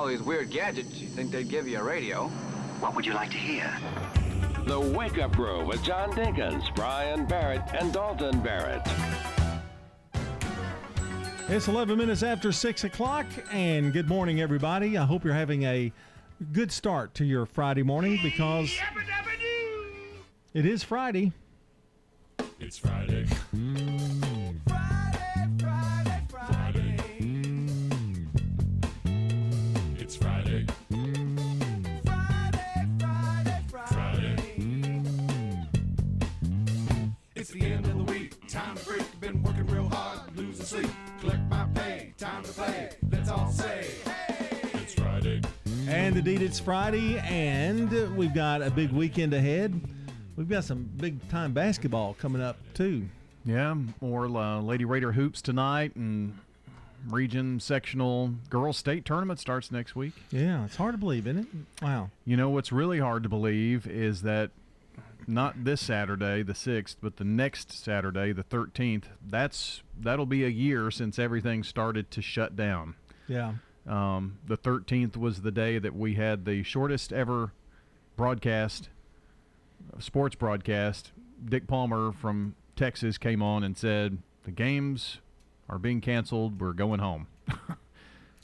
[0.00, 2.28] all these weird gadgets, you think they'd give you a radio.
[2.80, 3.70] What would you like to hear?
[4.64, 8.80] The Wake Up Crew with John Dinkins, Brian Barrett, and Dalton Barrett.
[11.50, 14.96] It's 11 minutes after 6 o'clock, and good morning, everybody.
[14.96, 15.92] I hope you're having a
[16.50, 18.74] good start to your Friday morning because
[20.54, 21.30] it is Friday.
[22.58, 23.26] It's Friday.
[40.70, 40.90] sleep.
[41.20, 42.14] Collect my pay.
[42.16, 42.90] Time to play.
[43.10, 43.88] Let's all say,
[44.74, 45.42] It's Friday.
[45.88, 49.80] And indeed, it's Friday, and we've got a big weekend ahead.
[50.36, 53.08] We've got some big time basketball coming up, too.
[53.44, 56.38] Yeah, more uh, Lady Raider hoops tonight, and
[57.08, 60.12] region sectional girls state tournament starts next week.
[60.30, 61.84] Yeah, it's hard to believe, isn't it?
[61.84, 62.10] Wow.
[62.24, 64.52] You know what's really hard to believe is that
[65.30, 69.08] not this Saturday, the sixth, but the next Saturday, the thirteenth.
[69.26, 72.96] That's that'll be a year since everything started to shut down.
[73.28, 73.54] Yeah.
[73.86, 77.52] Um, the 13th was the day that we had the shortest ever
[78.16, 78.88] broadcast,
[79.98, 81.12] sports broadcast.
[81.42, 85.18] Dick Palmer from Texas came on and said, The games
[85.68, 86.60] are being canceled.
[86.60, 87.28] We're going home.
[87.48, 87.76] and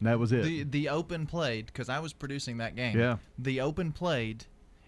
[0.01, 0.45] that was it.
[0.45, 2.99] The the open played because I was producing that game.
[2.99, 3.19] Yeah.
[3.39, 4.47] The open played,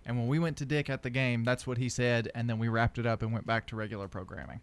[0.09, 2.59] and when we went to Dick at the game, that's what he said, and then
[2.59, 4.61] we wrapped it up and went back to regular programming.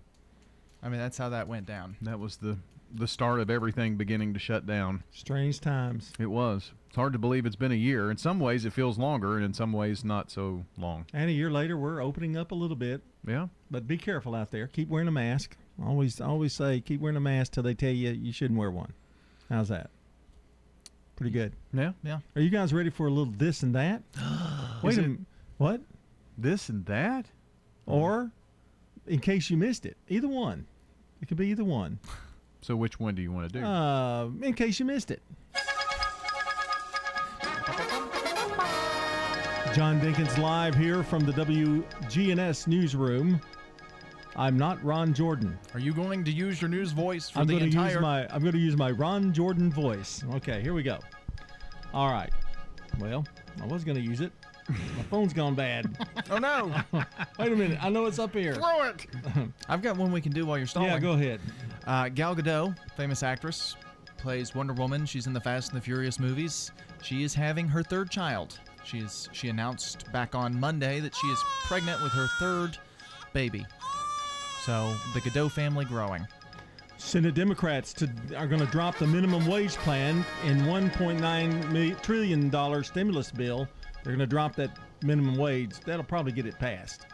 [0.83, 1.95] I mean, that's how that went down.
[2.01, 2.57] that was the,
[2.93, 5.03] the start of everything beginning to shut down.
[5.11, 6.11] Strange times.
[6.19, 6.71] It was.
[6.87, 8.11] It's hard to believe it's been a year.
[8.11, 11.05] In some ways, it feels longer, and in some ways, not so long.
[11.13, 13.47] And a year later, we're opening up a little bit, Yeah.
[13.71, 14.67] but be careful out there.
[14.67, 15.55] Keep wearing a mask.
[15.83, 18.93] Always, always say keep wearing a mask till they tell you you shouldn't wear one.
[19.49, 19.89] How's that?
[21.15, 21.53] Pretty good.
[21.73, 21.93] Yeah.
[22.03, 22.19] Yeah.
[22.35, 24.03] Are you guys ready for a little this and that?
[24.83, 25.19] Wait a minute.
[25.57, 25.81] What?
[26.37, 27.25] This and that?
[27.85, 28.31] Or,
[29.07, 30.65] in case you missed it, either one.
[31.21, 31.99] It could be either one.
[32.61, 33.63] So, which one do you want to do?
[33.63, 35.21] Uh, in case you missed it.
[39.75, 43.39] John Dinkins live here from the WGNS newsroom.
[44.35, 45.59] I'm not Ron Jordan.
[45.75, 47.91] Are you going to use your news voice for I'm the going to entire?
[47.93, 50.23] use my I'm going to use my Ron Jordan voice.
[50.33, 50.97] Okay, here we go.
[51.93, 52.31] All right.
[52.99, 53.25] Well,
[53.61, 54.31] I was going to use it.
[54.69, 56.05] My phone's gone bad.
[56.31, 56.73] oh no!
[57.39, 57.77] Wait a minute.
[57.81, 58.55] I know it's up here.
[58.55, 59.07] Throw it.
[59.69, 60.89] I've got one we can do while you're stalling.
[60.89, 61.39] Yeah, go ahead.
[61.85, 63.75] Uh, Gal Gadot, famous actress,
[64.17, 65.05] plays Wonder Woman.
[65.05, 66.71] She's in the Fast and the Furious movies.
[67.03, 68.59] She is having her third child.
[68.83, 72.77] She's she announced back on Monday that she is pregnant with her third
[73.33, 73.65] baby.
[74.63, 76.25] So the Gadot family growing.
[76.97, 82.83] Senate Democrats to, are going to drop the minimum wage plan in 1.9 trillion dollar
[82.83, 83.67] stimulus bill.
[84.05, 85.79] They're going to drop that minimum wage.
[85.79, 87.07] That'll probably get it passed.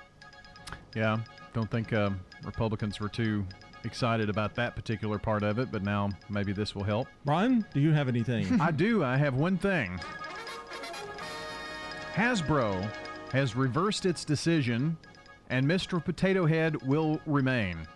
[0.93, 1.19] Yeah,
[1.53, 3.45] don't think um, Republicans were too
[3.85, 7.07] excited about that particular part of it, but now maybe this will help.
[7.23, 8.59] Brian, do you have anything?
[8.61, 9.05] I do.
[9.05, 10.01] I have one thing.
[12.13, 12.91] Hasbro
[13.31, 14.97] has reversed its decision,
[15.49, 16.03] and Mr.
[16.03, 17.87] Potato Head will remain.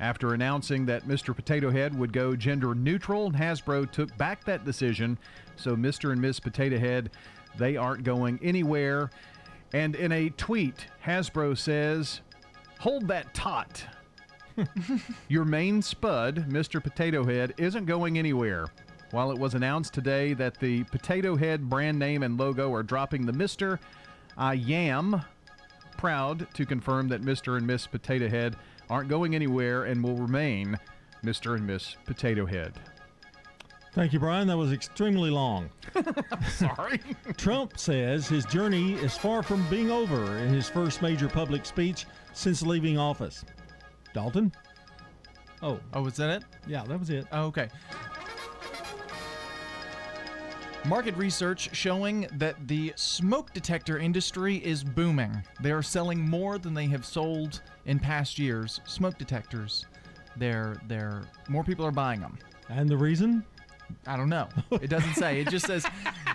[0.00, 1.34] After announcing that Mr.
[1.34, 5.16] Potato Head would go gender neutral, Hasbro took back that decision.
[5.54, 6.10] So Mr.
[6.10, 7.10] and Miss Potato Head,
[7.58, 9.10] they aren't going anywhere.
[9.72, 12.20] And in a tweet, Hasbro says,
[12.80, 13.86] "Hold that tot."
[15.28, 16.82] Your main spud, Mr.
[16.82, 18.66] Potato Head, isn't going anywhere.
[19.10, 23.26] While it was announced today that the Potato Head brand name and logo are dropping
[23.26, 23.78] the Mr.,
[24.36, 25.22] I am
[25.98, 27.56] proud to confirm that Mr.
[27.56, 28.56] and Miss Potato Head
[28.88, 30.78] aren't going anywhere and will remain
[31.24, 31.54] Mr.
[31.54, 32.72] and Miss Potato Head.
[33.92, 34.48] Thank you, Brian.
[34.48, 35.68] That was extremely long.
[36.48, 36.98] Sorry.
[37.36, 42.06] Trump says his journey is far from being over in his first major public speech
[42.32, 43.44] since leaving office.
[44.14, 44.50] Dalton?
[45.62, 46.42] Oh, Oh, was that it?
[46.66, 47.26] yeah, that was it.
[47.32, 47.68] Oh, okay.
[50.86, 55.40] Market research showing that the smoke detector industry is booming.
[55.60, 58.80] They are selling more than they have sold in past years.
[58.86, 59.84] Smoke detectors.
[60.36, 62.36] They're they're more people are buying them.
[62.68, 63.44] And the reason?
[64.06, 64.48] I don't know.
[64.70, 65.40] It doesn't say.
[65.40, 65.86] It just says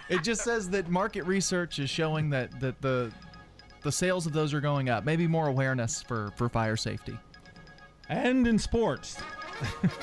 [0.10, 3.12] it just says that market research is showing that that the
[3.84, 5.06] the sales of those are going up.
[5.06, 7.18] Maybe more awareness for for fire safety.
[8.10, 9.22] And in sports,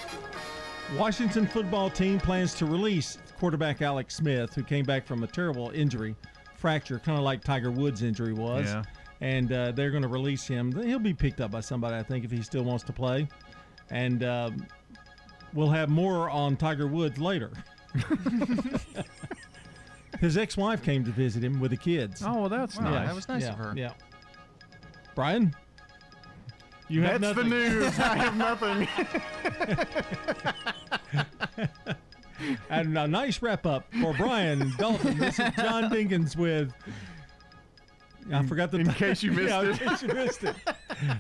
[0.99, 5.71] Washington football team plans to release quarterback Alex Smith, who came back from a terrible
[5.71, 6.15] injury,
[6.56, 8.67] fracture, kind of like Tiger Woods' injury was.
[8.67, 8.83] Yeah.
[9.21, 10.73] And uh, they're going to release him.
[10.73, 13.29] He'll be picked up by somebody, I think, if he still wants to play.
[13.91, 14.67] And um,
[15.55, 17.51] we'll have more on Tiger Woods later.
[20.21, 22.23] His ex-wife came to visit him with the kids.
[22.25, 23.06] Oh, well, that's Wow, nice.
[23.06, 23.73] that was nice yeah, of her.
[23.77, 23.93] Yeah.
[25.15, 25.55] Brian,
[26.89, 27.51] you have That's the nothing.
[27.51, 27.99] news.
[27.99, 28.89] I have nothing.
[32.69, 35.17] And a nice wrap up for Brian Dalton.
[35.19, 36.75] This is John Dinkins with.
[38.32, 40.56] I forgot the in case you missed yeah, in case you missed it.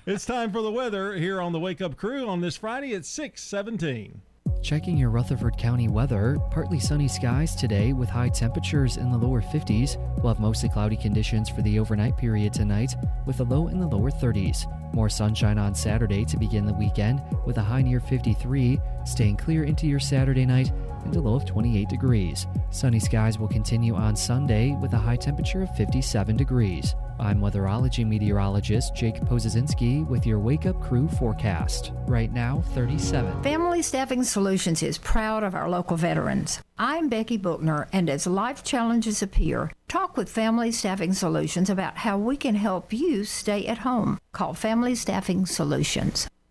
[0.06, 3.04] It's time for the weather here on the Wake Up Crew on this Friday at
[3.04, 4.22] six seventeen.
[4.62, 9.42] Checking your Rutherford County weather, partly sunny skies today with high temperatures in the lower
[9.42, 9.98] 50s.
[10.16, 12.94] We'll have mostly cloudy conditions for the overnight period tonight
[13.26, 14.64] with a low in the lower 30s.
[14.94, 19.64] More sunshine on Saturday to begin the weekend with a high near 53, staying clear
[19.64, 20.72] into your Saturday night
[21.04, 22.46] and a low of 28 degrees.
[22.70, 26.94] Sunny skies will continue on Sunday with a high temperature of 57 degrees.
[27.18, 31.92] I'm weatherology meteorologist Jake Pozesinski with your Wake Up Crew forecast.
[32.06, 33.42] Right now, 37.
[33.42, 36.60] Family Staffing Solutions is proud of our local veterans.
[36.76, 42.18] I'm Becky Bookner, and as life challenges appear, talk with Family Staffing Solutions about how
[42.18, 44.18] we can help you stay at home.
[44.32, 46.26] Call Family Staffing Solutions.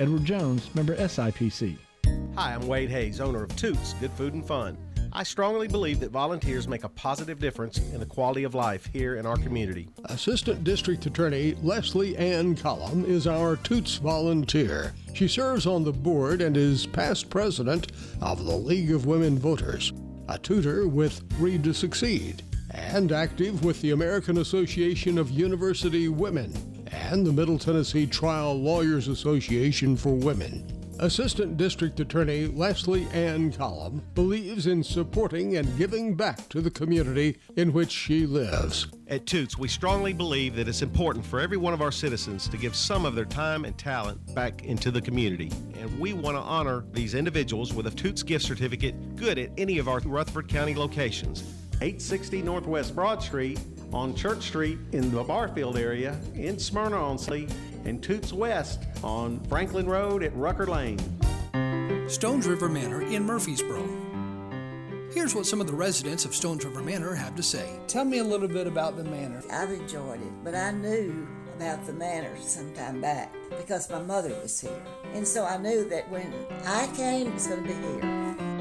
[0.00, 1.76] Edward Jones, member SIPC.
[2.34, 4.78] Hi, I'm Wade Hayes, owner of Toots Good Food and Fun.
[5.12, 9.16] I strongly believe that volunteers make a positive difference in the quality of life here
[9.16, 9.90] in our community.
[10.06, 14.94] Assistant District Attorney Leslie Ann Collum is our Toots volunteer.
[15.12, 17.92] She serves on the board and is past president
[18.22, 19.92] of the League of Women Voters,
[20.30, 26.54] a tutor with Read to Succeed, and active with the American Association of University Women
[26.92, 30.66] and the Middle Tennessee Trial Lawyers Association for Women.
[31.00, 37.38] Assistant District Attorney Leslie Ann Collum believes in supporting and giving back to the community
[37.56, 38.86] in which she lives.
[39.08, 42.58] At Toots, we strongly believe that it's important for every one of our citizens to
[42.58, 45.50] give some of their time and talent back into the community.
[45.78, 49.78] And we want to honor these individuals with a Toots gift certificate good at any
[49.78, 51.42] of our Rutherford County locations.
[51.80, 53.58] 860 Northwest Broad Street,
[53.92, 57.48] on Church Street in the Barfield area, in Smyrna on Slee,
[57.84, 60.98] and Toots West on Franklin Road at Rucker Lane.
[62.08, 63.88] Stones River Manor in Murfreesboro.
[65.12, 67.80] Here's what some of the residents of Stones River Manor have to say.
[67.88, 69.42] Tell me a little bit about the manor.
[69.50, 71.26] I've enjoyed it, but I knew
[71.56, 74.82] about the manor some time back because my mother was here.
[75.12, 76.32] And so I knew that when
[76.64, 78.59] I came, it was going to be here.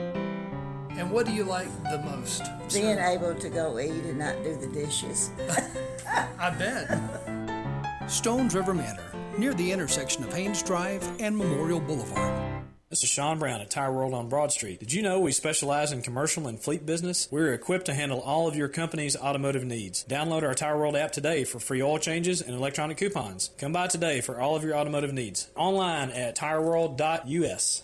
[0.99, 2.43] And what do you like the most?
[2.73, 5.31] Being able to go eat and not do the dishes.
[6.37, 8.11] I bet.
[8.11, 9.05] Stones River Manor,
[9.37, 12.65] near the intersection of Haynes Drive and Memorial Boulevard.
[12.89, 14.81] This is Sean Brown at Tire World on Broad Street.
[14.81, 17.29] Did you know we specialize in commercial and fleet business?
[17.31, 20.03] We're equipped to handle all of your company's automotive needs.
[20.03, 23.51] Download our Tire World app today for free oil changes and electronic coupons.
[23.57, 25.49] Come by today for all of your automotive needs.
[25.55, 27.83] Online at tireworld.us.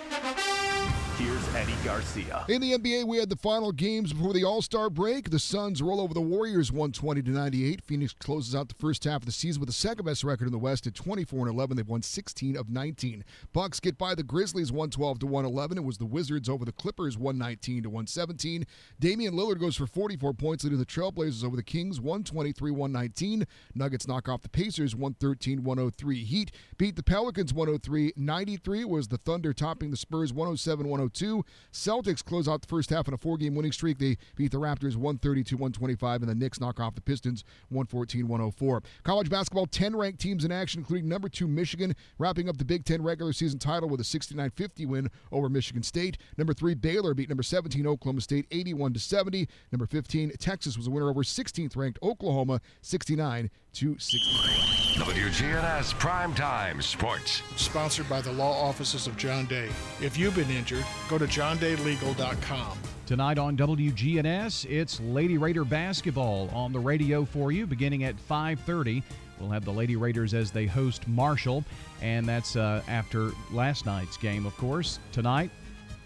[1.55, 2.45] Eddie Garcia.
[2.47, 5.29] In the NBA, we had the final games before the All Star break.
[5.29, 7.81] The Suns roll over the Warriors 120 to 98.
[7.81, 10.53] Phoenix closes out the first half of the season with the second best record in
[10.53, 11.75] the West at 24 and 11.
[11.75, 13.25] They've won 16 of 19.
[13.51, 15.77] Bucks get by the Grizzlies 112 to 111.
[15.77, 18.65] It was the Wizards over the Clippers 119 to 117.
[18.99, 23.45] Damian Lillard goes for 44 points, leading the Trailblazers over the Kings 123 119.
[23.75, 26.23] Nuggets knock off the Pacers 113 103.
[26.23, 28.85] Heat beat the Pelicans 103 93.
[28.85, 31.40] Was the Thunder topping the Spurs 107 102.
[31.71, 33.97] Celtics close out the first half on a four game winning streak.
[33.97, 38.83] They beat the Raptors 132 125, and the Knicks knock off the Pistons 114 104.
[39.03, 42.85] College basketball 10 ranked teams in action, including number two Michigan, wrapping up the Big
[42.85, 46.17] Ten regular season title with a 69 50 win over Michigan State.
[46.37, 49.47] Number three Baylor beat number 17 Oklahoma State 81 70.
[49.71, 54.80] Number 15 Texas was a winner over 16th ranked Oklahoma 69 to 64.
[54.95, 57.41] WGNS Primetime Sports.
[57.55, 59.69] Sponsored by the law offices of John Day.
[60.01, 62.77] If you've been injured, go to johndaylegal.com.
[63.05, 69.01] Tonight on WGNS, it's Lady Raider basketball on the radio for you beginning at 5:30.
[69.39, 71.63] We'll have the Lady Raiders as they host Marshall,
[72.01, 74.99] and that's uh, after last night's game, of course.
[75.13, 75.51] Tonight,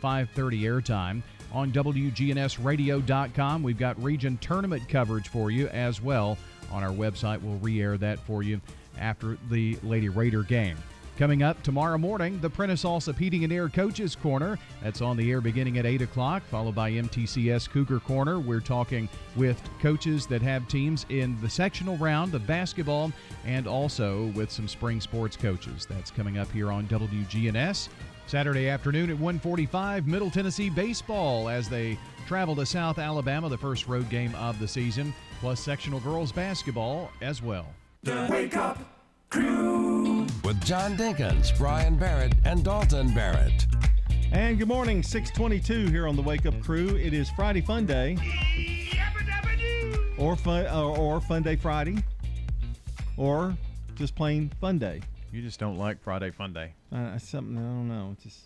[0.01, 3.63] 5:30 airtime on WGNSradio.com.
[3.63, 6.37] We've got region tournament coverage for you as well
[6.71, 7.41] on our website.
[7.41, 8.61] We'll re-air that for you
[8.97, 10.77] after the Lady Raider game.
[11.17, 14.59] Coming up tomorrow morning, the Prentice Allsup Heating and Air Coaches Corner.
[14.83, 18.37] That's on the air beginning at 8 o'clock, followed by MTCS Cougar Corner.
[18.37, 19.07] We're talking
[19.37, 23.13] with coaches that have teams in the sectional round of basketball
[23.45, 25.85] and also with some spring sports coaches.
[25.89, 27.87] That's coming up here on WGNS.
[28.27, 33.87] Saturday afternoon at 1:45, Middle Tennessee baseball as they travel to South Alabama, the first
[33.87, 37.67] road game of the season, plus sectional girls basketball as well.
[38.03, 38.79] The Wake Up
[39.29, 40.25] Crew.
[40.43, 43.65] With John Dinkins, Brian Barrett, and Dalton Barrett.
[44.31, 46.95] And good morning, 622 here on the Wake Up Crew.
[46.95, 48.17] It is Friday Fun Day.
[50.17, 52.03] Or fun or, or Fun Day Friday.
[53.17, 53.55] Or
[53.95, 55.01] just plain Fun Day.
[55.35, 56.71] You just don't like Friday Fun Day.
[56.93, 58.11] Uh, something I don't know.
[58.13, 58.39] It's just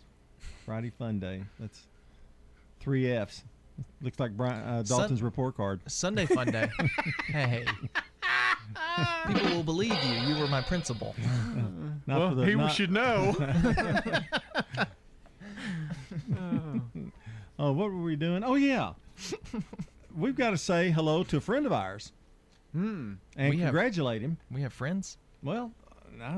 [0.66, 1.44] Friday Fun Day.
[1.60, 1.86] That's
[2.80, 3.44] three F's.
[4.02, 5.82] Looks like Brian, uh, Sun- Dalton's report card.
[5.86, 6.68] Sunday fun day.
[7.28, 7.64] hey.
[9.28, 10.16] People will believe you.
[10.34, 11.16] You were my principal.
[12.08, 13.36] Not well, for the- he not- should know.
[17.60, 18.44] oh, what were we doing?
[18.44, 18.94] Oh yeah,
[20.18, 22.14] we've got to say hello to a friend of ours.
[22.74, 23.14] Hmm.
[23.38, 24.38] And We have- congratulate him.
[24.50, 25.20] We have friends.
[25.44, 25.72] Well,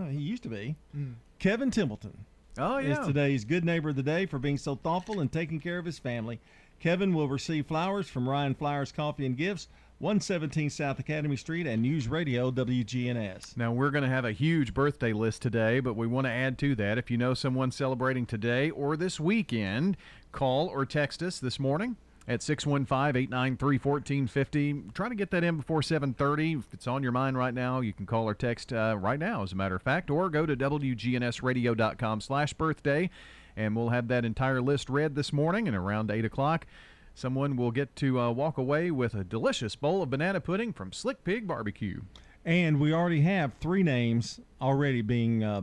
[0.10, 0.76] he used to be.
[0.96, 1.16] Mm.
[1.40, 2.26] Kevin Templeton.
[2.58, 3.00] Oh yeah.
[3.00, 5.86] is today's good neighbor of the day for being so thoughtful and taking care of
[5.86, 6.40] his family.
[6.80, 9.68] Kevin will receive flowers from Ryan Flowers Coffee and Gifts,
[10.00, 13.56] 117 South Academy Street, and News Radio WGNS.
[13.56, 16.58] Now, we're going to have a huge birthday list today, but we want to add
[16.58, 16.98] to that.
[16.98, 19.96] If you know someone celebrating today or this weekend,
[20.32, 21.98] call or text us this morning
[22.28, 24.94] at 615-893-1450.
[24.94, 26.60] Try to get that in before 7.30.
[26.60, 29.44] If it's on your mind right now, you can call or text uh, right now,
[29.44, 33.10] as a matter of fact, or go to WGNSradio.com slash birthday,
[33.56, 36.68] and we'll have that entire list read this morning, and around 8 o'clock,
[37.16, 40.94] someone will get to uh, walk away with a delicious bowl of banana pudding from
[40.94, 42.01] Slick Pig Barbecue.
[42.46, 45.62] And we already have three names already being uh,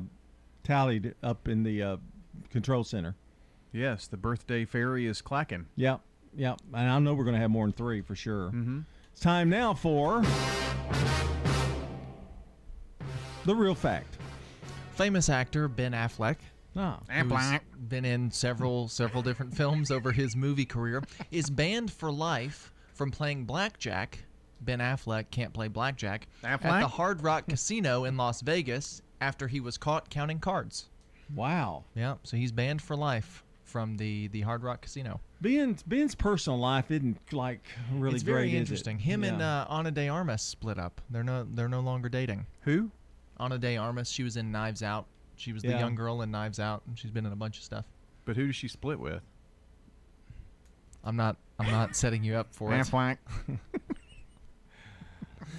[0.63, 1.97] tallied up in the uh,
[2.51, 3.17] control center.
[3.73, 5.67] Yes, the birthday fairy is clacking.
[5.77, 6.01] Yep,
[6.39, 6.59] yep.
[6.73, 8.47] And I know we're going to have more than three for sure.
[8.47, 8.81] Mm-hmm.
[9.13, 10.23] It's time now for
[13.45, 14.17] the real fact.
[14.95, 16.37] Famous actor Ben Affleck.
[16.77, 22.13] Ah, who's been in several several different films over his movie career, is banned for
[22.13, 24.21] life from playing blackjack.
[24.61, 29.61] Ben Affleck can't play blackjack at the Hard Rock Casino in Las Vegas after he
[29.61, 30.89] was caught counting cards.
[31.35, 31.85] Wow.
[31.95, 35.21] Yeah, so he's banned for life from the the Hard Rock Casino.
[35.41, 37.61] Ben's Ben's personal life isn't like
[37.93, 38.33] really it's great.
[38.33, 38.59] very is it?
[38.59, 38.99] interesting.
[38.99, 41.01] Him and uh, Ana de Armas split up.
[41.11, 42.47] They're no they're no longer dating.
[42.63, 42.91] Who?
[43.39, 44.11] Ana de Armas.
[44.11, 45.07] She was in Knives Out.
[45.37, 47.65] She was the young girl in Knives Out, and she's been in a bunch of
[47.65, 47.85] stuff.
[48.25, 49.23] But who does she split with?
[51.05, 52.79] I'm not I'm not setting you up for it.
[52.79, 53.19] Affleck.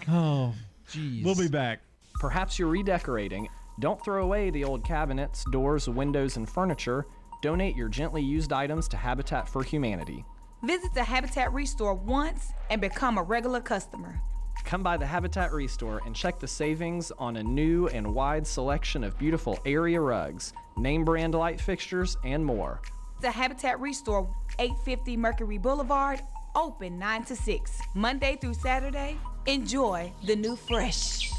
[0.07, 0.53] Oh,
[0.89, 1.23] jeez.
[1.23, 1.81] We'll be back.
[2.19, 3.47] Perhaps you're redecorating.
[3.79, 7.05] Don't throw away the old cabinets, doors, windows, and furniture.
[7.41, 10.25] Donate your gently used items to Habitat for Humanity.
[10.63, 14.19] Visit the Habitat Restore once and become a regular customer.
[14.65, 19.05] Come by the Habitat Restore and check the savings on a new and wide selection
[19.05, 22.81] of beautiful area rugs, name brand light fixtures, and more.
[23.21, 24.29] The Habitat Restore,
[24.59, 26.21] 850 Mercury Boulevard,
[26.55, 29.17] open 9 to 6, Monday through Saturday.
[29.45, 31.31] Enjoy the new fresh.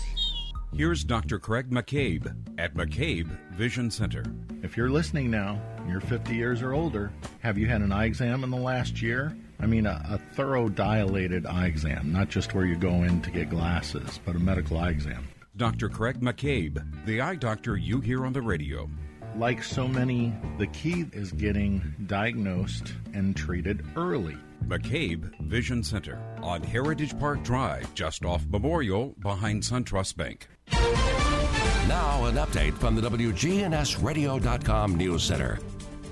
[0.72, 1.38] Here's Dr.
[1.38, 4.24] Craig McCabe at McCabe Vision Center.
[4.62, 7.10] If you're listening now, you're 50 years or older,
[7.40, 9.36] have you had an eye exam in the last year?
[9.58, 13.30] I mean, a, a thorough dilated eye exam, not just where you go in to
[13.30, 15.28] get glasses, but a medical eye exam.
[15.56, 15.88] Dr.
[15.88, 18.88] Craig McCabe, the eye doctor you hear on the radio.
[19.36, 24.36] Like so many, the key is getting diagnosed and treated early.
[24.66, 30.46] McCabe Vision Center on Heritage Park Drive, just off Memorial, behind SunTrust Bank.
[30.72, 35.58] Now, an update from the WGNSradio.com News Center.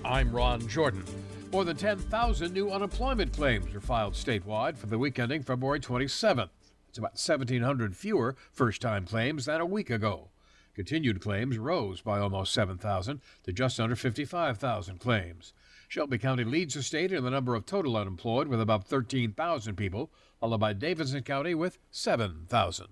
[0.05, 1.05] I'm Ron Jordan.
[1.53, 6.51] More than 10,000 new unemployment claims were filed statewide for the week ending February 27th.
[6.89, 10.29] It's about 1,700 fewer first time claims than a week ago.
[10.75, 15.53] Continued claims rose by almost 7,000 to just under 55,000 claims.
[15.89, 20.11] Shelby County leads the state in the number of total unemployed with about 13,000 people,
[20.39, 22.89] followed by Davidson County with 7,000.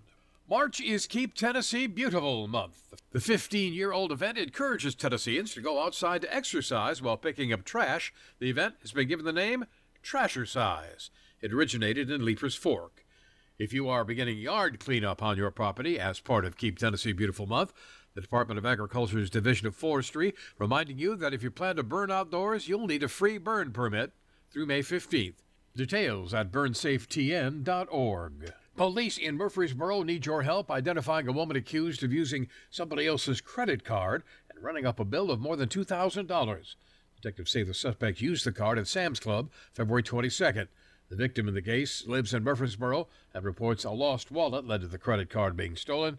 [0.48, 2.94] March is Keep Tennessee Beautiful Month.
[3.10, 7.64] The 15 year old event encourages Tennesseans to go outside to exercise while picking up
[7.64, 8.14] trash.
[8.38, 9.66] The event has been given the name
[10.04, 11.10] Trashercise.
[11.40, 13.04] It originated in Leiper's Fork.
[13.58, 17.46] If you are beginning yard cleanup on your property as part of Keep Tennessee Beautiful
[17.46, 17.72] Month,
[18.14, 22.12] the Department of Agriculture's Division of Forestry reminding you that if you plan to burn
[22.12, 24.12] outdoors, you'll need a free burn permit
[24.52, 25.42] through May 15th.
[25.74, 28.52] Details at burnsafetn.org.
[28.76, 33.85] Police in Murfreesboro need your help identifying a woman accused of using somebody else's credit
[33.85, 36.75] card and running up a bill of more than $2,000.
[37.16, 40.68] Detectives say the suspect used the card at Sam's Club February 22nd.
[41.09, 44.88] The victim in the case lives in Murfreesboro and reports a lost wallet led to
[44.88, 46.18] the credit card being stolen.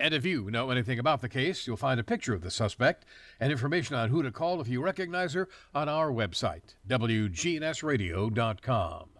[0.00, 3.04] And if you know anything about the case, you'll find a picture of the suspect
[3.38, 9.17] and information on who to call if you recognize her on our website, WGNSradio.com.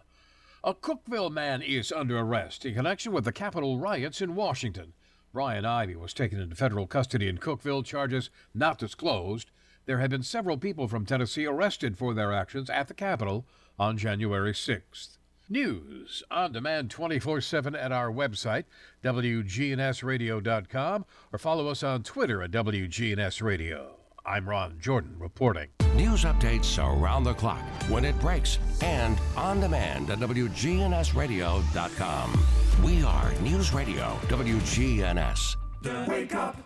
[0.61, 4.91] A Cookeville man is under arrest in connection with the Capitol riots in Washington.
[5.31, 9.51] Brian Ivy was taken into federal custody in Cookeville, charges not disclosed.
[9.85, 13.45] There have been several people from Tennessee arrested for their actions at the Capitol
[13.79, 15.17] on January 6th.
[15.47, 18.65] News on demand 24 7 at our website,
[19.01, 23.98] WGNSradio.com, or follow us on Twitter at WGNSradio.
[24.25, 25.69] I'm Ron Jordan reporting.
[25.95, 32.45] News updates around the clock, when it breaks, and on demand at WGNSradio.com.
[32.83, 35.55] We are News Radio WGNS.
[35.81, 36.57] The Wake Up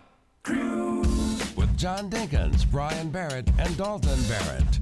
[0.42, 1.00] Crew.
[1.56, 4.80] With John Dinkins, Brian Barrett, and Dalton Barrett.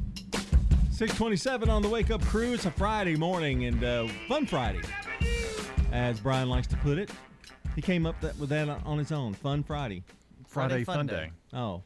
[0.91, 2.53] 627 on the Wake Up Crew.
[2.53, 4.83] It's a Friday morning and uh, fun Friday,
[5.93, 7.11] as Brian likes to put it.
[7.75, 9.35] He came up that, with that on his own.
[9.35, 10.03] Fun Friday.
[10.47, 11.31] Friday Fun Day.
[11.55, 11.83] Oh.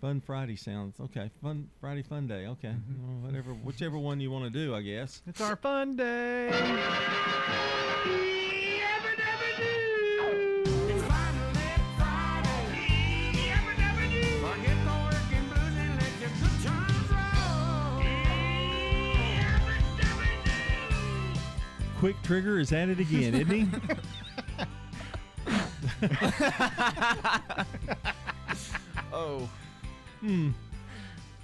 [0.00, 1.30] Fun Friday sounds okay.
[1.42, 2.46] Fun Friday Fun Day.
[2.46, 3.06] Okay, mm-hmm.
[3.06, 5.20] Well, whatever, whichever one you want to do, I guess.
[5.26, 6.48] It's our fun day.
[21.98, 23.66] Quick Trigger is at it again, isn't he?
[29.12, 29.46] oh.
[30.20, 30.50] Hmm.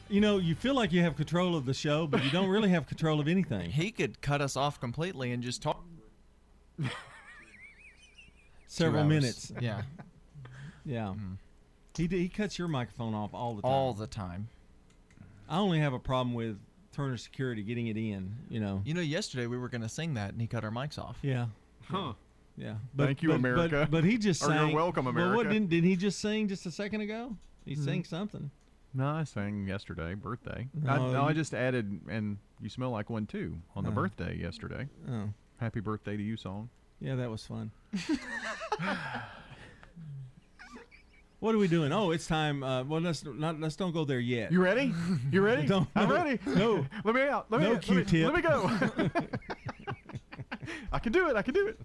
[0.09, 2.69] You know, you feel like you have control of the show, but you don't really
[2.69, 3.71] have control of anything.
[3.71, 5.83] He could cut us off completely and just talk.
[8.67, 9.09] Several hours.
[9.09, 9.53] minutes.
[9.61, 9.83] Yeah.
[10.89, 11.15] Yeah.
[11.97, 13.71] He d- he cuts your microphone off all the time.
[13.73, 14.47] All the time.
[15.49, 16.61] I only have a problem with
[16.93, 18.33] Turner Security getting it in.
[18.49, 18.83] You know.
[18.85, 21.19] You know, yesterday we were going to sing that and he cut our mics off.
[21.23, 21.47] Yeah.
[21.91, 22.13] Huh.
[22.57, 22.75] Yeah.
[22.97, 23.79] Thank you, but, America.
[23.81, 24.75] But, but he just Or you're sang.
[24.77, 25.53] welcome, But what America.
[25.55, 27.37] didn't did he just sing just a second ago?
[27.65, 27.85] He Mhm.
[27.85, 28.53] sang something.
[28.97, 30.69] No, I sang yesterday, birthday.
[30.73, 33.95] No, I, no, I just added, and you smell like one too on the Oh.
[33.95, 34.89] birthday yesterday.
[35.11, 35.29] Oh.
[35.59, 36.71] Happy birthday to you song.
[36.99, 37.73] Yeah, that was fun.
[41.41, 41.93] what are we doing?
[41.93, 42.63] Oh, it's time.
[42.63, 44.51] Uh, well, let's not let's don't go there yet.
[44.51, 44.95] You ready?
[45.31, 45.67] You ready?
[45.69, 46.39] Don't- I'm no, ready.
[46.47, 46.87] No.
[47.05, 47.47] Let me out.
[47.51, 48.25] Let me No let me- Q-tip.
[48.33, 48.71] Let me go.
[50.91, 51.37] I can do it.
[51.37, 51.79] I can do it.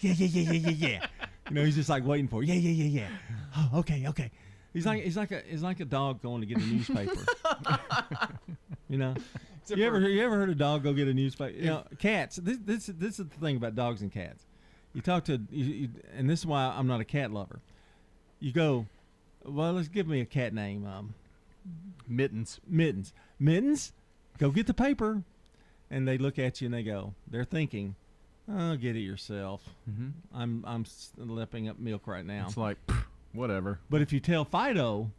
[0.00, 1.06] yeah, yeah, yeah, yeah, yeah, yeah.
[1.50, 2.42] You know, he's just like waiting for.
[2.42, 2.46] it.
[2.46, 3.08] Yeah, yeah, yeah, yeah.
[3.56, 4.30] Oh, okay, okay.
[4.72, 7.14] He's like he's like a he's like a dog going to get a newspaper.
[8.88, 9.14] you know.
[9.62, 11.56] Except you ever you ever heard a dog go get a newspaper?
[11.56, 12.36] You know, cats.
[12.36, 14.44] This this this is the thing about dogs and cats.
[14.94, 17.60] You talk to you, you, and this is why I'm not a cat lover.
[18.40, 18.86] You go,
[19.44, 20.86] well, let's give me a cat name.
[20.86, 21.14] Um,
[22.06, 22.60] Mittens.
[22.66, 23.12] Mittens.
[23.38, 23.92] Mittens.
[24.38, 25.22] Go get the paper.
[25.90, 27.14] And they look at you and they go.
[27.30, 27.94] They're thinking,
[28.46, 30.12] "Oh, get it yourself." Mhm.
[30.34, 30.84] I'm I'm
[31.16, 32.44] lapping up milk right now.
[32.46, 32.76] It's like
[33.32, 33.80] whatever.
[33.90, 35.10] But if you tell Fido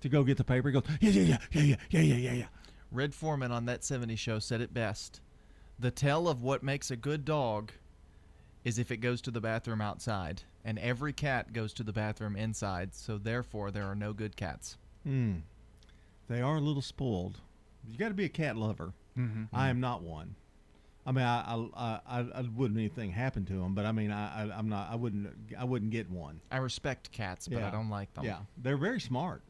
[0.00, 2.32] to go get the paper, he goes, yeah, yeah, yeah, yeah, yeah, yeah, yeah, yeah,
[2.32, 2.46] yeah.
[2.90, 5.20] Red Foreman on that 70s show said it best.
[5.78, 7.72] The tell of what makes a good dog
[8.64, 12.34] is if it goes to the bathroom outside, and every cat goes to the bathroom
[12.36, 14.76] inside, so therefore there are no good cats.
[15.04, 15.36] Hmm.
[16.28, 17.40] They are a little spoiled.
[17.86, 18.92] You got to be a cat lover.
[19.16, 19.48] Mhm.
[19.52, 20.34] I am not one.
[21.08, 24.44] I mean, I I, I, I wouldn't anything happen to them, but I mean, I,
[24.44, 24.90] I I'm not.
[24.90, 25.34] I wouldn't.
[25.58, 26.42] I wouldn't get one.
[26.50, 28.26] I respect cats, but I don't like them.
[28.26, 29.42] Yeah, they're very smart.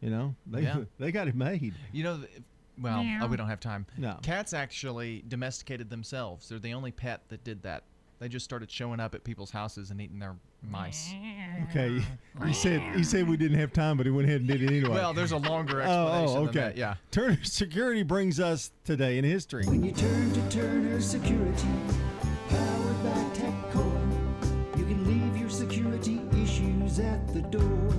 [0.00, 0.82] You know, they Yeah.
[0.98, 1.74] they got it made.
[1.92, 2.42] You know, th-
[2.76, 3.86] well, oh, we don't have time.
[3.96, 4.18] No.
[4.22, 6.48] Cats actually domesticated themselves.
[6.48, 7.84] They're the only pet that did that.
[8.20, 11.12] They just started showing up at people's houses and eating their mice.
[11.70, 12.02] Okay,
[12.46, 14.70] he said he said we didn't have time, but he went ahead and did it
[14.70, 14.90] anyway.
[14.94, 16.28] Well, there's a longer Oh, explanation.
[16.28, 16.58] oh, than okay.
[16.60, 16.94] that, Yeah.
[17.10, 19.66] Turner Security brings us today in history.
[19.66, 21.68] When you turn to Turner Security,
[22.48, 27.92] powered by TechCore, you can leave your security issues at the door.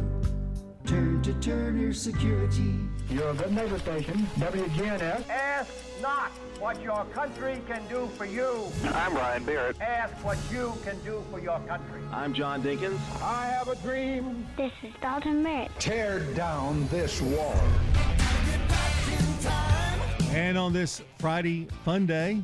[0.88, 2.75] Turn to Turner Security.
[3.10, 5.30] You're a good neighbor station, WGNS.
[5.30, 5.71] Ask
[6.06, 8.72] not what your country can do for you.
[8.94, 9.82] I'm Brian Barrett.
[9.82, 12.00] Ask what you can do for your country.
[12.12, 13.00] I'm John Dinkins.
[13.24, 14.46] I have a dream.
[14.56, 15.72] This is Dalton Merritt.
[15.80, 17.60] Tear down this wall.
[20.30, 22.44] And on this Friday fun day,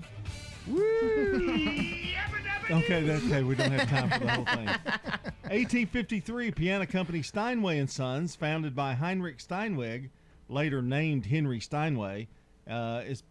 [2.72, 3.44] okay, that's okay.
[3.44, 4.66] We don't have time for the whole thing.
[5.52, 10.10] 1853, piano company Steinway and Sons, founded by Heinrich Steinweg,
[10.50, 12.28] later named Henry Steinway,
[12.68, 13.22] uh, is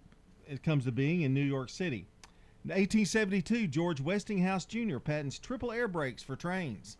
[0.50, 2.06] it comes to being in New York City.
[2.64, 4.98] In 1872, George Westinghouse Jr.
[4.98, 6.96] patents triple air brakes for trains.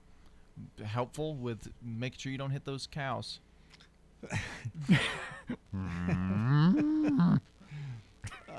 [0.85, 3.41] helpful with making sure you don't hit those cows.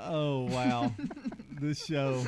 [0.04, 0.92] Oh wow,
[1.60, 2.26] this show.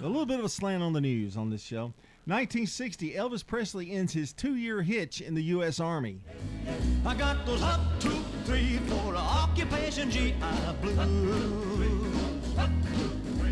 [0.00, 1.92] A little bit of a slant on the news on this show.
[2.26, 5.78] 1960, Elvis Presley ends his two-year hitch in the U.S.
[5.78, 6.20] Army.
[7.04, 10.34] I got those up, two, three, four occupation GI
[10.80, 10.96] blues.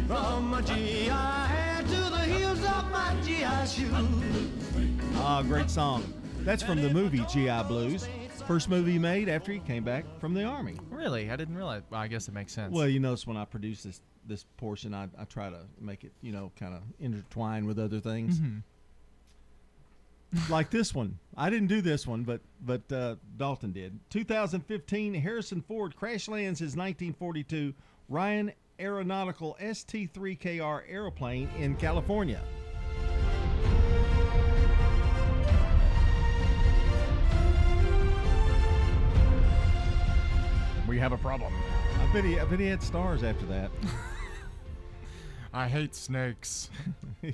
[0.07, 3.91] From my GI head to the heels of my GI shoes.
[5.17, 6.03] Ah, great song.
[6.39, 8.09] That's from the movie GI Blues.
[8.47, 10.77] First movie he made after he came back from the army.
[10.91, 11.83] Really, I didn't realize.
[11.91, 12.73] Well, I guess it makes sense.
[12.75, 16.13] Well, you notice when I produce this this portion, I, I try to make it,
[16.23, 18.39] you know, kind of intertwine with other things.
[18.39, 18.63] Mhm.
[20.49, 21.19] like this one.
[21.37, 23.99] I didn't do this one, but but uh, Dalton did.
[24.11, 27.75] 2015, Harrison Ford crash lands his 1942
[28.09, 32.41] Ryan Aeronautical ST3KR airplane in California.
[40.89, 41.53] We have a problem.
[42.01, 43.71] I bet he, I bet he had stars after that.
[45.53, 46.71] I hate snakes.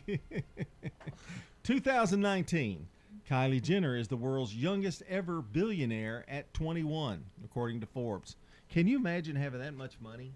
[1.63, 2.87] 2019,
[3.31, 8.37] Kylie Jenner is the world's youngest ever billionaire at 21, according to Forbes.
[8.71, 10.33] Can you imagine having that much money?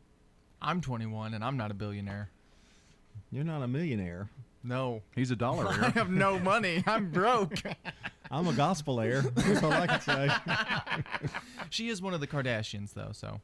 [0.60, 2.30] I'm 21 and I'm not a billionaire.
[3.32, 4.28] You're not a millionaire.
[4.62, 5.02] No.
[5.16, 6.84] He's a dollar I have no money.
[6.86, 7.54] I'm broke.
[8.30, 9.22] I'm a gospel heir.
[9.22, 10.30] That's all I can say.
[11.68, 13.40] she is one of the Kardashians, though, so.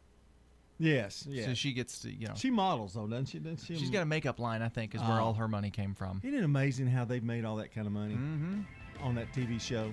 [0.78, 1.46] Yes, yeah.
[1.46, 2.34] So she gets to, you know.
[2.36, 3.38] She models though, doesn't she?
[3.40, 3.76] Doesn't she?
[3.76, 5.24] She's got a makeup line, I think, is where Oh.
[5.24, 6.20] all her money came from.
[6.22, 8.64] Isn't it amazing how they've made all that kind of money Mhm.
[9.00, 9.92] on that TV show?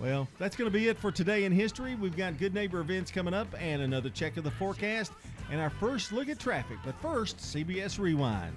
[0.00, 1.94] Well, that's going to be it for today in history.
[1.94, 5.12] We've got good neighbor events coming up and another check of the forecast
[5.50, 6.78] and our first look at traffic.
[6.84, 8.54] But first, CBS Rewind.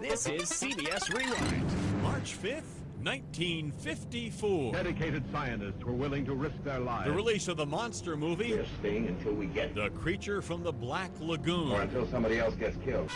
[0.00, 4.72] This is CBS Rewind, March 5th, 1954.
[4.72, 7.06] Dedicated scientists were willing to risk their lives.
[7.06, 8.54] The release of the monster movie.
[8.54, 11.72] We're staying until we get The Creature from the Black Lagoon.
[11.72, 13.10] or until somebody else gets killed.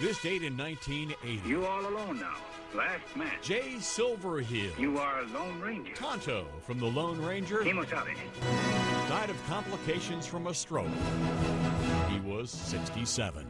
[0.00, 1.48] This date in 1980.
[1.48, 2.36] You all alone now.
[2.74, 3.32] Last man.
[3.42, 4.78] Jay Silverheels.
[4.78, 5.92] You are a Lone Ranger.
[5.94, 7.58] Tonto from the Lone Ranger.
[7.58, 8.14] Kemosabe.
[9.08, 10.88] Died of complications from a stroke.
[12.08, 13.46] He was 67.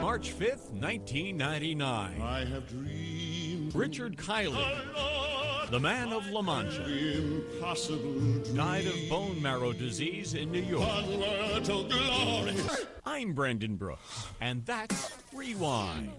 [0.00, 2.20] March 5th, 1999.
[2.20, 3.43] I have dreamed.
[3.74, 6.84] Richard Kiley, the man of La Mancha,
[8.54, 10.88] died of bone marrow disease in New York.
[13.04, 16.12] I'm Brendan Brooks, and that's Rewind.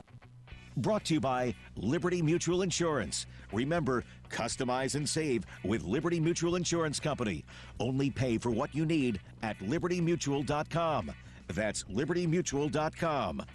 [0.76, 3.26] Brought to you by Liberty Mutual Insurance.
[3.54, 7.46] Remember, customize and save with Liberty Mutual Insurance Company.
[7.80, 11.14] Only pay for what you need at libertymutual.com.
[11.48, 13.46] That's libertymutual.com.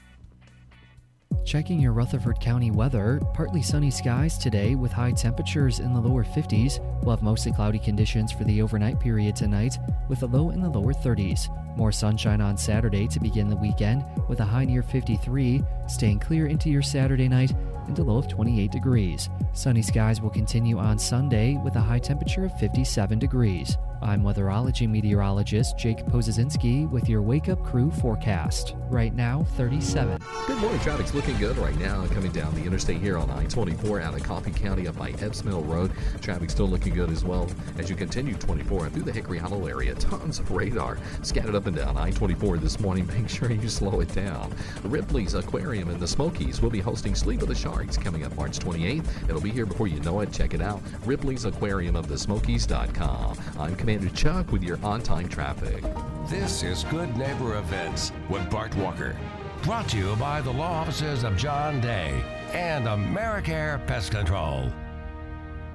[1.50, 6.22] Checking your Rutherford County weather, partly sunny skies today with high temperatures in the lower
[6.22, 6.78] 50s.
[7.02, 9.76] We'll have mostly cloudy conditions for the overnight period tonight
[10.08, 11.48] with a low in the lower 30s.
[11.76, 16.46] More sunshine on Saturday to begin the weekend with a high near 53, staying clear
[16.46, 17.52] into your Saturday night
[17.88, 19.28] and a low of 28 degrees.
[19.52, 23.76] Sunny skies will continue on Sunday with a high temperature of 57 degrees.
[24.02, 28.74] I'm weatherology meteorologist Jake Pozesinski with your Wake Up Crew forecast.
[28.88, 30.20] Right now, 37.
[30.46, 30.80] Good morning.
[30.80, 34.52] Traffic's looking good right now coming down the interstate here on I-24 out of Coffee
[34.52, 35.92] County up by Epps Mill Road.
[36.22, 39.66] Traffic's still looking good as well as you continue 24 and through the Hickory Hollow
[39.66, 39.94] area.
[39.94, 43.06] Tons of radar scattered up and down I-24 this morning.
[43.18, 44.54] Make sure you slow it down.
[44.84, 48.58] Ripley's Aquarium in the Smokies will be hosting Sleep of the Sharks coming up March
[48.58, 49.28] 28th.
[49.28, 50.32] It'll be here before you know it.
[50.32, 50.80] Check it out.
[51.04, 53.38] Ripley's Aquarium of the Smokies.com.
[53.58, 55.82] I'm Commander Chuck with your on-time traffic.
[56.28, 59.16] This is Good Neighbor Events with Bart Walker.
[59.64, 62.22] Brought to you by the law offices of John Day
[62.52, 64.70] and AmeriCare Pest Control.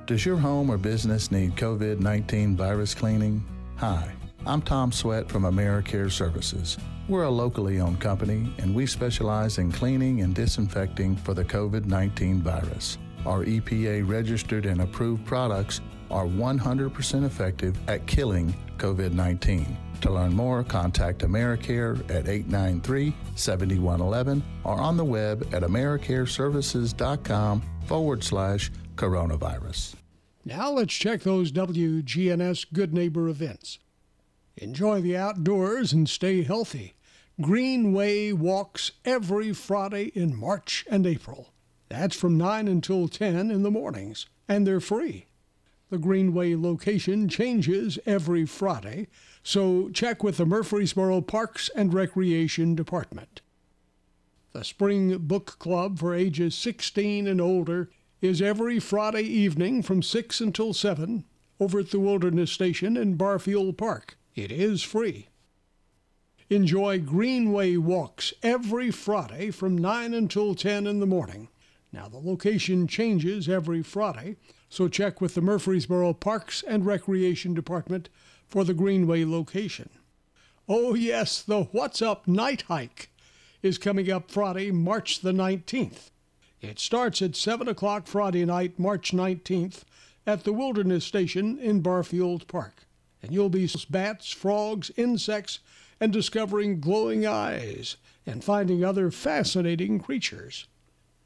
[0.06, 3.44] Does your home or business need COVID 19 virus cleaning?
[3.80, 4.10] Hi,
[4.46, 6.78] I'm Tom Sweat from AmeriCare Services.
[7.10, 11.84] We're a locally owned company and we specialize in cleaning and disinfecting for the COVID
[11.84, 12.98] 19 virus.
[13.26, 19.78] Our EPA registered and approved products are 100% effective at killing COVID 19.
[20.02, 28.24] To learn more, contact AmeriCare at 893 7111 or on the web at AmeriCareServices.com forward
[28.24, 29.96] slash coronavirus.
[30.44, 33.80] Now let's check those WGNS Good Neighbor events.
[34.58, 36.94] Enjoy the outdoors and stay healthy.
[37.42, 41.52] Greenway walks every Friday in March and April.
[41.90, 45.26] That's from 9 until 10 in the mornings, and they're free.
[45.96, 49.08] The Greenway location changes every Friday,
[49.44, 53.40] so check with the Murfreesboro Parks and Recreation Department.
[54.52, 60.42] The Spring Book Club for ages 16 and older is every Friday evening from 6
[60.42, 61.24] until 7
[61.62, 64.18] over at the Wilderness Station in Barfield Park.
[64.36, 65.30] It is free.
[66.50, 71.48] Enjoy Greenway walks every Friday from 9 until 10 in the morning.
[71.94, 74.36] Now, the location changes every Friday,
[74.76, 78.10] so check with the Murfreesboro Parks and Recreation Department
[78.46, 79.88] for the Greenway location.
[80.68, 83.10] Oh, yes, the What's Up Night Hike
[83.64, 86.10] is coming up Friday, March the 19th.
[86.60, 89.84] It starts at 7 o'clock Friday night, March 19th,
[90.28, 92.86] at the Wilderness Station in Barfield Park.
[93.24, 95.60] And you'll be bats, frogs, insects,
[96.02, 100.68] and discovering glowing eyes and finding other fascinating creatures.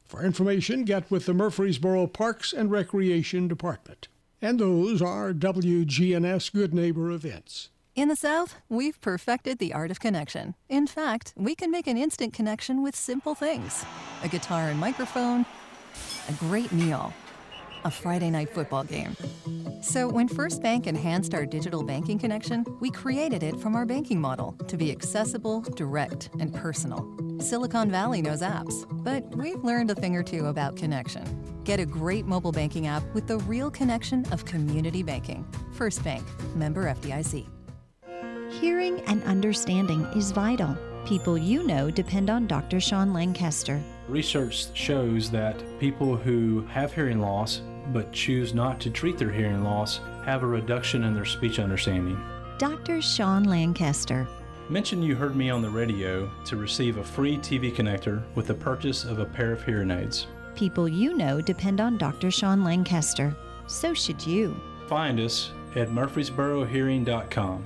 [0.09, 4.07] For information, get with the Murfreesboro Parks and Recreation Department.
[4.41, 7.69] And those are WGNS Good Neighbor events.
[7.93, 10.55] In the South, we've perfected the art of connection.
[10.67, 13.85] In fact, we can make an instant connection with simple things
[14.23, 15.45] a guitar and microphone,
[16.27, 17.13] a great meal,
[17.83, 19.15] a Friday night football game.
[19.81, 24.19] So, when First Bank enhanced our digital banking connection, we created it from our banking
[24.19, 27.07] model to be accessible, direct, and personal.
[27.39, 31.23] Silicon Valley knows apps, but we've learned a thing or two about connection.
[31.63, 35.47] Get a great mobile banking app with the real connection of community banking.
[35.71, 37.47] First Bank, member FDIC.
[38.51, 40.75] Hearing and understanding is vital.
[41.05, 42.79] People you know depend on Dr.
[42.79, 43.81] Sean Lancaster.
[44.07, 47.61] Research shows that people who have hearing loss
[47.91, 52.21] but choose not to treat their hearing loss have a reduction in their speech understanding.
[52.58, 53.02] Dr.
[53.02, 54.28] Sean Lancaster.
[54.69, 58.54] Mention you heard me on the radio to receive a free TV connector with the
[58.54, 60.28] purchase of a pair of hearing aids.
[60.56, 62.30] People you know depend on Dr.
[62.30, 63.36] Sean Lancaster.
[63.65, 64.60] So should you.
[64.88, 67.65] Find us at murfreesborohearing.com.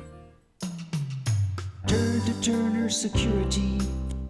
[1.87, 3.79] Turn to Turner Security.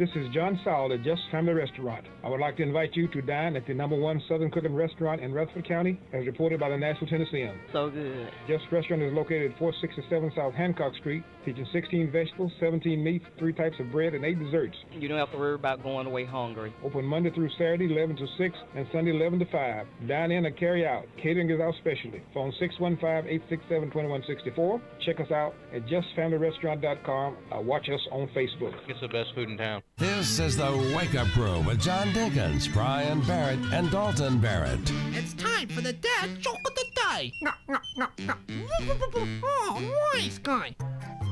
[0.00, 2.06] This is John Sowell at Just Family Restaurant.
[2.24, 5.20] I would like to invite you to dine at the number one Southern Cooking Restaurant
[5.20, 7.52] in Rutherford County, as reported by the Nashville Tennessean.
[7.70, 8.30] So good.
[8.48, 13.52] Just Restaurant is located at 467 South Hancock Street, featuring 16 vegetables, 17 meats, three
[13.52, 14.74] types of bread, and eight desserts.
[14.90, 16.72] You don't have to worry about going away hungry.
[16.82, 19.86] Open Monday through Saturday, 11 to 6, and Sunday, 11 to 5.
[20.08, 21.04] Dine in or carry out.
[21.22, 22.22] Catering is our specialty.
[22.32, 24.80] Phone 615-867-2164.
[25.04, 28.72] Check us out at justfamilyrestaurant.com or watch us on Facebook.
[28.88, 29.82] It's the best food in town.
[30.00, 34.80] This is the Wake Up Crew with John Dinkins, Brian Barrett, and Dalton Barrett.
[35.12, 37.32] It's time for the dad joke of the day.
[39.44, 40.74] Oh, nice guy.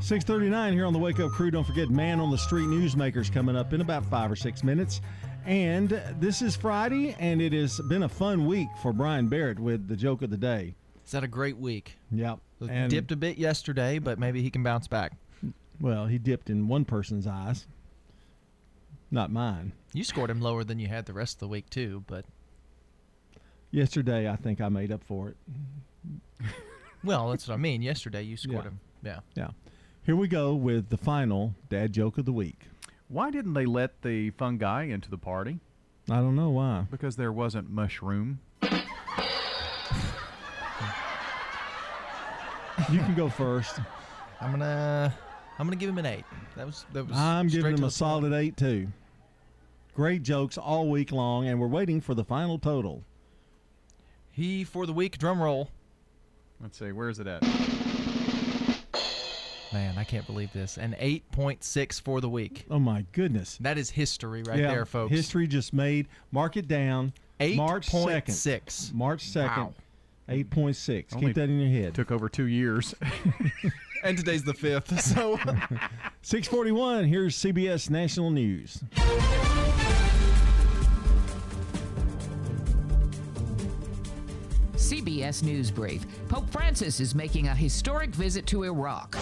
[0.03, 1.51] 639 here on the Wake Up Crew.
[1.51, 5.01] Don't forget Man on the Street Newsmakers coming up in about five or six minutes.
[5.47, 9.89] And this is Friday, and it has been a fun week for Brian Barrett with
[9.89, 10.75] the joke of the day.
[11.07, 11.97] Is that a great week?
[12.11, 12.41] Yep.
[12.69, 15.13] And dipped a bit yesterday, but maybe he can bounce back.
[15.81, 17.67] Well, he dipped in one person's eyes,
[19.11, 19.73] not mine.
[19.93, 22.25] You scored him lower than you had the rest of the week too, but
[23.71, 25.37] Yesterday, I think I made up for it.
[27.05, 27.83] well, that's what I mean.
[27.83, 28.71] Yesterday you scored Yeah.
[28.71, 28.81] him.
[29.03, 29.21] Yeah.
[29.35, 29.49] Yeah.
[30.05, 32.61] Here we go with the final dad joke of the week.
[33.09, 35.61] Why didn't they let the fungi into the party?
[36.11, 36.87] I don't know why.
[36.91, 38.41] Because there wasn't mushroom.
[42.91, 43.81] You can go first.
[44.41, 45.13] I'm gonna
[45.59, 46.25] I'm gonna give him an eight.
[46.57, 47.17] That was that was.
[47.17, 48.89] I'm giving him a the solid eight too.
[49.95, 53.03] Great jokes all week long, and we're waiting for the final total.
[54.31, 55.71] He for the week drum roll.
[56.61, 57.43] Let's see, where is it at?
[59.73, 60.79] Man, I can't believe this.
[60.79, 62.65] An 8.6 for the week.
[62.71, 63.59] Oh my goodness.
[63.61, 65.11] That is history right yeah, there, folks.
[65.11, 66.09] History just made.
[66.33, 67.13] Mark it down.
[67.39, 68.25] March 2nd.
[68.25, 68.95] 8.6.
[68.95, 69.57] March 2nd.
[69.57, 69.75] Wow.
[70.29, 71.15] 8.6.
[71.15, 71.95] Only Keep that in your head.
[71.95, 72.95] Took over two years.
[74.05, 74.89] and today's the fifth.
[75.09, 75.39] So
[76.23, 77.05] 641.
[77.05, 78.83] Here's CBS National News.
[84.75, 86.07] CBS News Brief.
[86.29, 89.17] Pope Francis is making a historic visit to Iraq.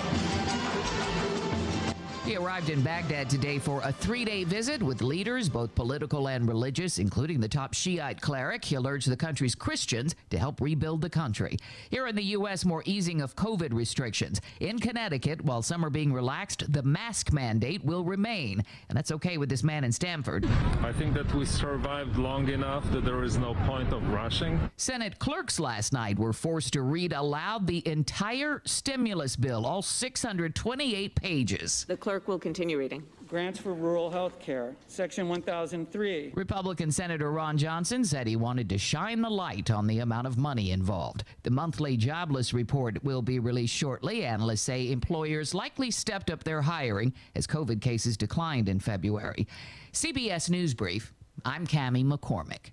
[2.27, 6.49] He arrived in Baghdad today for a three day visit with leaders, both political and
[6.49, 8.65] religious, including the top Shiite cleric.
[8.65, 11.57] He'll urge the country's Christians to help rebuild the country.
[11.89, 14.41] Here in the U.S., more easing of COVID restrictions.
[14.59, 18.61] In Connecticut, while some are being relaxed, the mask mandate will remain.
[18.89, 20.47] And that's okay with this man in Stamford.
[20.83, 24.59] I think that we survived long enough that there is no point of rushing.
[24.77, 31.15] Senate clerks last night were forced to read aloud the entire stimulus bill, all 628
[31.15, 31.85] pages.
[31.87, 33.02] The clerk will continue reading.
[33.29, 36.33] Grants for rural health care, Section 1003.
[36.35, 40.38] Republican Senator Ron Johnson said he wanted to shine the light on the amount of
[40.38, 41.24] money involved.
[41.42, 44.24] The monthly jobless report will be released shortly.
[44.24, 49.46] Analysts say employers likely stepped up their hiring as COVID cases declined in February.
[49.92, 51.12] CBS News Brief.
[51.44, 52.72] I'm Cami McCormick.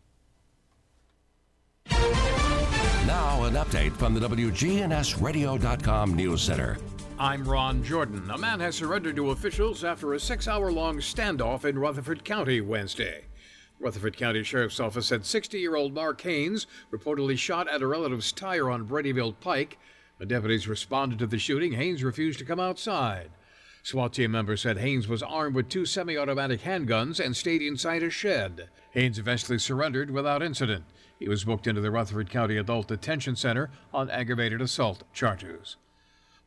[3.05, 6.77] Now, an update from the WGNSradio.com News Center.
[7.23, 8.29] I'm Ron Jordan.
[8.29, 12.59] A man has surrendered to officials after a six hour long standoff in Rutherford County
[12.59, 13.23] Wednesday.
[13.79, 18.33] Rutherford County Sheriff's Office said 60 year old Mark Haynes reportedly shot at a relative's
[18.33, 19.77] tire on Bradyville Pike.
[20.17, 23.29] When deputies responded to the shooting, Haynes refused to come outside.
[23.83, 28.03] SWAT team members said Haynes was armed with two semi automatic handguns and stayed inside
[28.03, 28.67] a shed.
[28.91, 30.83] Haynes eventually surrendered without incident.
[31.19, 35.77] He was booked into the Rutherford County Adult Detention Center on aggravated assault charges.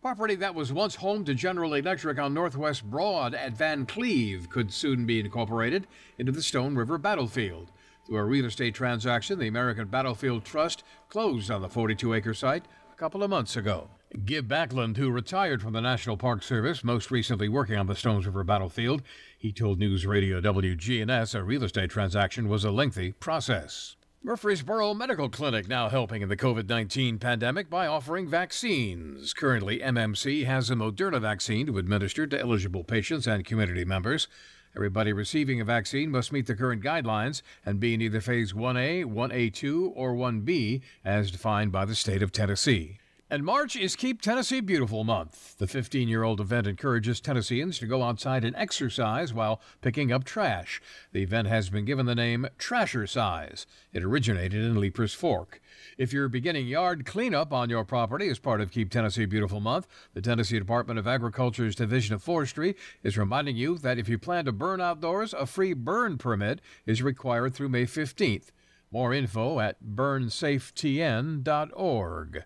[0.07, 4.73] Property that was once home to General Electric on Northwest Broad at Van Cleve could
[4.73, 7.73] soon be incorporated into the Stone River Battlefield.
[8.07, 12.66] Through a real estate transaction, the American Battlefield Trust closed on the 42 acre site
[12.92, 13.90] a couple of months ago.
[14.25, 18.27] Gib Backlund, who retired from the National Park Service, most recently working on the Stones
[18.27, 19.03] River Battlefield,
[19.37, 23.95] he told News Radio WGNS a real estate transaction was a lengthy process.
[24.26, 29.32] Murfreesboro Medical Clinic now helping in the COVID 19 pandemic by offering vaccines.
[29.32, 34.26] Currently, MMC has a Moderna vaccine to administer to eligible patients and community members.
[34.74, 39.04] Everybody receiving a vaccine must meet the current guidelines and be in either Phase 1A,
[39.04, 42.98] 1A2, or 1B as defined by the state of Tennessee.
[43.28, 45.58] And March is Keep Tennessee Beautiful Month.
[45.58, 50.22] The 15 year old event encourages Tennesseans to go outside and exercise while picking up
[50.22, 50.80] trash.
[51.10, 53.66] The event has been given the name Trashercise.
[53.92, 55.60] It originated in Leiper's Fork.
[55.98, 59.88] If you're beginning yard cleanup on your property as part of Keep Tennessee Beautiful Month,
[60.14, 64.44] the Tennessee Department of Agriculture's Division of Forestry is reminding you that if you plan
[64.44, 68.52] to burn outdoors, a free burn permit is required through May 15th.
[68.92, 72.44] More info at burnsafetn.org.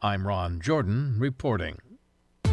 [0.00, 1.76] I'm Ron Jordan reporting.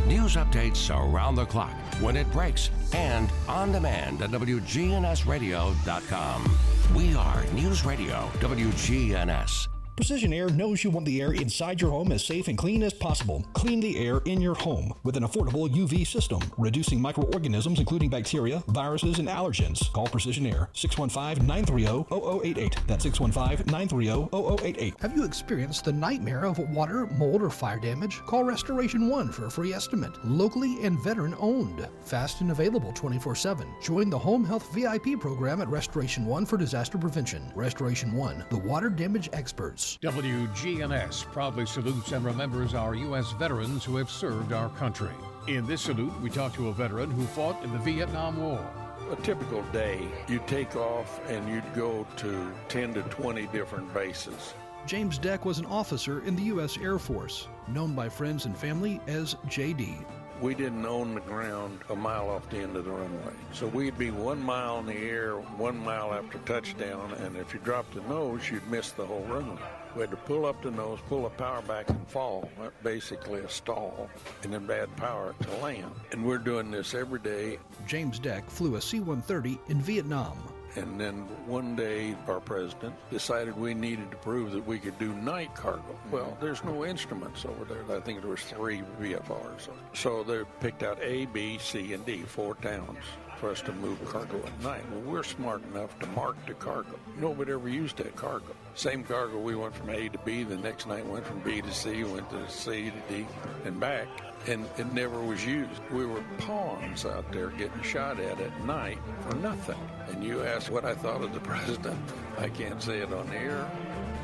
[0.08, 6.58] News updates around the clock, when it breaks, and on demand at WGNSradio.com.
[6.96, 9.68] We are News Radio WGNS.
[9.96, 12.94] Precision Air knows you want the air inside your home as safe and clean as
[12.94, 13.46] possible.
[13.54, 18.62] Clean the air in your home with an affordable UV system, reducing microorganisms including bacteria,
[18.68, 19.90] viruses, and allergens.
[19.94, 22.88] Call Precision Air 615-930-0088.
[22.88, 25.00] That's 615-930-0088.
[25.00, 28.20] Have you experienced the nightmare of water, mold, or fire damage?
[28.26, 30.12] Call Restoration One for a free estimate.
[30.26, 31.88] Locally and veteran owned.
[32.02, 33.66] Fast and available 24-7.
[33.82, 37.50] Join the Home Health VIP program at Restoration One for disaster prevention.
[37.56, 39.85] Restoration One, the water damage experts.
[40.02, 43.32] WGNS proudly salutes and remembers our U.S.
[43.34, 45.14] veterans who have served our country.
[45.48, 48.66] In this salute, we talk to a veteran who fought in the Vietnam War.
[49.12, 54.56] A typical day, you'd take off and you'd go to 10 to 20 different bases.
[54.88, 56.78] James Deck was an officer in the U.S.
[56.78, 60.04] Air Force, known by friends and family as JD.
[60.42, 63.34] We didn't own the ground a mile off the end of the runway.
[63.54, 67.60] So we'd be one mile in the air, one mile after touchdown, and if you
[67.62, 69.62] dropped the nose, you'd miss the whole runway.
[69.96, 72.50] We had to pull up the nose, pull the power back, and fall.
[72.84, 74.10] Basically a stall,
[74.44, 75.90] and then bad power to land.
[76.12, 77.60] And we're doing this every day.
[77.88, 80.38] James Deck flew a C 130 in Vietnam.
[80.76, 85.14] And then one day, our president decided we needed to prove that we could do
[85.14, 85.98] night cargo.
[86.12, 86.46] Well, mm-hmm.
[86.46, 87.98] there's no instruments over there.
[87.98, 89.70] I think there was three VFRs.
[89.94, 93.00] So they picked out A, B, C, and D, four towns
[93.40, 94.84] for us to move cargo at night.
[94.92, 96.98] Well, we're smart enough to mark the cargo.
[97.20, 98.56] Nobody ever used that cargo.
[98.76, 100.44] Same cargo, we went from A to B.
[100.44, 103.28] The next night went from B to C, went to C to D,
[103.66, 104.08] and back
[104.48, 105.82] and it never was used.
[105.92, 109.80] We were pawns out there getting shot at at night for nothing.
[110.10, 111.98] And you asked what I thought of the president.
[112.38, 113.70] I can't say it on the air.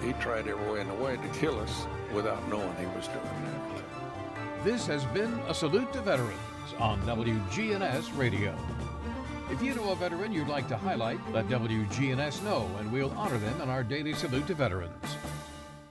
[0.03, 3.43] He tried every way in the way to kill us without knowing he was doing
[3.45, 4.63] that.
[4.63, 6.33] This has been a salute to veterans
[6.79, 8.55] on WGNS Radio.
[9.51, 13.37] If you know a veteran you'd like to highlight, let WGNS know and we'll honor
[13.37, 15.17] them in our daily salute to veterans.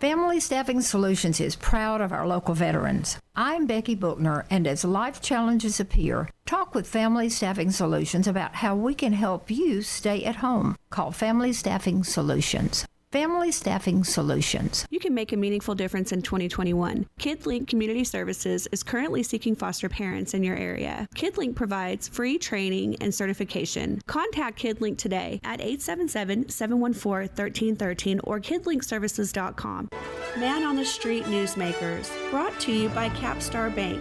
[0.00, 3.18] Family Staffing Solutions is proud of our local veterans.
[3.36, 8.74] I'm Becky Bookner, and as life challenges appear, talk with Family Staffing Solutions about how
[8.74, 10.74] we can help you stay at home.
[10.88, 12.86] Call Family Staffing Solutions.
[13.12, 14.86] Family Staffing Solutions.
[14.88, 17.08] You can make a meaningful difference in 2021.
[17.18, 21.08] KidLink Community Services is currently seeking foster parents in your area.
[21.16, 24.00] KidLink provides free training and certification.
[24.06, 29.88] Contact KidLink today at 877-714-1313 or kidlinkservices.com.
[30.36, 34.00] Man on the Street Newsmakers, brought to you by Capstar Bank.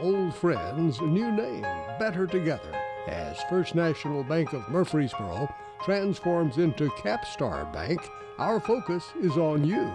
[0.00, 1.62] Old friends, new name,
[1.98, 2.74] better together.
[3.06, 5.48] As First National Bank of Murfreesboro
[5.84, 8.00] transforms into Capstar Bank,
[8.38, 9.90] our focus is on you.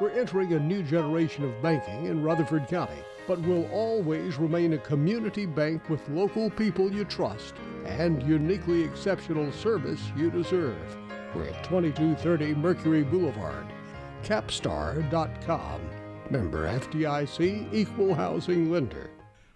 [0.00, 4.78] We're entering a new generation of banking in Rutherford County, but will always remain a
[4.78, 7.54] community bank with local people you trust
[7.84, 10.76] and uniquely exceptional service you deserve.
[11.34, 13.66] We're at 2230 Mercury Boulevard.
[14.22, 15.80] Capstar.com.
[16.30, 19.10] Member FDIC Equal Housing Lender.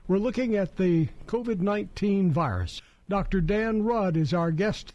[0.08, 2.82] We're looking at the COVID 19 virus.
[3.08, 3.40] Dr.
[3.40, 4.92] Dan Rudd is our guest.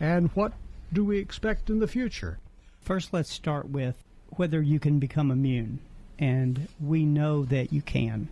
[0.00, 0.54] And what
[0.92, 2.38] do we expect in the future?
[2.80, 5.78] First, let's start with whether you can become immune.
[6.18, 8.28] And we know that you can.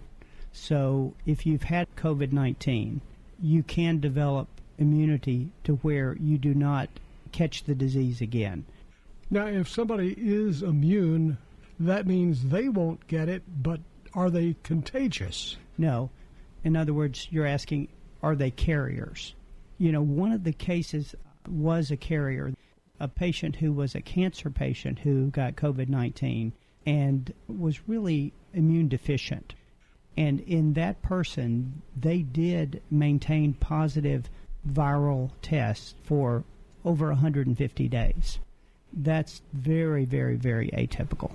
[0.52, 3.00] So, if you've had COVID 19,
[3.40, 4.48] you can develop
[4.78, 6.88] immunity to where you do not
[7.32, 8.64] catch the disease again.
[9.30, 11.36] Now, if somebody is immune,
[11.78, 13.80] that means they won't get it, but
[14.14, 15.56] are they contagious?
[15.76, 16.10] No.
[16.64, 17.88] In other words, you're asking,
[18.22, 19.34] are they carriers?
[19.78, 21.14] You know, one of the cases
[21.50, 22.52] was a carrier,
[23.00, 26.52] a patient who was a cancer patient who got COVID 19
[26.86, 29.54] and was really immune deficient.
[30.16, 34.28] And in that person, they did maintain positive
[34.68, 36.44] viral tests for
[36.84, 38.38] over 150 days.
[38.92, 41.32] That's very, very, very atypical.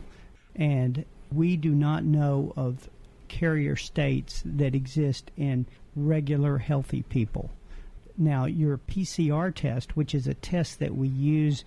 [0.55, 2.89] And we do not know of
[3.27, 7.51] carrier states that exist in regular healthy people.
[8.17, 11.65] Now, your PCR test, which is a test that we use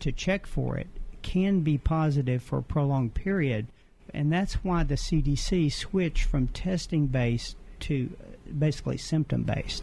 [0.00, 0.86] to check for it,
[1.22, 3.66] can be positive for a prolonged period.
[4.14, 9.82] And that's why the CDC switched from testing based to uh, basically symptom based.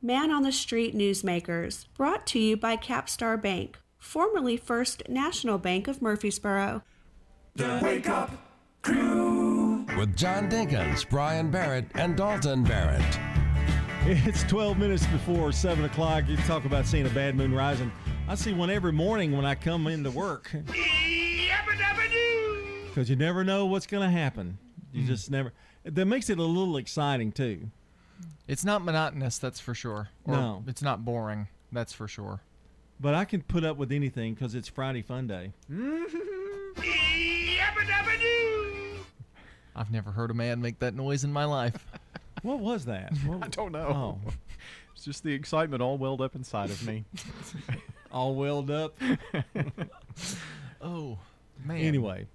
[0.00, 5.88] Man on the Street Newsmakers, brought to you by Capstar Bank, formerly First National Bank
[5.88, 6.82] of Murfreesboro.
[7.56, 8.30] The Wake Up
[8.82, 13.33] Crew with John Dinkins, Brian Barrett, and Dalton Barrett.
[14.06, 16.24] It's 12 minutes before 7 o'clock.
[16.28, 17.90] You talk about seeing a bad moon rising.
[18.28, 20.54] I see one every morning when I come into work.
[22.86, 24.58] Because you never know what's going to happen.
[24.92, 25.06] You hmm.
[25.06, 25.54] just never.
[25.84, 27.70] That makes it a little exciting, too.
[28.46, 30.10] It's not monotonous, that's for sure.
[30.26, 30.64] Or No.
[30.66, 32.42] It's not boring, that's for sure.
[33.00, 35.54] But I can put up with anything because it's Friday Fun Day.
[39.74, 41.86] I've never heard a man make that noise in my life.
[42.44, 43.12] What was that?
[43.42, 44.20] I don't know.
[44.26, 44.30] Oh.
[44.94, 47.04] It's just the excitement all welled up inside of me.
[48.12, 48.96] All welled up.
[50.80, 51.18] oh,
[51.64, 51.78] man.
[51.78, 52.28] Anyway,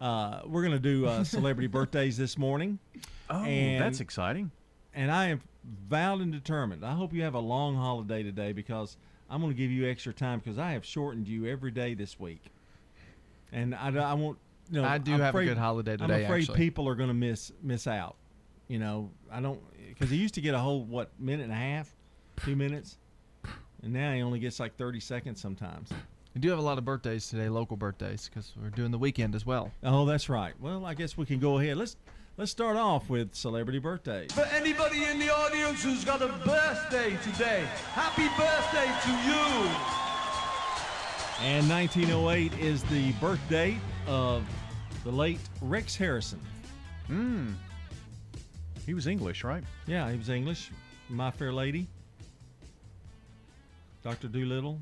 [0.00, 2.78] uh, we're going to do uh, celebrity birthdays this morning.
[3.28, 4.50] Oh, And- that's exciting.
[4.94, 5.42] And I am
[5.90, 6.86] vowed and determined.
[6.86, 8.96] I hope you have a long holiday today because
[9.28, 12.18] I'm going to give you extra time because I have shortened you every day this
[12.18, 12.40] week.
[13.52, 14.38] And I, I won't.
[14.70, 16.14] You know, I do I'm have a good holiday today.
[16.14, 16.56] I'm afraid actually.
[16.56, 18.16] people are going to miss miss out.
[18.68, 21.56] You know, I don't because he used to get a whole what minute and a
[21.56, 21.94] half,
[22.44, 22.98] two minutes,
[23.82, 25.90] and now he only gets like 30 seconds sometimes.
[26.34, 29.34] We do have a lot of birthdays today, local birthdays, because we're doing the weekend
[29.34, 29.72] as well.
[29.82, 30.52] Oh, that's right.
[30.60, 31.78] Well, I guess we can go ahead.
[31.78, 31.96] Let's
[32.36, 34.32] let's start off with celebrity birthdays.
[34.32, 39.96] For anybody in the audience who's got a birthday today, happy birthday to you.
[41.42, 44.44] And 1908 is the birth date of
[45.04, 46.40] the late Rex Harrison.
[47.06, 47.52] Hmm.
[48.86, 49.64] He was English, right?
[49.86, 50.70] Yeah, he was English.
[51.08, 51.88] My Fair Lady.
[54.02, 54.80] Doctor Dolittle.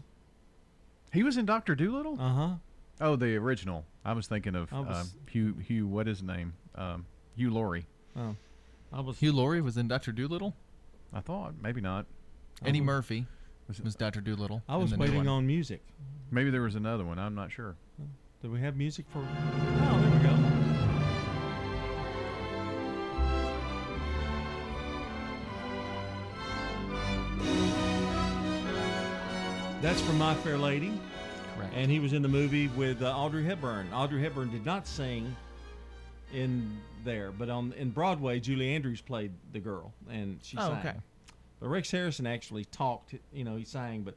[1.12, 2.18] He was in Doctor Dolittle.
[2.20, 2.54] Uh huh.
[3.00, 3.84] Oh, the original.
[4.04, 5.54] I was thinking of was- uh, Hugh.
[5.66, 5.86] Hugh.
[5.86, 6.52] What is his name?
[6.74, 7.86] Um, Hugh Laurie.
[8.16, 8.36] Oh,
[8.92, 9.18] I was.
[9.18, 10.54] Hugh Laurie was in Doctor Dolittle.
[11.12, 12.06] I thought maybe not.
[12.64, 13.26] Eddie was- Murphy
[13.82, 14.62] was, Doctor Dolittle.
[14.68, 15.82] I was waiting on music.
[16.30, 17.18] Maybe there was another one.
[17.18, 17.76] I'm not sure.
[18.42, 19.20] Do we have music for?
[19.20, 20.18] Oh, there we
[20.50, 20.53] go.
[29.84, 30.98] That's from My Fair Lady.
[31.54, 31.74] Correct.
[31.76, 33.86] And he was in the movie with uh, Audrey Hepburn.
[33.92, 35.36] Audrey Hepburn did not sing
[36.32, 40.78] in there, but on in Broadway, Julie Andrews played the girl, and she Oh, sang.
[40.78, 40.94] okay.
[41.60, 43.14] But Rex Harrison actually talked.
[43.30, 44.16] You know, he sang, but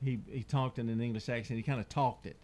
[0.00, 1.56] he he talked in an English accent.
[1.56, 2.36] He kind of talked it.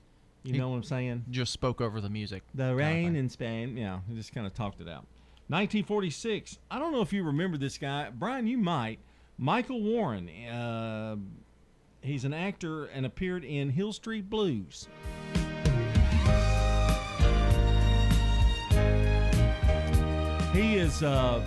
[0.42, 1.24] You He know what I'm saying?
[1.30, 2.42] Just spoke over the music.
[2.52, 3.76] The rain in Spain.
[3.76, 5.06] Yeah, he just kind of talked it out.
[5.50, 6.58] 1946.
[6.68, 8.48] I don't know if you remember this guy, Brian.
[8.48, 8.98] You might.
[9.38, 10.28] Michael Warren.
[10.28, 11.16] Uh,
[12.06, 14.88] he's an actor and appeared in Hill Street Blues.
[20.52, 21.42] He is uh,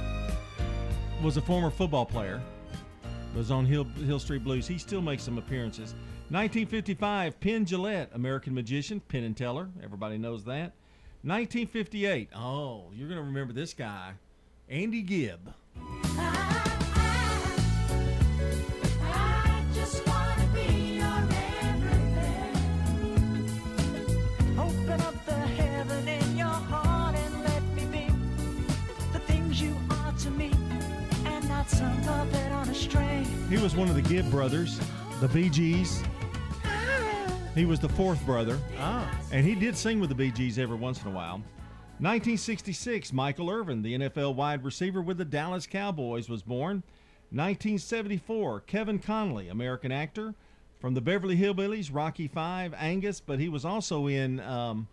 [1.24, 2.42] was a former football player.
[3.36, 4.68] Was on Hill Hill Street Blues.
[4.68, 5.94] He still makes some appearances.
[6.30, 9.70] 1955, Penn Jillette, American magician, Penn and Teller.
[9.84, 10.74] Everybody knows that.
[11.24, 12.30] 1958.
[12.36, 14.14] Oh, you're gonna remember this guy,
[14.70, 15.54] Andy Gibb.
[33.70, 34.80] Was one of the Gibb brothers,
[35.22, 36.02] the Bee Gees.
[37.54, 38.58] He was the fourth brother.
[38.80, 39.08] Ah.
[39.32, 41.36] And he did sing with the Bee Gees every once in a while.
[42.00, 46.78] 1966, Michael Irvin, the NFL wide receiver with the Dallas Cowboys, was born.
[47.30, 50.34] 1974, Kevin Connolly, American actor
[50.80, 54.88] from the Beverly Hillbillies, Rocky Five, Angus, but he was also in um,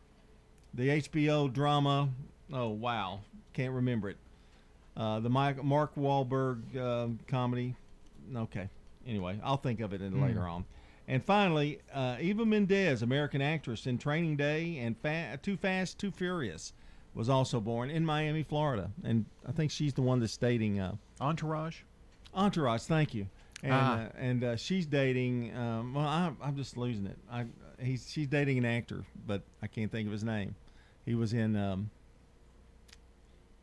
[0.74, 2.10] the HBO drama.
[2.52, 3.20] Oh wow,
[3.54, 4.18] can't remember it.
[4.94, 7.74] Uh, the Mike, Mark Wahlberg um comedy.
[8.34, 8.68] Okay,
[9.06, 10.22] anyway, I'll think of it in Hmm.
[10.22, 10.64] later on.
[11.08, 16.10] And finally, uh, Eva Mendes, American actress in Training Day and Fa- Too Fast, Too
[16.10, 16.72] Furious,
[17.14, 20.96] was also born in Miami, Florida, and I think she's the one that's dating uh,
[21.20, 21.82] Entourage.
[22.34, 22.82] Entourage.
[22.82, 23.28] Thank you.
[23.62, 23.94] And Ah.
[24.02, 25.56] uh, and uh, she's dating.
[25.56, 27.16] Um, well, I, I'm just losing it.
[27.30, 27.46] I
[27.80, 30.54] he's she's dating an actor, but I can't think of his name.
[31.06, 31.56] He was in.
[31.56, 31.90] Um,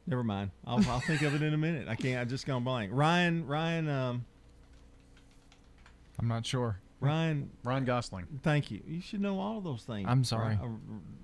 [0.08, 0.52] never mind.
[0.66, 1.88] I'll, I'll think of it in a minute.
[1.88, 2.20] I can't.
[2.20, 2.92] I just gone blank.
[2.94, 3.46] Ryan.
[3.46, 3.88] Ryan.
[3.90, 4.26] Um,
[6.20, 6.80] I'm not sure.
[7.00, 7.50] Ryan.
[7.66, 8.28] Ryan Gosling.
[8.44, 8.82] Thank you.
[8.88, 10.08] You should know all of those things.
[10.10, 10.54] I'm sorry.
[10.56, 10.68] Uh,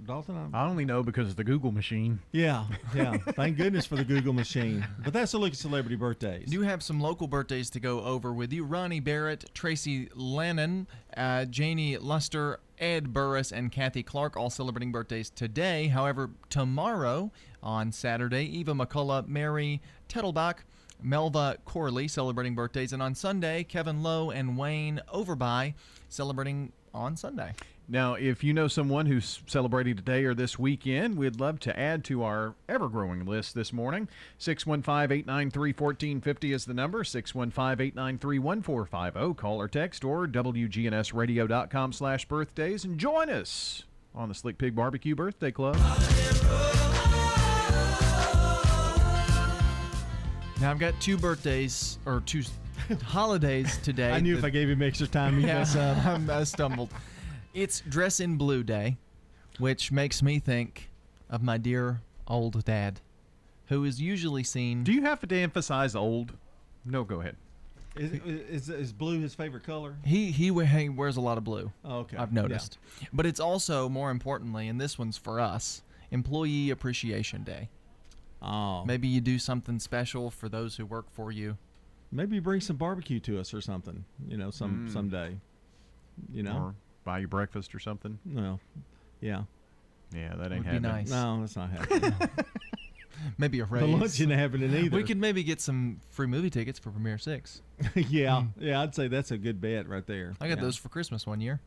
[0.06, 0.36] Dalton.
[0.36, 2.20] I'm, I only know because of the Google machine.
[2.34, 2.66] yeah.
[2.94, 3.16] Yeah.
[3.18, 4.86] Thank goodness for the Google machine.
[5.06, 6.50] But that's a look at celebrity birthdays.
[6.50, 8.66] Do have some local birthdays to go over with you.
[8.66, 15.30] Ronnie Barrett, Tracy Lennon, uh, Janie Luster, Ed Burris, and Kathy Clark all celebrating birthdays
[15.30, 15.88] today.
[15.88, 17.32] However, tomorrow
[17.64, 20.56] on Saturday, Eva McCullough, Mary Tettelbach,
[21.04, 25.74] Melva Corley celebrating birthdays, and on Sunday, Kevin Lowe and Wayne Overby
[26.10, 27.54] celebrating on Sunday.
[27.92, 32.04] Now, if you know someone who's celebrating today or this weekend, we'd love to add
[32.06, 34.08] to our ever growing list this morning.
[34.38, 37.04] 615 893 1450 is the number.
[37.04, 39.34] 615 893 1450.
[39.42, 45.16] Call or text or WGNSradio.com slash birthdays and join us on the Slick Pig Barbecue
[45.16, 45.76] Birthday Club.
[50.62, 52.44] Now, I've got two birthdays, or two
[53.04, 54.12] holidays today.
[54.14, 56.06] I knew if I gave him extra time, he'd yeah, mess up.
[56.06, 56.90] I'm- I stumbled.
[57.54, 58.98] It's Dress in Blue Day,
[59.58, 60.90] which makes me think
[61.30, 63.00] of my dear old dad,
[63.68, 64.84] who is usually seen.
[64.84, 66.34] Do you have to emphasize old?
[66.86, 67.36] No, go ahead.
[67.96, 69.96] Is, is, is blue his favorite color?
[70.06, 71.72] He he, he wears a lot of blue.
[71.84, 72.18] Oh, okay.
[72.18, 72.42] I've Yeah.
[72.42, 72.78] noticed.
[73.12, 75.82] But it's also more importantly, and this one's for us,
[76.12, 77.70] Employee Appreciation Day.
[78.42, 78.86] Oh.
[78.86, 81.58] Maybe you do something special for those who work for you.
[82.12, 84.06] Maybe you bring some barbecue to us or something.
[84.28, 84.94] You know, some Mm.
[84.94, 85.38] someday.
[86.32, 86.58] You know.
[86.58, 88.18] Or buy you breakfast or something.
[88.26, 88.60] No.
[89.22, 89.44] Yeah.
[90.14, 90.92] Yeah, that ain't Would be happening.
[90.92, 91.10] nice.
[91.10, 92.14] No, that's not happening.
[93.38, 93.82] Maybe a raise.
[93.82, 94.00] The raise.
[94.00, 94.96] lunch ain't happening either.
[94.96, 97.62] We could maybe get some free movie tickets for Premiere Six.
[97.96, 100.36] yeah, yeah, I'd say that's a good bet right there.
[100.40, 100.64] I got Yeah.
[100.64, 101.60] those for Christmas one year.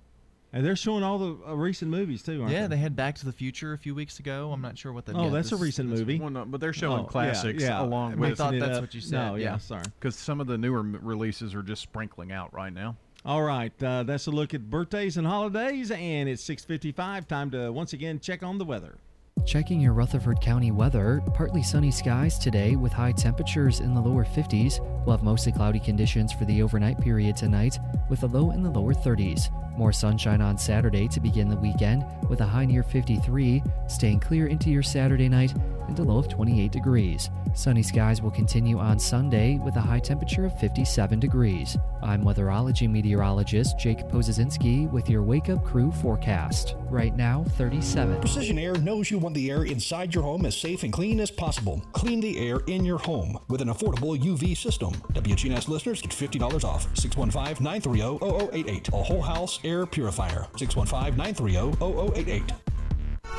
[0.55, 2.77] And they're showing all the uh, recent movies too, aren't yeah, they?
[2.77, 4.53] they had Back to the Future a few weeks ago.
[4.53, 5.15] I'm not sure what they.
[5.15, 6.21] Oh, that's a recent movie.
[6.21, 7.81] Well, no, but they're showing Oh, yeah, classics yeah.
[7.83, 8.37] along I with.
[8.39, 8.83] thought it that's up.
[8.83, 9.59] what you said, No, yeah, yeah.
[9.59, 9.85] sorry.
[9.99, 12.97] Because some of the newer m- releases are just sprinkling out right now.
[13.25, 17.27] All right, uh, that's a look at birthdays and holidays, and it's 6:55.
[17.27, 18.99] Time to once again check on the weather.
[19.47, 24.25] Checking your Rutherford County weather, partly sunny skies today with high temperatures in the lower
[24.27, 24.81] 50s.
[25.07, 27.79] We'll have mostly cloudy conditions for the overnight period tonight
[28.11, 29.49] with a low in the lower 30s.
[29.77, 34.47] More sunshine on Saturday to begin the weekend with a high near 53, staying clear
[34.47, 35.55] into your Saturday night
[35.99, 37.29] and a low of 28 degrees.
[37.55, 41.77] Sunny skies will continue on Sunday with a high temperature of 57 degrees.
[42.03, 46.77] I'm weatherology meteorologist Jake Pozesinski with your Wake Up Crew forecast.
[46.89, 48.21] Right now, 37.
[48.21, 51.31] Precision Air knows you want the air inside your home as safe and clean as
[51.31, 51.83] possible.
[51.93, 54.93] Clean the air in your home with an affordable UV system.
[55.13, 56.89] WGNS listeners get $50 off.
[56.97, 58.89] 615 930 0088.
[58.89, 60.47] A whole house air purifier.
[60.57, 61.77] 615 930
[62.15, 62.73] 0088.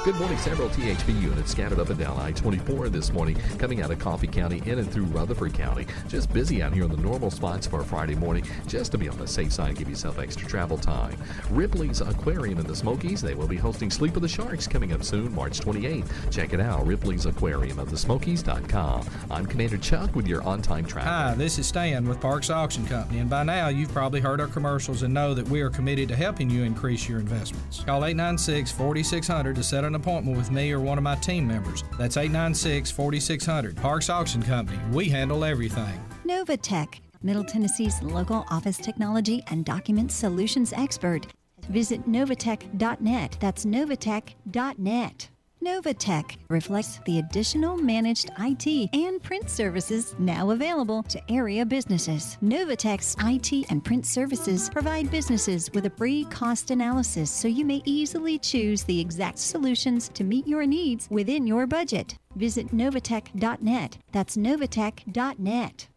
[0.01, 0.37] Good morning.
[0.37, 4.27] Several THP units scattered up and down I 24 this morning, coming out of Coffee
[4.27, 5.87] County in and through Rutherford County.
[6.09, 9.07] Just busy out here on the normal spots for a Friday morning, just to be
[9.07, 11.15] on the safe side, and give yourself extra travel time.
[11.51, 15.05] Ripley's Aquarium in the Smokies, they will be hosting Sleep of the Sharks coming up
[15.05, 16.09] soon, March 28th.
[16.29, 19.07] Check it out, Ripley's Aquarium of the Smokies.com.
[19.31, 21.09] I'm Commander Chuck with your on time traffic.
[21.09, 24.47] Hi, this is Stan with Parks Auction Company, and by now you've probably heard our
[24.47, 27.83] commercials and know that we are committed to helping you increase your investments.
[27.85, 31.83] Call 896 4600 to set an appointment with me or one of my team members.
[31.97, 33.75] That's 896 4600.
[33.77, 34.79] Parks Auction Company.
[34.91, 36.03] We handle everything.
[36.25, 41.27] Novatech, Middle Tennessee's local office technology and document solutions expert.
[41.69, 43.37] Visit novatech.net.
[43.39, 45.29] That's novatech.net.
[45.63, 52.37] Novatech reflects the additional managed IT and print services now available to area businesses.
[52.43, 57.81] Novatech's IT and print services provide businesses with a free cost analysis so you may
[57.85, 62.17] easily choose the exact solutions to meet your needs within your budget.
[62.35, 63.97] Visit novatech.net.
[64.11, 65.87] That's novatech.net.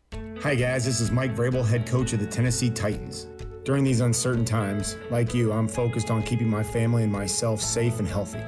[0.43, 3.27] Hi, guys, this is Mike Vrabel, head coach of the Tennessee Titans.
[3.65, 7.99] During these uncertain times, like you, I'm focused on keeping my family and myself safe
[7.99, 8.45] and healthy.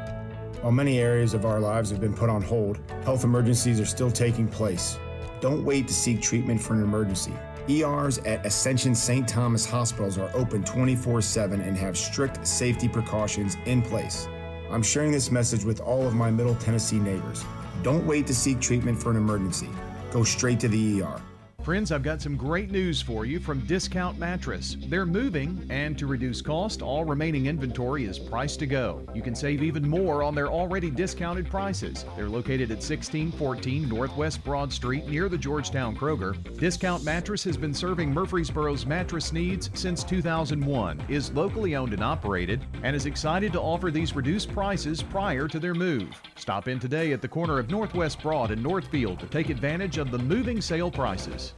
[0.61, 4.11] While many areas of our lives have been put on hold, health emergencies are still
[4.11, 4.98] taking place.
[5.40, 7.32] Don't wait to seek treatment for an emergency.
[7.70, 9.28] ERs at Ascension St.
[9.28, 14.26] Thomas hospitals are open 24 7 and have strict safety precautions in place.
[14.70, 17.44] I'm sharing this message with all of my Middle Tennessee neighbors.
[17.84, 19.68] Don't wait to seek treatment for an emergency.
[20.11, 21.22] Go straight to the ER.
[21.68, 24.78] Friends, I've got some great news for you from Discount Mattress.
[24.86, 29.06] They're moving, and to reduce cost, all remaining inventory is priced to go.
[29.14, 32.06] You can save even more on their already discounted prices.
[32.16, 36.34] They're located at 1614 Northwest Broad Street near the Georgetown Kroger.
[36.58, 42.64] Discount Mattress has been serving Murfreesboro's mattress needs since 2001, is locally owned and operated,
[42.82, 46.08] and is excited to offer these reduced prices prior to their move.
[46.34, 50.10] Stop in today at the corner of Northwest Broad and Northfield to take advantage of
[50.10, 51.52] the moving sale prices.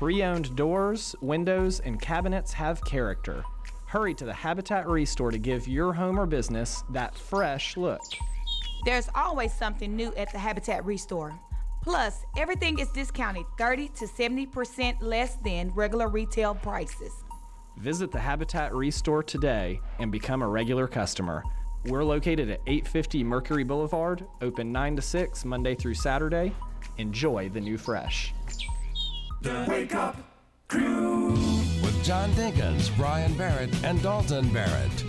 [0.00, 3.44] Pre owned doors, windows, and cabinets have character.
[3.84, 8.00] Hurry to the Habitat Restore to give your home or business that fresh look.
[8.86, 11.38] There's always something new at the Habitat Restore.
[11.82, 17.12] Plus, everything is discounted 30 to 70% less than regular retail prices.
[17.76, 21.44] Visit the Habitat Restore today and become a regular customer.
[21.84, 26.54] We're located at 850 Mercury Boulevard, open 9 to 6 Monday through Saturday.
[26.96, 28.32] Enjoy the new fresh.
[29.42, 30.18] The Wake Up
[30.68, 31.30] Crew
[31.82, 35.04] with John Dinkins, Brian Barrett, and Dalton Barrett.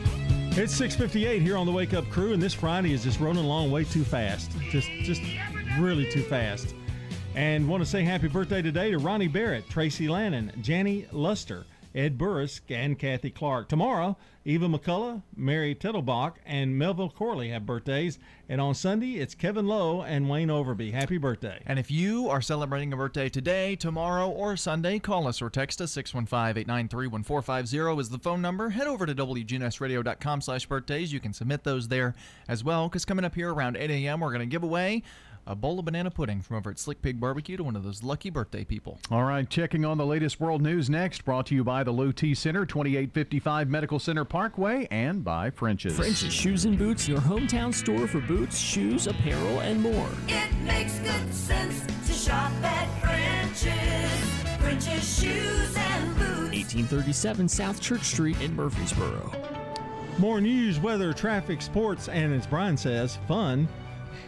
[0.58, 3.72] It's 6:58 here on the Wake Up Crew, and this Friday is just rolling along
[3.72, 5.22] way too fast, just just
[5.78, 6.76] really too fast.
[7.36, 12.18] And want to say happy birthday today to Ronnie Barrett, Tracy Lannon, Janny Luster, Ed
[12.18, 13.70] Burris, and Kathy Clark.
[13.70, 18.18] Tomorrow, Eva McCullough, Mary Tittlebach, and Melville Corley have birthdays.
[18.50, 20.94] And on Sunday, it's Kevin Lowe and Wayne Overby.
[20.94, 21.62] Happy birthday.
[21.66, 25.82] And if you are celebrating a birthday today, tomorrow, or Sunday, call us or text
[25.82, 28.70] us 615-893-1450 is the phone number.
[28.70, 31.14] Head over to WGNSradio.com slash birthdays.
[31.14, 32.16] You can submit those there
[32.48, 35.04] as well, because coming up here around 8 a.m., we're going to give away
[35.48, 38.04] a bowl of banana pudding from over at Slick Pig Barbecue to one of those
[38.04, 39.00] lucky birthday people.
[39.10, 42.12] All right, checking on the latest world news next, brought to you by the Low
[42.12, 45.96] T Center, 2855 Medical Center Parkway, and by French's.
[45.96, 50.10] French's Shoes and Boots, your hometown store for boots, shoes, apparel, and more.
[50.28, 54.62] It makes good sense to shop at French's.
[54.62, 56.52] French's Shoes and Boots.
[56.52, 59.32] 1837 South Church Street in Murfreesboro.
[60.18, 63.68] More news, weather, traffic, sports, and as Brian says, fun.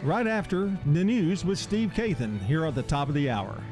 [0.04, 3.62] Right after the news with Steve Kathan here at the top of the hour.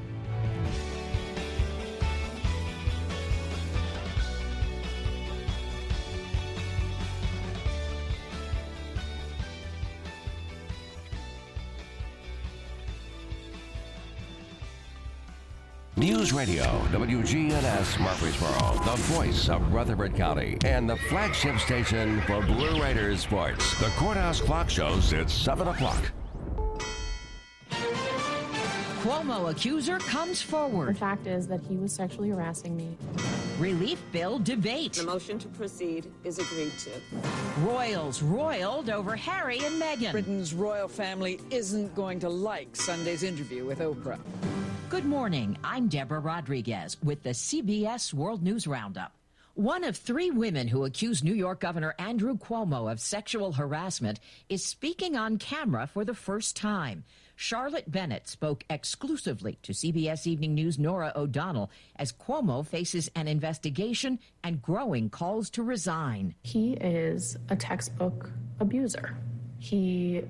[15.96, 22.80] News Radio, WGNS Murfreesboro, the voice of Rutherford County, and the flagship station for Blue
[22.80, 23.78] Raiders sports.
[23.78, 26.10] The Courthouse Clock shows it's 7 o'clock.
[29.02, 30.94] Cuomo accuser comes forward.
[30.94, 32.96] The fact is that he was sexually harassing me.
[33.58, 34.92] Relief bill debate.
[34.92, 36.90] The motion to proceed is agreed to.
[37.62, 40.12] Royals roiled over Harry and Meghan.
[40.12, 44.20] Britain's royal family isn't going to like Sunday's interview with Oprah.
[44.88, 45.58] Good morning.
[45.64, 49.12] I'm Deborah Rodriguez with the CBS World News Roundup.
[49.54, 54.64] One of three women who accused New York Governor Andrew Cuomo of sexual harassment is
[54.64, 57.04] speaking on camera for the first time.
[57.36, 64.18] Charlotte Bennett spoke exclusively to CBS Evening News' Norah O'Donnell as Cuomo faces an investigation
[64.44, 66.34] and growing calls to resign.
[66.42, 68.30] He is a textbook
[68.60, 69.16] abuser.
[69.58, 70.22] He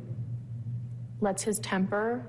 [1.20, 2.26] lets his temper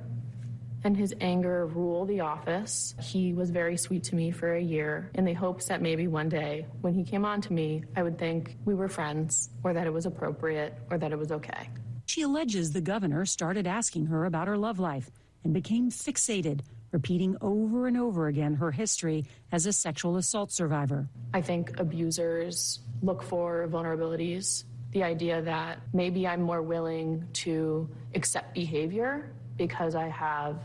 [0.84, 2.94] and his anger rule the office.
[3.02, 6.30] He was very sweet to me for a year in the hopes that maybe one
[6.30, 9.88] day when he came on to me, I would think we were friends or that
[9.88, 11.70] it was appropriate or that it was okay.
[12.06, 15.10] She alleges the governor started asking her about her love life
[15.44, 21.08] and became fixated, repeating over and over again her history as a sexual assault survivor.
[21.34, 24.64] I think abusers look for vulnerabilities.
[24.92, 30.60] The idea that maybe I'm more willing to accept behavior because I have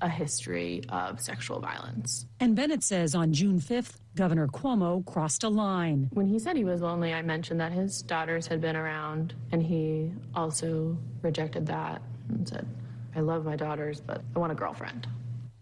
[0.00, 2.26] a history of sexual violence.
[2.40, 6.10] And Bennett says on June 5th, Governor Cuomo crossed a line.
[6.12, 9.62] When he said he was lonely, I mentioned that his daughters had been around, and
[9.62, 12.66] he also rejected that and said,
[13.14, 15.06] I love my daughters, but I want a girlfriend.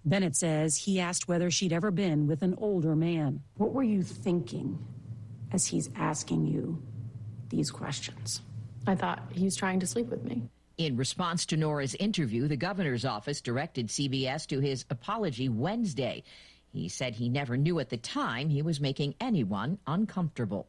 [0.07, 3.43] Bennett says he asked whether she'd ever been with an older man.
[3.59, 4.79] What were you thinking
[5.53, 6.83] as he's asking you
[7.51, 8.41] these questions?
[8.87, 10.49] I thought he's trying to sleep with me.
[10.79, 16.23] In response to Norah's interview, the governor's office directed CBS to his apology Wednesday.
[16.77, 20.69] He said he never knew at the time he was making anyone uncomfortable.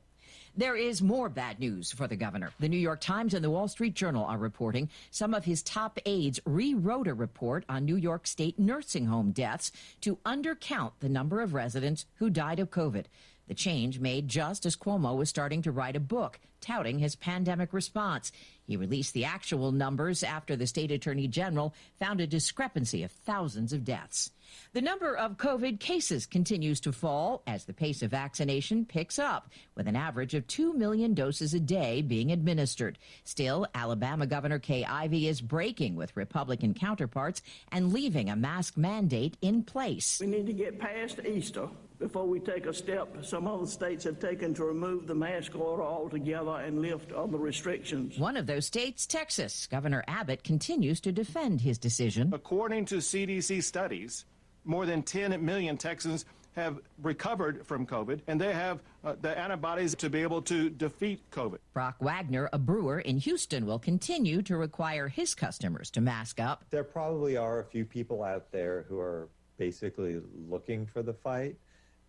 [0.55, 2.51] There is more bad news for the governor.
[2.61, 5.99] The New York Times and the Wall Street Journal are reporting some of his top
[6.05, 11.41] aides rewrote a report on New York State nursing home deaths to undercount the number
[11.41, 13.05] of residents who died of COVID.
[13.49, 17.73] The change made just as Cuomo was starting to write a book touting his pandemic
[17.73, 18.31] response.
[18.65, 23.73] He released the actual numbers after the state attorney general found a discrepancy of thousands
[23.73, 24.31] of deaths.
[24.73, 29.49] The number of COVID cases continues to fall as the pace of vaccination picks up,
[29.75, 32.97] with an average of 2 million doses a day being administered.
[33.23, 37.41] Still, Alabama Governor Kay Ivey is breaking with Republican counterparts
[37.71, 40.19] and leaving a mask mandate in place.
[40.19, 41.69] We need to get past Easter
[41.99, 45.83] before we take a step some other states have taken to remove the mask order
[45.83, 48.19] altogether and lift other restrictions.
[48.19, 49.67] One of those states, Texas.
[49.67, 52.31] Governor Abbott continues to defend his decision.
[52.33, 54.25] According to CDC studies,
[54.67, 56.25] more than 10 million Texans
[56.57, 61.21] have recovered from COVID, and they have uh, the antibodies to be able to defeat
[61.31, 61.59] COVID.
[61.73, 66.65] Brock Wagner, a brewer in Houston, will continue to require his customers to mask up.
[66.71, 71.57] There probably are a few people out there who are basically looking for the fight.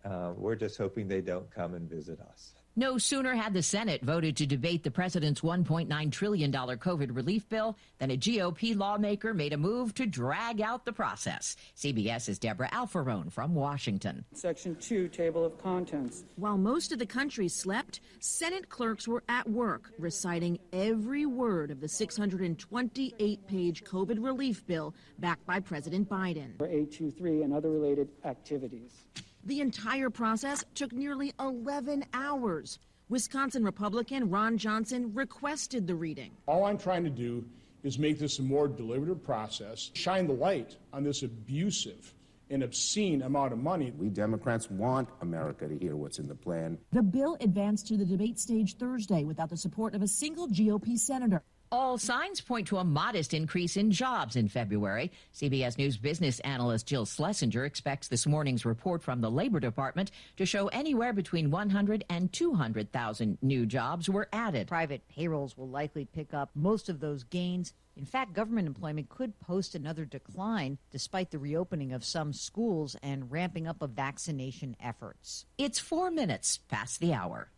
[0.03, 2.53] Uh, we're just hoping they don't come and visit us.
[2.75, 7.75] No sooner had the Senate voted to debate the president's $1.9 trillion COVID relief bill
[7.97, 11.55] than a GOP lawmaker made a move to drag out the process.
[11.75, 14.23] CBS's Debra Alfarone from Washington.
[14.33, 16.23] Section 2, Table of Contents.
[16.35, 21.81] While most of the country slept, Senate clerks were at work reciting every word of
[21.81, 26.57] the 628 page COVID relief bill backed by President Biden.
[26.57, 29.05] For 823 and other related activities.
[29.45, 32.79] The entire process took nearly 11 hours.
[33.07, 36.31] Wisconsin Republican Ron Johnson requested the reading.
[36.45, 37.45] All I'm trying to do
[37.83, 42.13] is make this a more deliberative process, shine the light on this abusive
[42.49, 43.93] and obscene amount of money.
[43.97, 46.77] We Democrats want America to hear what's in the plan.
[46.91, 50.97] The bill advanced to the debate stage Thursday without the support of a single GOP
[50.97, 51.43] senator.
[51.71, 55.11] All signs point to a modest increase in jobs in February.
[55.35, 60.47] CBS News business analyst Jill Schlesinger expects this morning's report from the Labor Department to
[60.47, 64.67] show anywhere between 100 and 200,000 new jobs were added.
[64.67, 67.73] Private payrolls will likely pick up most of those gains.
[67.95, 73.31] In fact, government employment could post another decline despite the reopening of some schools and
[73.31, 75.45] ramping up of vaccination efforts.
[75.59, 77.51] It's four minutes past the hour.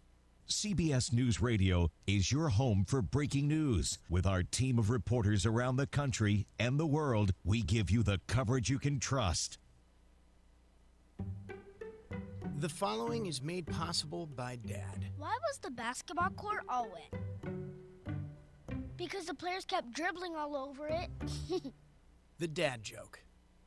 [0.51, 3.97] CBS News Radio is your home for breaking news.
[4.09, 8.19] With our team of reporters around the country and the world, we give you the
[8.27, 9.57] coverage you can trust.
[12.57, 15.05] The following is made possible by Dad.
[15.17, 17.21] Why was the basketball court all wet?
[18.97, 21.09] Because the players kept dribbling all over it.
[22.41, 23.19] The dad joke.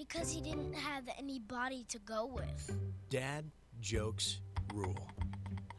[0.00, 2.74] Because he didn't have any body to go with.
[3.10, 3.44] Dad
[3.82, 4.40] jokes
[4.72, 4.96] rule.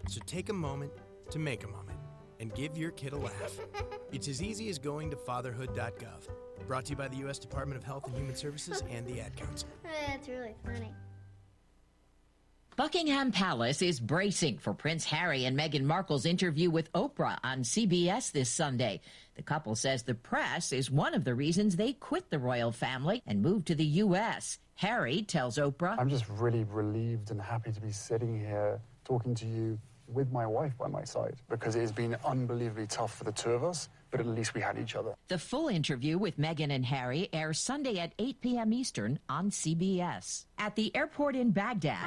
[0.09, 0.91] So take a moment
[1.31, 1.97] to make a moment
[2.39, 3.59] and give your kid a laugh.
[4.11, 6.27] It's as easy as going to fatherhood.gov.
[6.67, 7.39] Brought to you by the U.S.
[7.39, 9.67] Department of Health and Human Services and the Ad Council.
[10.07, 10.93] That's really funny.
[12.77, 18.31] Buckingham Palace is bracing for Prince Harry and Meghan Markle's interview with Oprah on CBS
[18.31, 19.01] this Sunday.
[19.41, 23.23] The couple says the press is one of the reasons they quit the royal family
[23.25, 24.59] and moved to the U.S.
[24.75, 29.47] Harry tells Oprah, I'm just really relieved and happy to be sitting here talking to
[29.47, 33.31] you with my wife by my side because it has been unbelievably tough for the
[33.31, 35.15] two of us, but at least we had each other.
[35.27, 38.73] The full interview with Meghan and Harry airs Sunday at 8 p.m.
[38.73, 40.45] Eastern on CBS.
[40.59, 41.97] At the airport in Baghdad,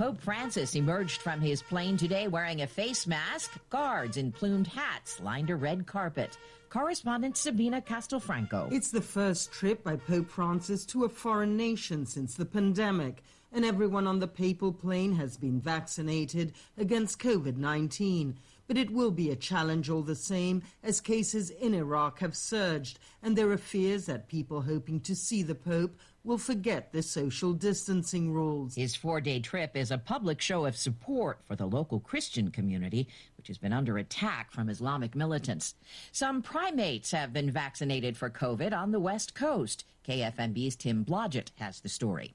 [0.00, 3.58] Pope Francis emerged from his plane today wearing a face mask.
[3.68, 6.38] Guards in plumed hats lined a red carpet.
[6.70, 8.72] Correspondent Sabina Castelfranco.
[8.72, 13.22] It's the first trip by Pope Francis to a foreign nation since the pandemic,
[13.52, 18.38] and everyone on the papal plane has been vaccinated against COVID 19.
[18.68, 22.98] But it will be a challenge all the same, as cases in Iraq have surged,
[23.22, 27.52] and there are fears that people hoping to see the Pope will forget the social
[27.52, 28.74] distancing rules.
[28.74, 33.08] His four day trip is a public show of support for the local Christian community,
[33.36, 35.74] which has been under attack from Islamic militants.
[36.12, 39.84] Some primates have been vaccinated for COVID on the West Coast.
[40.06, 42.34] KFMB's Tim Blodgett has the story.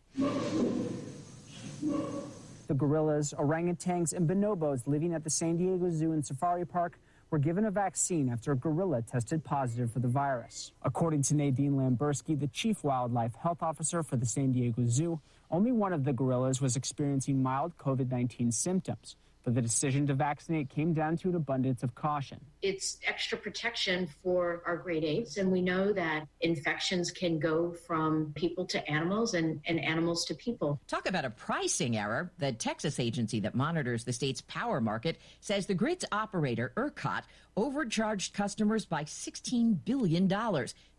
[2.68, 7.00] The gorillas, orangutans, and bonobos living at the San Diego Zoo and Safari Park
[7.36, 10.72] were given a vaccine after a gorilla tested positive for the virus.
[10.84, 15.20] According to Nadine Lamberski, the chief wildlife health officer for the San Diego Zoo,
[15.52, 19.18] only one of the gorillas was experiencing mild COVID 19 symptoms.
[19.46, 22.40] But the decision to vaccinate came down to an abundance of caution.
[22.64, 28.34] It's extra protection for our great apes, and we know that infections can go from
[28.36, 30.82] people to animals and, and animals to people.
[30.88, 32.32] Talk about a pricing error.
[32.40, 37.22] The Texas agency that monitors the state's power market says the grid's operator, ERCOT,
[37.56, 40.32] overcharged customers by $16 billion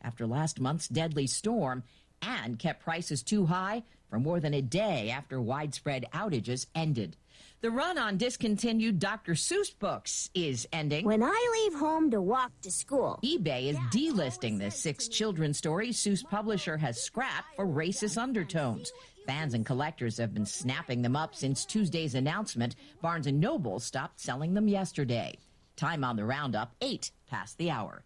[0.03, 1.82] after last month's deadly storm
[2.22, 7.16] and kept prices too high for more than a day after widespread outages ended.
[7.62, 9.32] The run on discontinued Dr.
[9.32, 11.07] Seuss books is ending.
[11.07, 15.96] When I leave home to walk to school, eBay is delisting the six children's stories
[15.96, 18.92] Seuss publisher has scrapped for racist undertones.
[19.26, 22.76] Fans and collectors have been snapping them up since Tuesday's announcement.
[23.00, 25.34] Barnes & Noble stopped selling them yesterday.
[25.76, 28.04] Time on the roundup, 8 past the hour.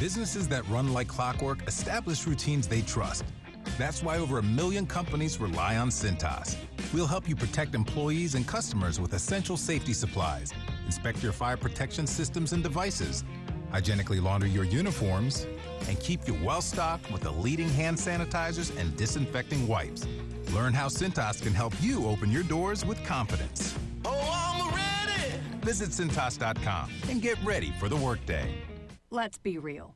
[0.00, 3.24] Businesses that run like clockwork establish routines they trust.
[3.78, 6.56] That's why over a million companies rely on Cintas.
[6.94, 10.52] We'll help you protect employees and customers with essential safety supplies,
[10.86, 13.24] inspect your fire protection systems and devices,
[13.70, 15.46] hygienically launder your uniforms,
[15.88, 20.06] and keep you well stocked with the leading hand sanitizers and disinfecting wipes.
[20.54, 23.76] Learn how Cintas can help you open your doors with confidence.
[24.04, 25.32] Oh, I'm ready!
[25.60, 28.54] Visit Cintas.com and get ready for the workday.
[29.10, 29.95] Let's be real.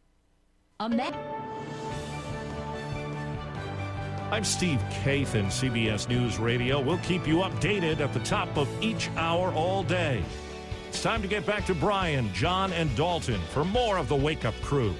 [0.81, 1.03] A me-
[4.31, 6.81] I'm Steve Kathan, CBS News Radio.
[6.81, 10.23] We'll keep you updated at the top of each hour all day.
[10.89, 14.43] It's time to get back to Brian, John, and Dalton for more of the Wake
[14.43, 14.95] Up Crew.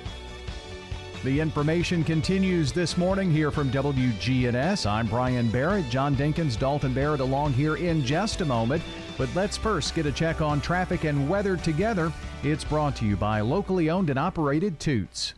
[1.23, 4.85] The information continues this morning here from WGNS.
[4.85, 8.83] I'm Brian Barrett, John Dinkins, Dalton Barrett along here in just a moment.
[9.17, 12.13] But let's first get a check on traffic and weather together.
[12.43, 15.33] It's brought to you by locally owned and operated Toots.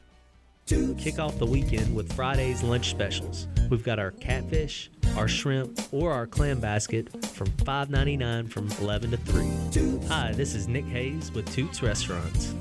[0.66, 3.47] Kick off the weekend with Friday's lunch specials.
[3.70, 9.18] We've got our catfish, our shrimp, or our clam basket from $5.99 from 11 to
[9.18, 10.07] 3.
[10.07, 12.55] Hi, this is Nick Hayes with Toots Restaurants.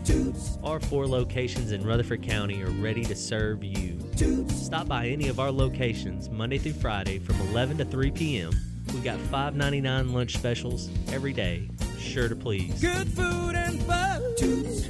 [0.64, 4.00] Our four locations in Rutherford County are ready to serve you.
[4.48, 8.50] Stop by any of our locations Monday through Friday from 11 to 3 p.m.
[8.88, 12.80] We've got $5.99 lunch specials every day, sure to please.
[12.80, 14.22] Good food and fun.
[14.36, 14.88] Toots.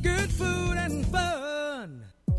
[0.00, 1.41] Good food and fun.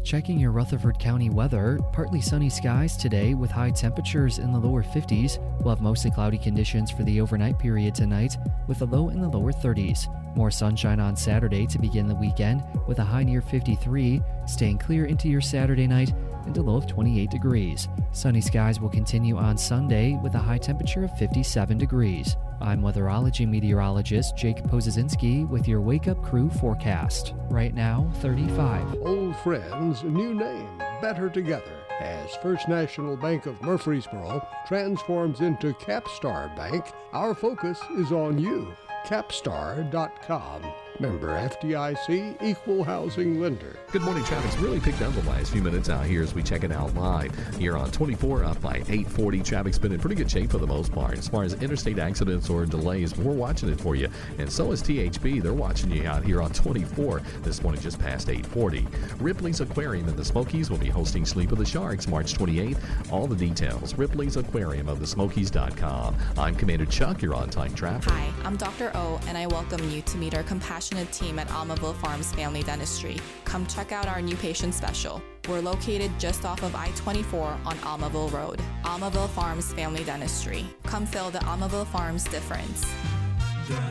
[0.04, 4.84] Checking your Rutherford County weather, partly sunny skies today with high temperatures in the lower
[4.84, 5.40] 50s.
[5.60, 8.36] We'll have mostly cloudy conditions for the overnight period tonight
[8.68, 10.14] with a low in the lower 30s.
[10.36, 15.06] More sunshine on Saturday to begin the weekend with a high near 53, staying clear
[15.06, 16.12] into your Saturday night
[16.46, 17.88] and a low of 28 degrees.
[18.12, 22.36] Sunny skies will continue on Sunday with a high temperature of 57 degrees.
[22.62, 27.34] I'm weatherology meteorologist Jake Pozesinski with your Wake Up Crew forecast.
[27.50, 29.02] Right now, 35.
[29.02, 31.84] Old friends, new name, better together.
[32.00, 38.74] As First National Bank of Murfreesboro transforms into Capstar Bank, our focus is on you.
[39.06, 40.64] Capstar.com.
[41.00, 43.76] Member FDIC, equal housing lender.
[43.92, 44.24] Good morning.
[44.24, 46.94] Traffic's really picked up the last few minutes out here as we check it out
[46.94, 47.32] live.
[47.58, 49.42] Here on 24 up by 840.
[49.42, 51.18] Traffic's been in pretty good shape for the most part.
[51.18, 54.08] As far as interstate accidents or delays, we're watching it for you.
[54.38, 55.42] And so is THP.
[55.42, 58.88] They're watching you out here on 24 this morning just past 840.
[59.20, 63.12] Ripley's Aquarium in the Smokies will be hosting Sleep of the Sharks March 28th.
[63.12, 66.16] All the details, Ripley's Aquarium of the Smokies.com.
[66.38, 67.22] I'm Commander Chuck.
[67.22, 68.12] You're on time traffic.
[68.12, 68.92] Hi, I'm Dr.
[68.96, 70.44] O, and I welcome you to meet our
[70.84, 73.18] compassionate team at Almaville Farms Family Dentistry.
[73.46, 75.22] Come check out our new patient special.
[75.48, 78.62] We're located just off of I 24 on Almaville Road.
[78.84, 80.66] Almaville Farms Family Dentistry.
[80.84, 82.86] Come feel the Almaville Farms difference.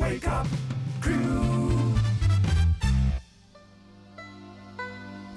[0.00, 0.46] Wake up,
[1.00, 1.94] crew.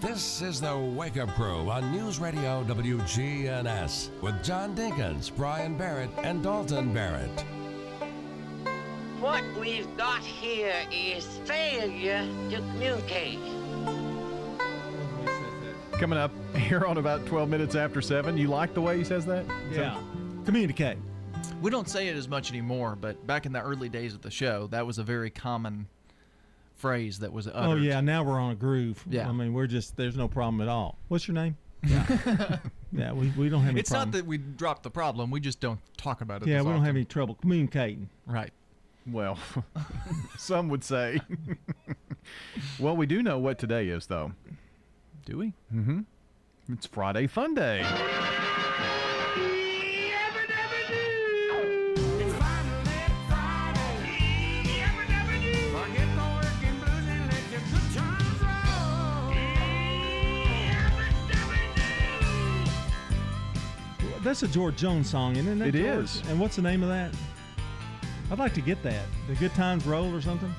[0.02, 6.12] This is the Wake Up Crew on News Radio WGNS with John Dinkins, Brian Barrett,
[6.22, 7.55] and Dalton Barrett.
[9.20, 13.40] What we've got here is failure to communicate.
[15.94, 18.38] Coming up here on about 12 minutes after 7.
[18.38, 19.46] You like the way he says that?
[19.70, 19.96] Is Yeah.
[19.96, 20.98] that- Communicate.
[21.62, 24.30] We don't say it as much anymore, but back in the early days of the
[24.30, 25.88] show, that was a very common
[26.76, 27.80] phrase that was oh, uttered.
[27.80, 29.04] Oh yeah, now we're on a groove.
[29.10, 29.30] Yeah.
[29.30, 30.98] I mean we're just there's no problem at all.
[31.08, 31.58] What's your name?
[31.88, 32.58] Yeah,
[32.92, 33.80] yeah we, we don't have any trouble.
[33.80, 34.12] It's problem.
[34.12, 36.48] not that we dropped the problem; we just don't talk about it.
[36.48, 38.10] yeah, as we don't have any trouble communicating.
[38.26, 38.52] Right.
[39.12, 39.38] Well,
[40.38, 41.20] some would say.
[42.80, 44.32] well, we do know what today is, though.
[45.26, 45.54] Do we?
[45.74, 46.02] Mm-hmm.
[46.72, 47.86] It's Friday Fun Day.
[64.24, 65.76] That's a George Jones song, isn't it?
[65.76, 66.04] It George?
[66.06, 66.24] is.
[66.28, 67.14] And what's the name of that?
[68.32, 69.06] I'd like to get that.
[69.28, 70.54] The Good Times Roll or something.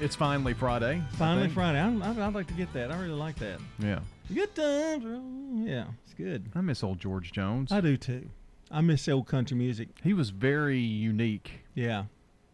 [0.00, 1.02] It's finally Friday.
[1.12, 1.54] Finally think.
[1.54, 1.78] Friday.
[1.78, 2.90] I'd, I'd, I'd like to get that.
[2.90, 3.60] I really like that.
[3.78, 4.00] Yeah.
[4.32, 5.22] Good Times Roll.
[5.66, 6.50] Yeah, it's good.
[6.54, 7.70] I miss old George Jones.
[7.70, 8.28] I do too.
[8.70, 9.88] I miss old country music.
[10.02, 11.60] He was very unique.
[11.74, 12.04] Yeah,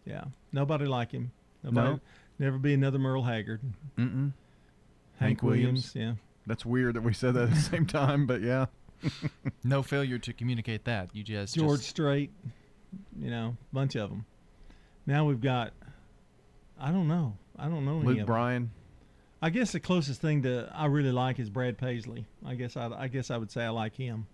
[0.04, 0.24] yeah.
[0.52, 1.30] Nobody like him.
[1.62, 1.88] Nobody.
[1.90, 2.00] No.
[2.38, 3.60] Never be another Merle Haggard.
[3.96, 4.32] Mm-mm.
[5.18, 6.14] Hank Williams, yeah.
[6.46, 8.66] That's weird that we said that at the same time, but yeah.
[9.64, 11.10] no failure to communicate that.
[11.14, 12.30] You just George just- Strait,
[13.20, 14.24] you know, bunch of them.
[15.06, 15.72] Now we've got,
[16.78, 18.26] I don't know, I don't know any Luke of 'em.
[18.26, 18.70] Bryan.
[19.42, 22.26] I guess the closest thing to I really like is Brad Paisley.
[22.44, 24.26] I guess I, I guess I would say I like him.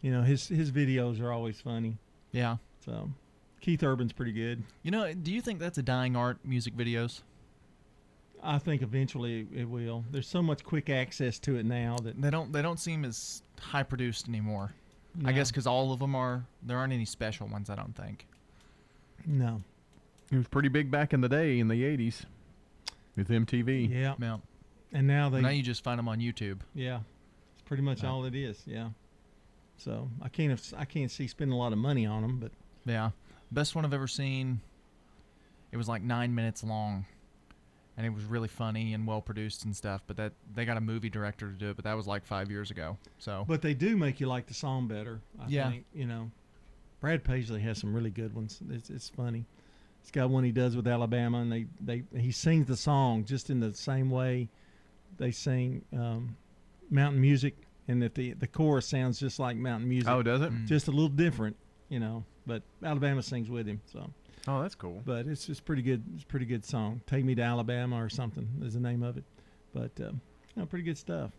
[0.00, 1.98] You know, his his videos are always funny.
[2.32, 2.56] Yeah.
[2.84, 3.10] So,
[3.60, 4.62] Keith Urban's pretty good.
[4.82, 6.38] You know, do you think that's a dying art?
[6.44, 7.22] Music videos.
[8.42, 10.04] I think eventually it will.
[10.10, 12.52] There's so much quick access to it now that They don't.
[12.52, 14.72] They don't seem as high produced anymore.
[15.24, 16.44] I guess because all of them are.
[16.62, 17.68] There aren't any special ones.
[17.70, 18.26] I don't think.
[19.26, 19.62] no.
[20.32, 22.24] It was pretty big back in the day in the 80s
[23.16, 23.90] with MTV.
[23.90, 24.14] Yeah.
[24.20, 24.36] Yeah.
[24.92, 26.60] And now they now you just find them on YouTube.
[26.74, 27.00] Yeah,
[27.54, 28.10] it's pretty much Yeah.
[28.10, 28.62] all it is.
[28.64, 28.90] Yeah.
[29.76, 32.52] So I can't I can't see spending a lot of money on them, but
[32.86, 33.10] Yeah.
[33.50, 34.60] Best one I've ever seen.
[35.72, 37.06] It was like nine minutes long,
[38.00, 40.02] and it was really funny and well produced and stuff.
[40.06, 42.50] But that they got a movie director to do it, but that was like five
[42.50, 42.96] years ago.
[43.18, 43.44] So.
[43.46, 45.20] but they do make you like the song better.
[45.38, 45.70] I Yeah.
[45.70, 46.30] think you know.
[47.00, 48.60] Brad Paisley has some really good ones.
[48.70, 49.44] It's it's funny.
[50.00, 53.50] He's got one he does with Alabama, and they, they he sings the song just
[53.50, 54.48] in the same way
[55.18, 56.36] they sing um,
[56.90, 57.54] mountain music,
[57.88, 60.08] and that the the chorus sounds just like mountain music.
[60.10, 60.50] Oh, does it?
[60.52, 60.66] Mm.
[60.66, 61.56] Just a little different,
[61.90, 62.24] you know.
[62.46, 64.10] But Alabama sings with him, so.
[64.48, 65.02] Oh, that's cool.
[65.04, 66.02] But it's just pretty good.
[66.14, 67.02] It's a pretty good song.
[67.06, 69.24] Take me to Alabama or something is the name of it.
[69.74, 70.20] But uh, you
[70.56, 71.30] know, pretty good stuff.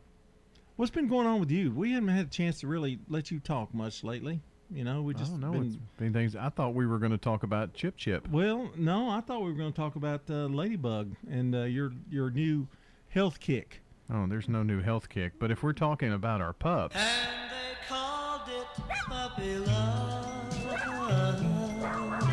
[0.76, 1.72] What's been going on with you?
[1.72, 4.42] We haven't had a chance to really let you talk much lately.
[4.74, 5.52] You know, we I just don't know.
[5.52, 6.36] been- It's been things.
[6.36, 8.28] I thought we were going to talk about Chip Chip.
[8.30, 11.92] well, no, I thought we were going to talk about uh, Ladybug and uh, your
[12.10, 12.68] your new
[13.10, 13.82] health kick.
[14.14, 15.34] Oh, there's no new health kick.
[15.40, 16.96] But if we're talking about our pups,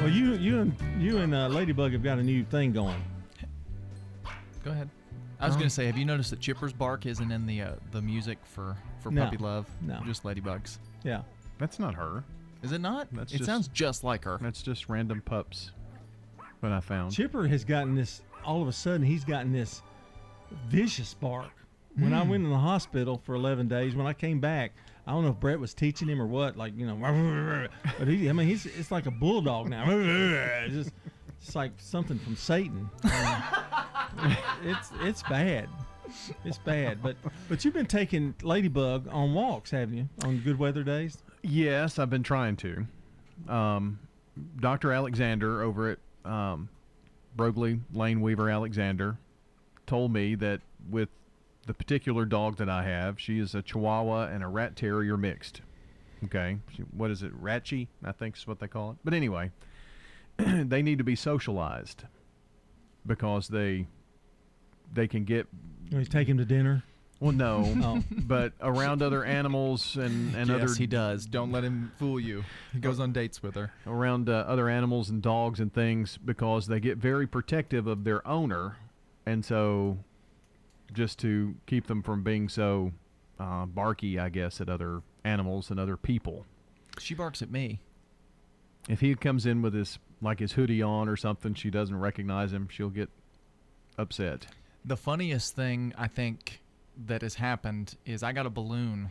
[0.08, 2.96] Well, you you and you and uh, Ladybug have got a new thing going.
[4.64, 4.88] Go ahead.
[5.38, 7.72] I was Um, gonna say, have you noticed that Chipper's bark isn't in the uh,
[7.90, 9.24] the music for for No.
[9.26, 9.66] Puppy Love?
[9.82, 10.00] No.
[10.06, 10.78] just Ladybugs.
[11.04, 11.22] Yeah.
[11.58, 12.24] that's not her.
[12.62, 13.08] Is it not?
[13.12, 14.38] That's it just- sounds just like her.
[14.40, 15.72] That's just random pups.
[16.60, 17.12] What I found.
[17.12, 18.22] Chipper has gotten this.
[18.46, 19.82] All of a sudden, he's gotten this
[20.68, 21.50] vicious bark.
[21.96, 22.28] When I Mm.
[22.30, 24.72] went in the hospital for 11 days, when I came back,
[25.08, 26.58] I don't know if Brett was teaching him or what.
[26.58, 29.86] Like you know, but he, I mean, he's it's like a bulldog now.
[29.88, 30.90] It's just
[31.40, 32.88] it's like something from Satan.
[34.64, 35.68] It's it's bad.
[36.44, 37.16] It's bad, but
[37.48, 40.08] but you've been taking Ladybug on walks, haven't you?
[40.24, 41.18] On good weather days.
[41.42, 42.86] Yes, I've been trying to.
[43.48, 44.00] Um,
[44.58, 44.92] Dr.
[44.92, 45.98] Alexander over at
[46.30, 46.68] um,
[47.36, 49.18] Brogley Lane Weaver Alexander
[49.86, 51.10] told me that with
[51.68, 55.60] the particular dog that I have, she is a Chihuahua and a Rat Terrier mixed.
[56.24, 57.30] Okay, she, what is it?
[57.38, 58.96] Ratchy, I think is what they call it.
[59.04, 59.52] But anyway,
[60.38, 62.04] they need to be socialized
[63.06, 63.86] because they
[64.92, 65.46] they can get
[65.90, 66.82] You take him to dinner.
[67.20, 68.02] well, no, Oh.
[68.10, 71.26] but around other animals and and yes, other he does.
[71.26, 72.44] Don't let him fool you.
[72.72, 73.72] He goes on dates with her.
[73.86, 78.26] around uh, other animals and dogs and things because they get very protective of their
[78.26, 78.76] owner,
[79.26, 79.98] and so
[80.92, 82.92] just to keep them from being so
[83.38, 86.46] uh, barky, I guess, at other animals and other people.
[86.98, 87.80] She barks at me.
[88.88, 92.52] If he comes in with his like his hoodie on or something, she doesn't recognize
[92.52, 92.68] him.
[92.70, 93.10] She'll get
[93.96, 94.46] upset.
[94.84, 96.62] The funniest thing I think
[97.06, 99.10] that has happened is I got a balloon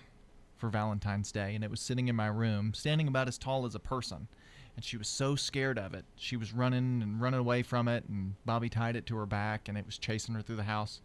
[0.57, 3.75] for Valentine's Day, and it was sitting in my room, standing about as tall as
[3.75, 4.27] a person.
[4.75, 6.05] And she was so scared of it.
[6.15, 9.67] She was running and running away from it, and Bobby tied it to her back,
[9.67, 11.01] and it was chasing her through the house.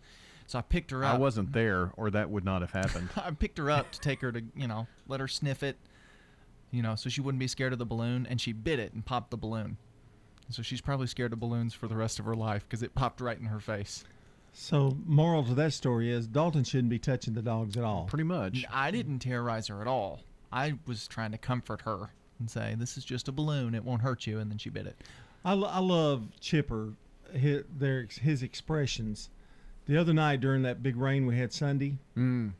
[0.46, 1.14] So I picked her up.
[1.14, 3.08] I wasn't there, or that would not have happened.
[3.16, 5.76] I picked her up to take her to, you know, let her sniff it,
[6.70, 9.04] you know, so she wouldn't be scared of the balloon, and she bit it and
[9.04, 9.76] popped the balloon.
[10.50, 13.20] So she's probably scared of balloons for the rest of her life because it popped
[13.20, 14.04] right in her face.
[14.54, 18.04] So, moral to that story is Dalton shouldn't be touching the dogs at all.
[18.04, 18.64] Pretty much.
[18.70, 20.20] I didn't terrorize her at all.
[20.52, 24.02] I was trying to comfort her and say, "This is just a balloon; it won't
[24.02, 24.96] hurt you." And then she bit it.
[25.42, 26.92] I, lo- I love Chipper,
[27.32, 29.30] his, their, his expressions.
[29.86, 32.52] The other night during that big rain we had Sunday, mm.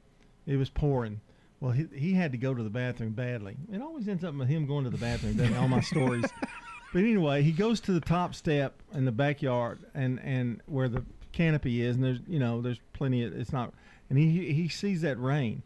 [0.47, 1.21] it was pouring.
[1.61, 3.57] Well, he, he had to go to the bathroom badly.
[3.73, 6.25] It always ends up with him going to the bathroom, doesn't all my stories.
[6.93, 11.03] But anyway, he goes to the top step in the backyard and, and where the
[11.33, 13.25] canopy is, and there's you know there's plenty.
[13.25, 13.73] Of, it's not,
[14.11, 15.63] and he he sees that rain,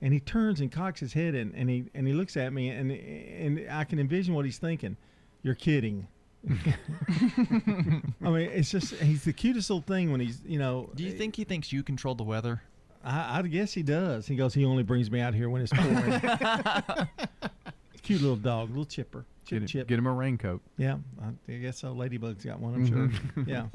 [0.00, 2.70] and he turns and cocks his head in, and he and he looks at me,
[2.70, 4.96] and and I can envision what he's thinking.
[5.42, 6.06] You're kidding.
[6.48, 10.90] I mean, it's just he's the cutest little thing when he's you know.
[10.94, 12.62] Do you think he thinks you control the weather?
[13.04, 14.26] I, I guess he does.
[14.26, 14.54] He goes.
[14.54, 16.20] He only brings me out here when it's pouring.
[18.02, 19.24] Cute little dog, little chipper.
[19.44, 19.88] Chip, Get, him- chip.
[19.88, 20.60] get him a raincoat.
[20.76, 21.92] Yeah, I, I guess so.
[21.92, 22.74] Ladybug's got one.
[22.74, 23.08] I'm sure.
[23.44, 23.46] Mhm.
[23.48, 23.66] Yeah.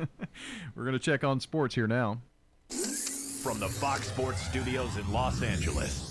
[0.76, 2.20] We're going to check on sports here now.
[2.70, 6.09] From the Fox Sports Studios in Los Angeles,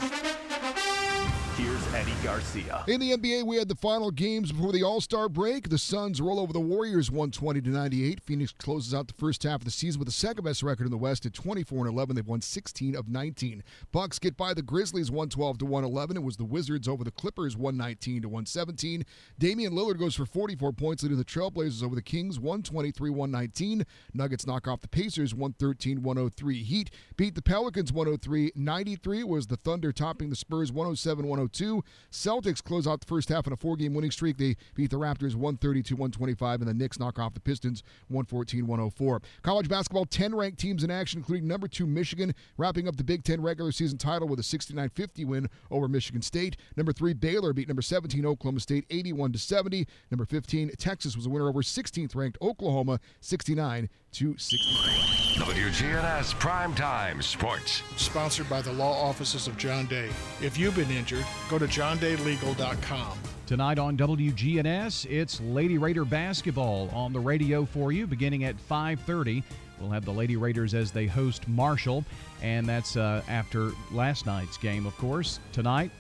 [1.63, 2.85] here's Eddie Garcia.
[2.89, 5.69] In the NBA, we had the final games before the All Star break.
[5.69, 8.21] The Suns roll over the Warriors 120 to 98.
[8.21, 10.91] Phoenix closes out the first half of the season with the second best record in
[10.91, 12.17] the West at 24 and 11.
[12.17, 13.63] They've won 16 of 19.
[13.93, 16.17] Bucks get by the Grizzlies 112 to 111.
[16.17, 19.05] It was the Wizards over the Clippers 119 to 117.
[19.39, 23.85] Damian Lillard goes for 44 points, leading the Trailblazers over the Kings 123 119.
[24.15, 26.63] Nuggets knock off the Pacers 113 103.
[26.63, 29.25] Heat beat the Pelicans 103 93.
[29.25, 31.52] Was the Thunder topping the Spurs 107 102.
[31.53, 34.37] Celtics close out the first half in a four game winning streak.
[34.37, 39.23] They beat the Raptors 132 125, and the Knicks knock off the Pistons 114 104.
[39.43, 43.25] College basketball 10 ranked teams in action, including number two Michigan, wrapping up the Big
[43.25, 46.57] Ten regular season title with a 69 50 win over Michigan State.
[46.77, 49.87] Number three Baylor beat number 17 Oklahoma State 81 70.
[50.11, 55.22] Number 15 Texas was a winner over 16th ranked Oklahoma 69 to 64.
[55.33, 57.83] WGNS Primetime Sports.
[57.97, 60.11] Sponsored by the law offices of John Day.
[60.43, 63.19] If you've been injured, go to johndaylegal.com.
[63.47, 69.43] Tonight on WGNS, it's Lady Raider basketball on the radio for you beginning at 5:30.
[69.81, 72.05] We'll have the Lady Raiders as they host Marshall,
[72.43, 75.41] and that's uh, after last night's game, of course.
[75.51, 75.91] Tonight,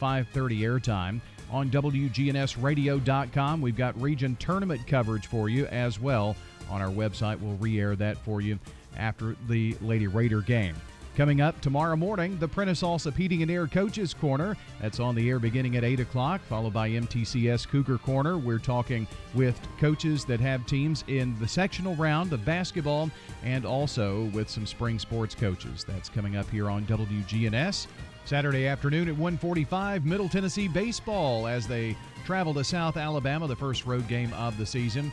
[0.00, 1.20] 5:30 airtime
[1.50, 3.60] on WGNSradio.com.
[3.62, 6.36] We've got region tournament coverage for you as well
[6.70, 7.40] on our website.
[7.40, 8.58] We'll re-air that for you
[8.96, 10.74] after the Lady Raider game.
[11.16, 14.56] Coming up tomorrow morning, the Prentice Alsop Heating and Air Coaches Corner.
[14.80, 18.36] That's on the air beginning at 8 o'clock, followed by MTCS Cougar Corner.
[18.36, 23.12] We're talking with coaches that have teams in the sectional round of basketball
[23.44, 25.84] and also with some spring sports coaches.
[25.86, 27.86] That's coming up here on WGNS.
[28.24, 33.86] Saturday afternoon at 1:45, Middle Tennessee baseball as they travel to South Alabama, the first
[33.86, 35.12] road game of the season,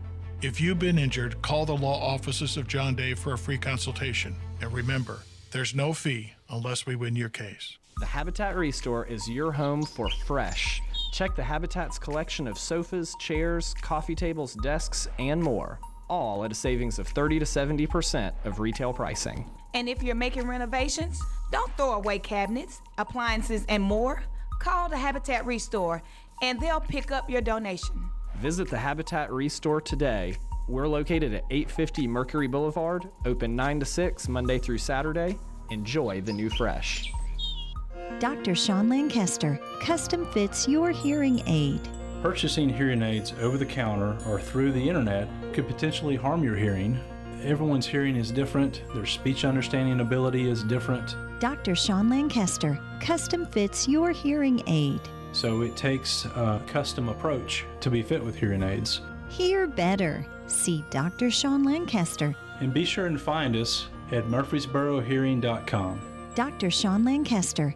[0.43, 4.35] If you've been injured, call the law offices of John Day for a free consultation.
[4.59, 5.19] And remember,
[5.51, 7.77] there's no fee unless we win your case.
[7.99, 10.81] The Habitat Restore is your home for fresh.
[11.13, 16.55] Check the Habitat's collection of sofas, chairs, coffee tables, desks, and more, all at a
[16.55, 19.47] savings of 30 to 70% of retail pricing.
[19.75, 24.23] And if you're making renovations, don't throw away cabinets, appliances, and more.
[24.59, 26.01] Call the Habitat Restore
[26.41, 28.09] and they'll pick up your donation.
[28.35, 30.35] Visit the Habitat Restore today.
[30.67, 35.37] We're located at 850 Mercury Boulevard, open 9 to 6 Monday through Saturday.
[35.69, 37.11] Enjoy the new fresh.
[38.19, 38.55] Dr.
[38.55, 41.81] Sean Lancaster custom fits your hearing aid.
[42.21, 46.99] Purchasing hearing aids over the counter or through the internet could potentially harm your hearing.
[47.43, 51.73] Everyone's hearing is different, their speech understanding ability is different, Dr.
[51.73, 55.01] Sean Lancaster custom fits your hearing aid.
[55.31, 59.01] So it takes a custom approach to be fit with hearing aids.
[59.29, 60.25] Hear better.
[60.47, 61.31] See Dr.
[61.31, 62.35] Sean Lancaster.
[62.59, 66.01] And be sure and find us at murfreesborohearing.com.
[66.35, 66.69] Dr.
[66.69, 67.75] Sean Lancaster.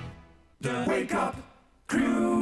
[0.61, 1.35] The Wake Up
[1.87, 2.37] Crew.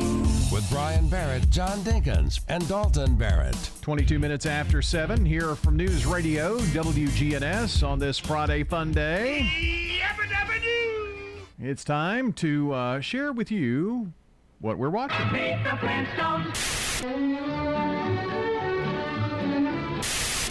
[0.52, 3.72] With Brian Barrett, John Dinkins, and Dalton Barrett.
[3.80, 9.50] 22 minutes after 7 here from News Radio WGNS on this Friday fun day.
[11.60, 14.12] It's time to uh, share with you
[14.60, 15.26] what we're watching.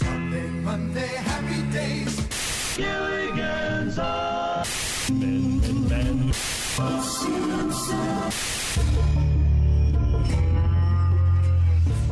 [0.01, 2.75] Monday, Monday, happy days.
[2.75, 3.97] Gilligan's
[5.11, 6.33] Men, men, men.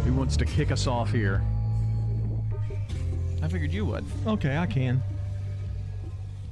[0.03, 1.41] Who wants to kick us off here?
[3.41, 4.05] I figured you would.
[4.25, 5.01] Okay, I can.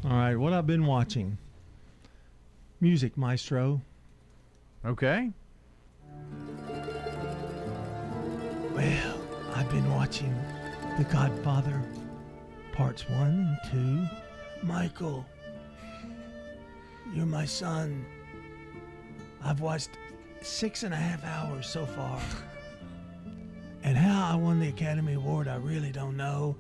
[0.06, 1.38] All right, what I've been watching.
[2.80, 3.82] Music Maestro.
[4.86, 5.32] Okay.
[8.74, 9.18] Well,
[9.56, 10.34] I've been watching
[10.98, 11.82] The Godfather
[12.72, 14.66] parts one and two.
[14.66, 15.26] Michael,
[17.14, 18.06] you're my son.
[19.44, 19.92] I've watched
[20.42, 22.20] six and a half hours so far.
[23.84, 26.56] And how I won the Academy Award, I really don't know,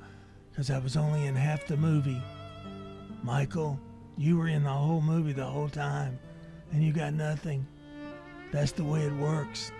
[0.51, 2.21] because I was only in half the movie.
[3.23, 3.79] Michael,
[4.17, 6.19] you were in the whole movie the whole time,
[6.71, 7.65] and you got nothing.
[8.51, 9.71] That's the way it works.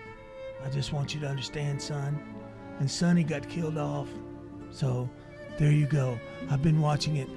[0.66, 2.20] I just want you to understand, son.
[2.80, 4.10] And Sonny got killed off.
[4.72, 5.10] So,
[5.58, 6.20] there you go.
[6.50, 7.30] I've been watching it,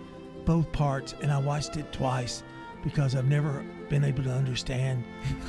[0.44, 2.42] both parts, and I watched it twice
[2.82, 5.04] because I've never been able to understand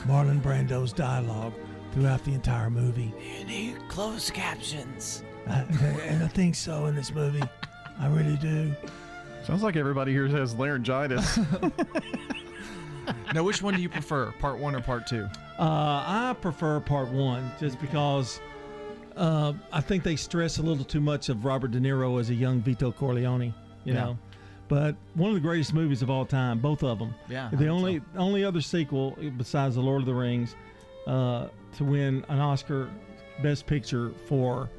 [0.07, 1.53] Marlon Brando's dialogue
[1.93, 3.13] throughout the entire movie.
[3.39, 5.23] You need closed captions.
[5.47, 5.61] I,
[6.03, 7.41] and I think so in this movie.
[7.99, 8.73] I really do.
[9.45, 11.39] Sounds like everybody here has laryngitis.
[13.33, 15.27] now, which one do you prefer, part one or part two?
[15.57, 18.39] Uh, I prefer part one just because
[19.17, 22.33] uh, I think they stress a little too much of Robert De Niro as a
[22.35, 23.53] young Vito Corleone.
[23.85, 24.03] You Yeah.
[24.03, 24.17] know,
[24.69, 27.13] but one of the greatest movies of all time, both of them.
[27.27, 30.55] Yeah, The only only other sequel besides The Lord of the Rings
[31.07, 31.47] uh,
[31.77, 32.89] to win an Oscar
[33.41, 34.69] Best Picture for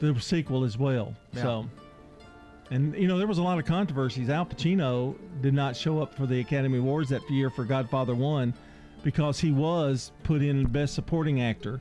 [0.00, 1.14] the sequel as well.
[1.32, 1.42] Yeah.
[1.42, 1.68] So.
[2.70, 4.28] And you know there was a lot of controversies.
[4.28, 8.52] Al Pacino did not show up for the Academy Awards that year for Godfather One
[9.04, 11.80] because he was put in Best Supporting Actor,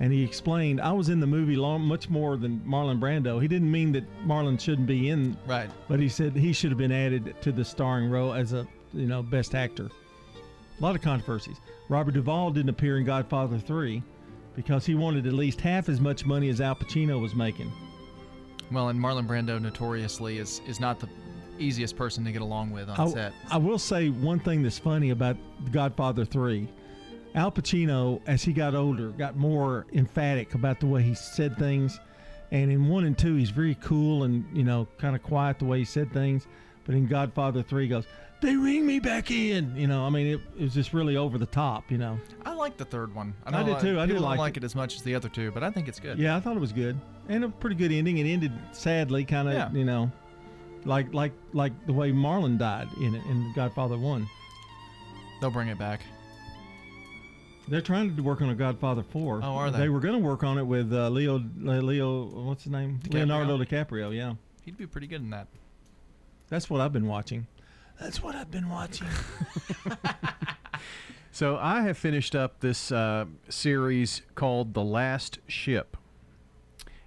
[0.00, 3.46] and he explained, "I was in the movie long, much more than Marlon Brando." He
[3.46, 5.70] didn't mean that Marlon shouldn't be in, right?
[5.88, 9.06] But he said he should have been added to the starring role as a you
[9.06, 9.90] know Best Actor.
[10.78, 11.58] A lot of controversies.
[11.88, 14.02] Robert Duvall didn't appear in Godfather Three
[14.56, 17.70] because he wanted at least half as much money as Al Pacino was making.
[18.72, 21.08] Well, and Marlon Brando notoriously is is not the
[21.58, 23.32] easiest person to get along with on I, set.
[23.50, 25.36] I will say one thing that's funny about
[25.70, 26.68] Godfather 3.
[27.34, 31.98] Al Pacino, as he got older, got more emphatic about the way he said things.
[32.50, 35.64] And in 1 and 2, he's very cool and, you know, kind of quiet the
[35.66, 36.46] way he said things.
[36.84, 38.06] But in Godfather 3, he goes,
[38.40, 39.76] they ring me back in.
[39.76, 42.18] You know, I mean, it, it was just really over the top, you know.
[42.44, 43.34] I like the third one.
[43.46, 44.00] I know did too.
[44.00, 44.64] I did like like it.
[44.64, 46.18] it as much as the other two, but I think it's good.
[46.18, 46.98] Yeah, I thought it was good.
[47.28, 48.16] And a pretty good ending.
[48.18, 49.70] It ended sadly, kind of, Yeah.
[49.70, 50.10] you know,
[50.86, 54.26] like like like the way Marlon died in it in Godfather 1.
[55.40, 56.00] They'll bring it back.
[57.68, 59.40] They're trying to work on a Godfather Four.
[59.42, 59.78] Oh, are they?
[59.80, 61.42] They were going to work on it with uh, Leo.
[61.58, 63.00] Leo, what's his name?
[63.04, 63.14] DiCaprio?
[63.14, 64.16] Leonardo DiCaprio.
[64.16, 64.34] Yeah,
[64.64, 65.46] He'd be pretty good in that.
[66.48, 67.46] that's what I've been watching.
[68.00, 69.08] That's what I've been watching.
[71.32, 75.96] So I have finished up this uh, series called The Last Ship,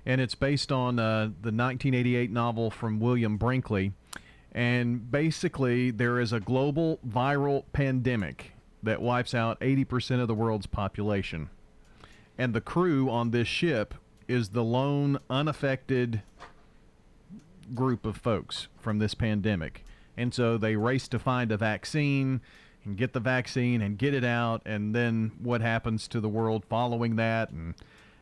[0.05, 3.91] and it's based on uh, the 1988 novel from William Brinkley.
[4.53, 8.52] And basically, there is a global viral pandemic
[8.84, 11.49] that wipes out 80% of the world's population.
[12.38, 13.93] And the crew on this ship
[14.27, 16.22] is the lone unaffected
[17.73, 19.84] group of folks from this pandemic.
[20.18, 22.41] And so they race to find a vaccine
[22.85, 26.65] and get the vaccine and get it out, and then what happens to the world
[26.69, 27.49] following that.
[27.49, 27.76] And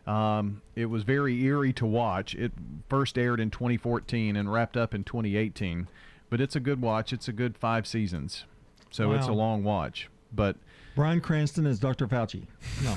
[0.06, 2.36] um, it was very eerie to watch.
[2.36, 2.52] It
[2.88, 5.88] first aired in 2014 and wrapped up in 2018.
[6.30, 7.12] But it's a good watch.
[7.12, 8.46] It's a good five seasons.
[8.92, 10.10] So it's a long watch.
[10.34, 10.56] But
[10.96, 12.08] Bryan Cranston is Dr.
[12.08, 12.44] Fauci.
[12.84, 12.96] No,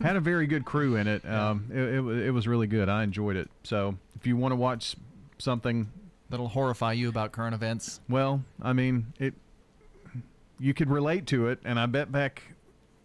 [0.06, 1.24] had a very good crew in it.
[1.28, 2.88] Um, it, it, it was really good.
[2.88, 3.50] I enjoyed it.
[3.62, 4.96] So if you want to watch
[5.38, 5.90] something
[6.30, 9.34] that'll horrify you about current events, well, I mean, it
[10.58, 12.42] you could relate to it, and I bet back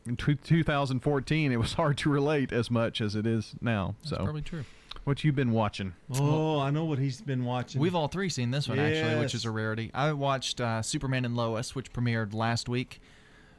[0.06, 3.96] in two 2014 it was hard to relate as much as it is now.
[4.00, 4.64] That's so probably true.
[5.06, 5.94] What you've been watching?
[6.16, 7.80] oh, I know what he's been watching.
[7.80, 9.90] We've all three seen this one actually, which is a rarity.
[9.94, 13.00] I watched uh, Superman and Lois, which premiered last week.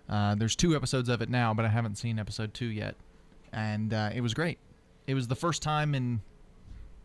[0.09, 2.97] Uh, there's two episodes of it now, but I haven't seen episode two yet,
[3.53, 4.59] and uh, it was great.
[5.07, 6.21] It was the first time in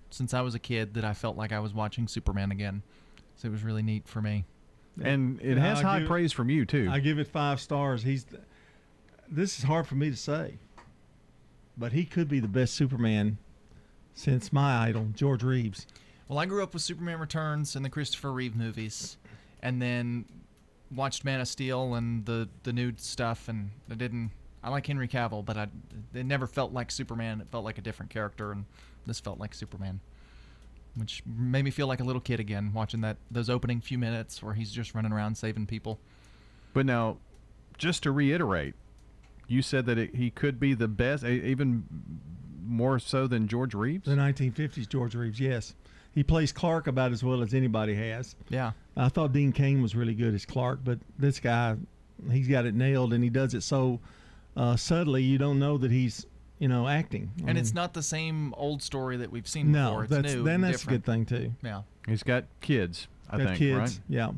[0.10, 2.84] since I was a kid that I felt like I was watching Superman again,
[3.36, 4.46] so it was really neat for me.
[5.02, 6.88] And it has I high give- praise from you too.
[6.92, 8.04] I give it five stars.
[8.04, 8.26] He's.
[9.30, 10.60] This is hard for me to say,
[11.78, 13.38] but he could be the best Superman
[14.14, 15.88] since my idol George Reeves.
[16.28, 19.18] Well, I grew up with Superman Returns and the Christopher Reeve movies,
[19.62, 20.26] and then
[20.96, 24.32] watched Man of Steel and the the new stuff, and I didn't.
[24.64, 25.68] I like Henry Cavill, but I
[26.14, 27.42] it never felt like Superman.
[27.42, 28.66] It felt like a different character, and
[29.06, 30.00] this felt like Superman,
[30.96, 34.42] which made me feel like a little kid again watching that those opening few minutes
[34.42, 36.00] where he's just running around saving people.
[36.74, 37.18] But now,
[37.78, 38.76] just to reiterate,
[39.48, 41.84] you said that it, he could be the best, even
[42.66, 44.06] more so than George Reeves.
[44.06, 45.76] The 1950s George Reeves, yes.
[46.14, 48.36] He plays Clark about as well as anybody has.
[48.50, 48.72] Yeah.
[48.96, 51.76] I thought Dean Cain was really good as Clark, but this guy,
[52.30, 54.00] he's got it nailed, and he does it so
[54.56, 56.28] uh, subtly you don't know that he's,
[56.60, 57.32] you know, acting.
[57.46, 60.04] I And it's not the same old story that we've seen no, before.
[60.04, 61.52] It's that's new, then and that's a good thing too.
[61.64, 61.82] Yeah.
[62.08, 64.00] He's got kids, I got think, kids, right?
[64.08, 64.32] yeah,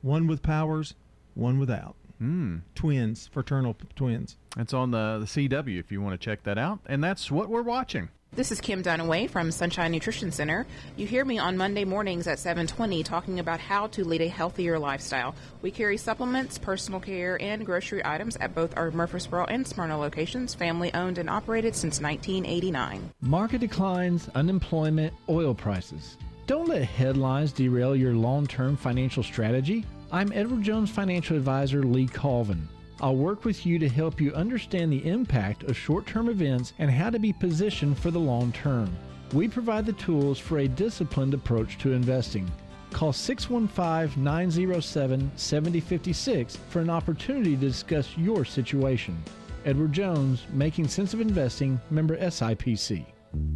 [0.00, 0.94] one with powers,
[1.34, 1.96] one without.
[2.22, 2.62] Mm.
[2.74, 4.36] Twins, fraternal p- twins.
[4.58, 6.80] It's on the, the CW if you want to check that out.
[6.86, 8.10] And that's what we're watching.
[8.32, 10.64] This is Kim Dunaway from Sunshine Nutrition Center.
[10.96, 14.78] You hear me on Monday mornings at 7:20 talking about how to lead a healthier
[14.78, 15.34] lifestyle.
[15.62, 20.54] We carry supplements, personal care, and grocery items at both our Murfreesboro and Smyrna locations,
[20.54, 23.10] family owned and operated since 1989.
[23.20, 26.16] Market declines, unemployment, oil prices.
[26.46, 29.84] Don't let headlines derail your long term financial strategy.
[30.12, 32.68] I'm Edward Jones financial advisor Lee Colvin.
[33.02, 36.90] I'll work with you to help you understand the impact of short term events and
[36.90, 38.94] how to be positioned for the long term.
[39.32, 42.50] We provide the tools for a disciplined approach to investing.
[42.90, 49.22] Call 615 907 7056 for an opportunity to discuss your situation.
[49.64, 53.06] Edward Jones, Making Sense of Investing, member SIPC.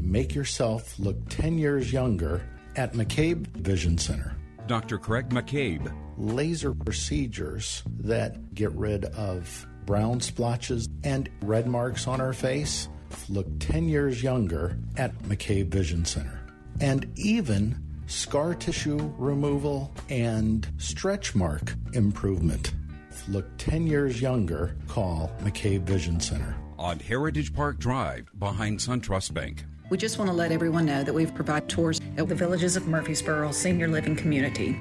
[0.01, 4.37] Make yourself look 10 years younger at McCabe Vision Center.
[4.67, 4.99] Dr.
[4.99, 5.93] Craig McCabe.
[6.17, 12.89] Laser procedures that get rid of brown splotches and red marks on our face
[13.29, 16.41] look 10 years younger at McCabe Vision Center.
[16.81, 22.73] And even scar tissue removal and stretch mark improvement
[23.29, 24.77] look 10 years younger.
[24.89, 26.57] Call McCabe Vision Center.
[26.79, 29.65] On Heritage Park Drive behind SunTrust Bank.
[29.91, 32.89] We just want to let everyone know that we've provided tours at the Villages of
[32.89, 34.81] Murfreesboro Senior Living Community.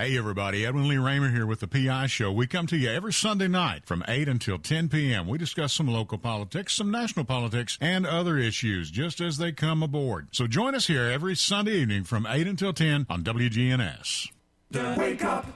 [0.00, 2.30] Hey everybody, Edwin Lee Raymer here with the PI Show.
[2.30, 5.26] We come to you every Sunday night from 8 until 10 p.m.
[5.26, 9.82] We discuss some local politics, some national politics, and other issues just as they come
[9.82, 10.28] aboard.
[10.30, 14.28] So join us here every Sunday evening from 8 until 10 on WGNS.
[14.70, 15.46] The Wake Up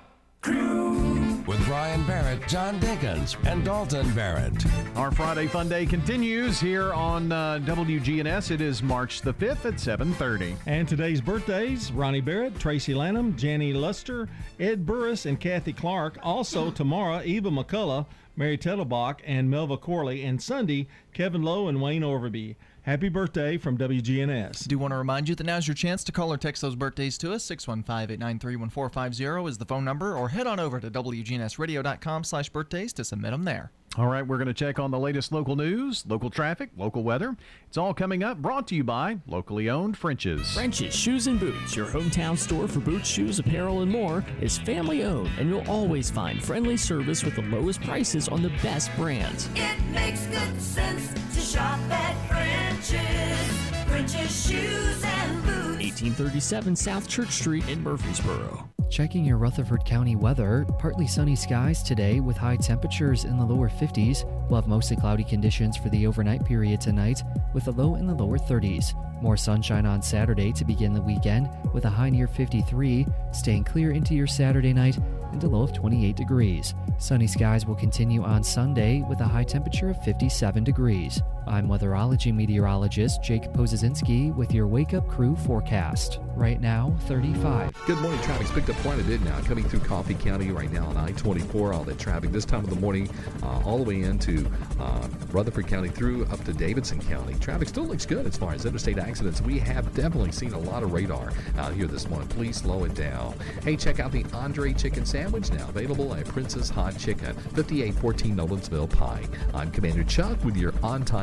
[0.40, 4.52] Crew with Brian Barrett, John Dinkins, and Dalton Barrett.
[4.96, 8.50] Our Friday Fun Day continues here on uh, WGNS.
[8.50, 10.56] It is March the 5th at 7.30.
[10.66, 14.28] And today's birthdays Ronnie Barrett, Tracy Lanham, Janny Luster,
[14.60, 16.18] Ed Burris, and Kathy Clark.
[16.22, 18.06] Also, tomorrow, Eva McCullough,
[18.36, 22.56] Mary Tettelbach and Melva Corley, and Sunday, Kevin Lowe and Wayne Overby.
[22.84, 24.66] Happy birthday from WGNS.
[24.66, 27.16] Do want to remind you that now's your chance to call or text those birthdays
[27.18, 27.48] to us.
[27.48, 33.30] 615-893-1450 is the phone number, or head on over to WGNSradio.com slash birthdays to submit
[33.30, 33.70] them there.
[33.98, 37.36] All right, we're going to check on the latest local news, local traffic, local weather.
[37.66, 40.54] It's all coming up, brought to you by locally owned French's.
[40.54, 45.04] French's Shoes and Boots, your hometown store for boots, shoes, apparel, and more, is family
[45.04, 49.50] owned, and you'll always find friendly service with the lowest prices on the best brands.
[49.56, 53.88] It makes good sense to shop at French's.
[53.90, 55.61] French's Shoes and Boots.
[55.82, 58.68] 1837 South Church Street in Murfreesboro.
[58.88, 63.68] Checking your Rutherford County weather, partly sunny skies today with high temperatures in the lower
[63.68, 64.24] 50s.
[64.48, 67.22] We'll have mostly cloudy conditions for the overnight period tonight
[67.52, 68.94] with a low in the lower 30s.
[69.20, 73.92] More sunshine on Saturday to begin the weekend with a high near 53, staying clear
[73.92, 74.98] into your Saturday night
[75.32, 76.74] and a low of 28 degrees.
[76.98, 81.22] Sunny skies will continue on Sunday with a high temperature of 57 degrees.
[81.46, 86.20] I'm weatherology meteorologist Jake Pozesinski with your Wake Up Crew forecast.
[86.34, 87.74] Right now, 35.
[87.86, 88.20] Good morning.
[88.22, 89.38] Traffic's picked up quite a bit now.
[89.42, 91.74] Coming through Coffee County right now on I-24.
[91.74, 93.10] All that traffic this time of the morning,
[93.42, 94.50] uh, all the way into
[94.80, 97.34] uh, Rutherford County through up to Davidson County.
[97.34, 99.42] Traffic still looks good as far as interstate accidents.
[99.42, 102.28] We have definitely seen a lot of radar out here this morning.
[102.28, 103.34] Please slow it down.
[103.62, 108.90] Hey, check out the Andre Chicken Sandwich now available at Prince's Hot Chicken, 5814 Nolensville
[108.90, 109.28] Pike.
[109.52, 110.72] I'm Commander Chuck with your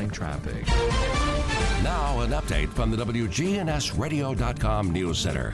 [0.10, 0.68] on-time traffic.
[1.84, 5.53] Now, an update from the WGNSradio.com News Center.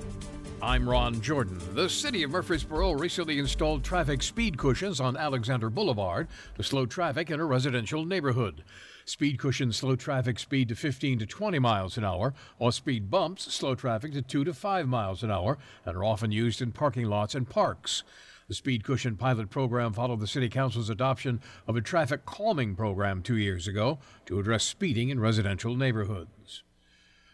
[0.62, 1.60] I'm Ron Jordan.
[1.74, 7.30] The city of Murfreesboro recently installed traffic speed cushions on Alexander Boulevard to slow traffic
[7.30, 8.64] in a residential neighborhood.
[9.06, 13.54] Speed cushions slow traffic speed to 15 to 20 miles an hour, while speed bumps
[13.54, 17.06] slow traffic to 2 to 5 miles an hour and are often used in parking
[17.06, 18.02] lots and parks.
[18.48, 23.24] The Speed Cushion pilot program followed the City Council's adoption of a traffic calming program
[23.24, 23.98] two years ago
[24.28, 26.62] to address speeding in residential neighborhoods.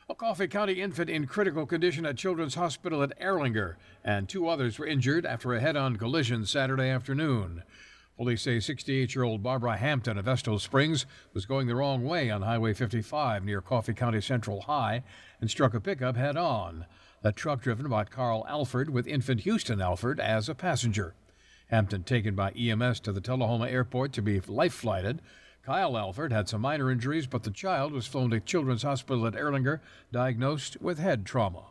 [0.09, 3.75] A Coffee County infant in critical condition at Children's Hospital at Erlanger,
[4.05, 7.63] and two others were injured after a head on collision Saturday afternoon.
[8.15, 12.29] Police say 68 year old Barbara Hampton of Estill Springs was going the wrong way
[12.29, 15.03] on Highway 55 near Coffee County Central High
[15.41, 16.85] and struck a pickup head on.
[17.23, 21.13] The truck driven by Carl Alford with infant Houston Alford as a passenger.
[21.67, 25.21] Hampton taken by EMS to the Tullahoma Airport to be life flighted.
[25.61, 29.35] Kyle Alford had some minor injuries, but the child was flown to Children's Hospital at
[29.35, 29.81] Erlanger,
[30.11, 31.65] diagnosed with head trauma.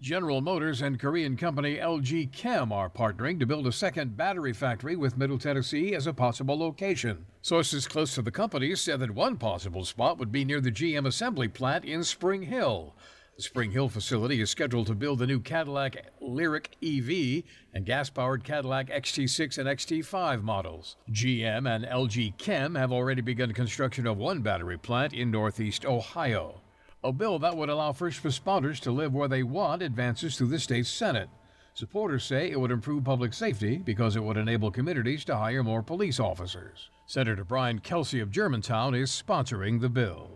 [0.00, 4.96] General Motors and Korean company LG Chem are partnering to build a second battery factory
[4.96, 7.26] with Middle Tennessee as a possible location.
[7.42, 11.06] Sources close to the company said that one possible spot would be near the GM
[11.06, 12.92] assembly plant in Spring Hill.
[13.36, 17.44] The Spring Hill facility is scheduled to build the new Cadillac Lyriq EV
[17.74, 20.96] and gas powered Cadillac XT6 and XT5 models.
[21.10, 26.62] GM and LG Chem have already begun construction of one battery plant in Northeast Ohio.
[27.04, 30.58] A bill that would allow first responders to live where they want advances through the
[30.58, 31.28] state Senate.
[31.74, 35.82] Supporters say it would improve public safety because it would enable communities to hire more
[35.82, 36.88] police officers.
[37.04, 40.35] Senator Brian Kelsey of Germantown is sponsoring the bill.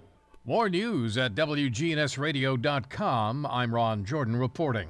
[0.51, 3.47] More news at WGNSradio.com.
[3.47, 4.89] I'm Ron Jordan reporting.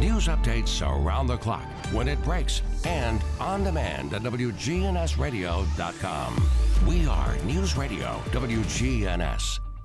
[0.00, 1.62] News updates around the clock,
[1.92, 6.48] when it breaks, and on demand at WGNSradio.com.
[6.88, 9.60] We are News Radio WGNS.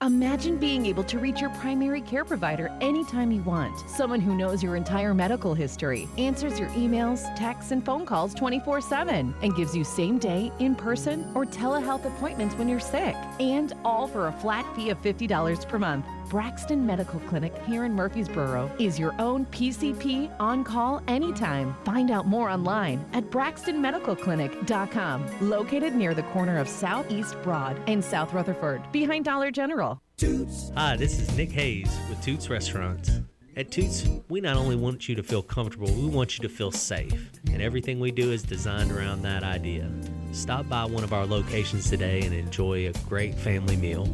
[0.00, 3.76] Imagine being able to reach your primary care provider anytime you want.
[3.90, 8.80] Someone who knows your entire medical history, answers your emails, texts, and phone calls 24
[8.80, 13.16] 7, and gives you same day, in person, or telehealth appointments when you're sick.
[13.40, 16.06] And all for a flat fee of $50 per month.
[16.28, 21.74] Braxton Medical Clinic here in Murfreesboro is your own PCP on call anytime.
[21.84, 28.34] Find out more online at braxtonmedicalclinic.com, located near the corner of Southeast Broad and South
[28.34, 29.87] Rutherford, behind Dollar General.
[30.20, 33.20] Hi, this is Nick Hayes with Toots Restaurants.
[33.56, 36.72] At Toots, we not only want you to feel comfortable, we want you to feel
[36.72, 37.30] safe.
[37.52, 39.88] And everything we do is designed around that idea.
[40.32, 44.08] Stop by one of our locations today and enjoy a great family meal.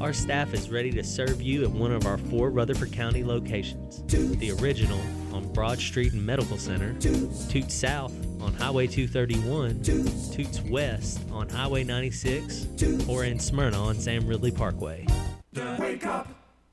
[0.00, 4.02] Our staff is ready to serve you at one of our four Rutherford County locations
[4.38, 5.00] the original
[5.32, 11.82] on Broad Street and Medical Center, Toots South on Highway 231, Toots West on Highway
[11.82, 12.68] 96,
[13.08, 15.04] or in Smyrna on Sam Ridley Parkway.
[15.52, 16.28] The Wake Up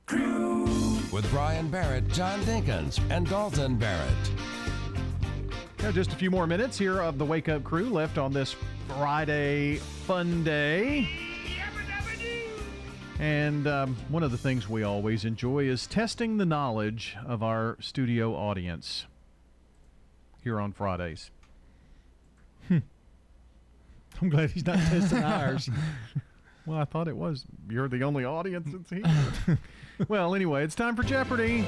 [0.05, 0.65] Crew.
[1.13, 4.11] With Brian Barrett, John Dinkins, and Dalton Barrett.
[5.81, 8.53] Yeah, just a few more minutes here of the Wake Up Crew left on this
[8.89, 11.07] Friday fun day.
[13.17, 17.77] And um, one of the things we always enjoy is testing the knowledge of our
[17.79, 19.05] studio audience
[20.43, 21.31] here on Fridays.
[22.69, 25.69] I'm glad he's not testing ours.
[26.65, 27.45] Well, I thought it was.
[27.69, 29.59] You're the only audience that's here.
[30.07, 31.65] well, anyway, it's time for Jeopardy.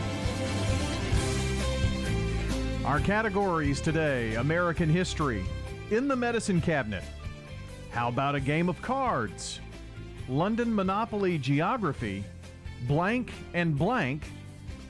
[2.85, 5.45] Our categories today American history,
[5.91, 7.03] in the medicine cabinet.
[7.91, 9.59] How about a game of cards?
[10.29, 12.23] London Monopoly geography,
[12.87, 14.23] blank and blank,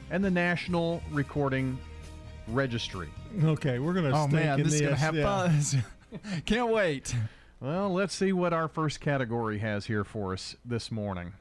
[0.09, 1.77] and the National Recording
[2.47, 3.09] Registry.
[3.43, 4.11] Okay, we're gonna.
[4.13, 5.49] Oh man, in this is gonna have yeah.
[5.49, 5.83] fun.
[6.45, 7.13] Can't wait.
[7.59, 11.33] Well, let's see what our first category has here for us this morning.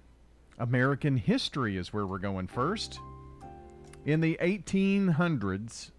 [0.59, 2.99] American history is where we're going first.
[4.07, 5.91] In the 1800s,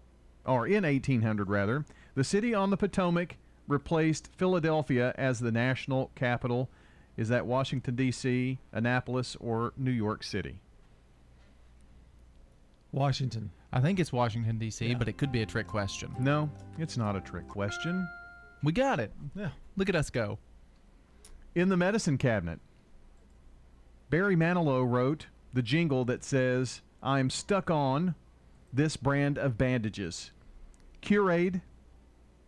[0.44, 1.84] or in 1800 rather,
[2.16, 3.36] the city on the Potomac
[3.68, 6.68] replaced Philadelphia as the national capital.
[7.16, 10.58] Is that Washington, D.C., Annapolis, or New York City?
[12.90, 13.50] Washington.
[13.72, 16.12] I think it's Washington D.C., but it could be a trick question.
[16.18, 18.08] No, it's not a trick question.
[18.64, 19.12] We got it.
[19.36, 19.50] Yeah.
[19.78, 20.40] Look at us go.
[21.54, 22.58] In the medicine cabinet,
[24.10, 28.16] Barry Manilow wrote the jingle that says, I'm stuck on
[28.72, 30.32] this brand of bandages
[31.00, 31.62] Curad,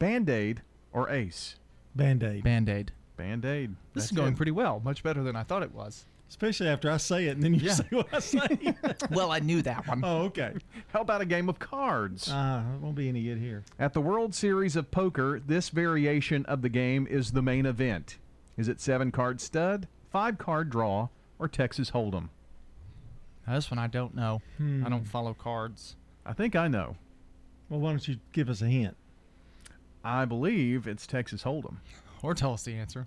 [0.00, 0.62] Band Aid,
[0.92, 1.54] or Ace?
[1.94, 2.42] Band Aid.
[2.42, 2.90] Band Aid.
[3.16, 3.76] Band Aid.
[3.94, 4.80] This is going pretty well.
[4.84, 6.06] Much better than I thought it was.
[6.30, 7.72] Especially after I say it and then you Yeah.
[7.74, 8.74] say what I say.
[9.10, 10.00] well, I knew that one.
[10.04, 10.54] oh, okay.
[10.92, 12.30] How about a game of cards?
[12.30, 13.64] Uh, it won't be any good here.
[13.78, 18.16] At the World Series of Poker, this variation of the game is the main event.
[18.56, 21.08] Is it seven card stud, five card draw,
[21.38, 22.28] or Texas Hold'em?
[23.46, 24.40] Now, this one I don't know.
[24.56, 24.86] Hmm.
[24.86, 25.96] I don't follow cards.
[26.24, 26.96] I think I know.
[27.68, 28.96] Well, why don't you give us a hint?
[30.04, 31.76] I believe it's Texas Hold'em.
[32.22, 33.06] Or tell us the answer.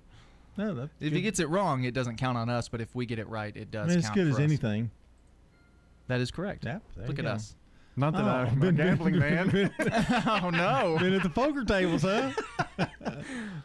[0.58, 1.14] No, that's If good.
[1.14, 2.68] he gets it wrong, it doesn't count on us.
[2.70, 3.88] But if we get it right, it I does.
[3.90, 4.42] mean, as good for as us.
[4.42, 4.92] anything.
[6.08, 6.66] That is correct.
[6.66, 7.32] Yeah, there Look at go.
[7.32, 7.56] us.
[7.96, 9.72] Not that Oh, I'm a been- gambling man.
[10.28, 10.98] oh no!
[11.00, 12.32] Been at the poker tables, huh?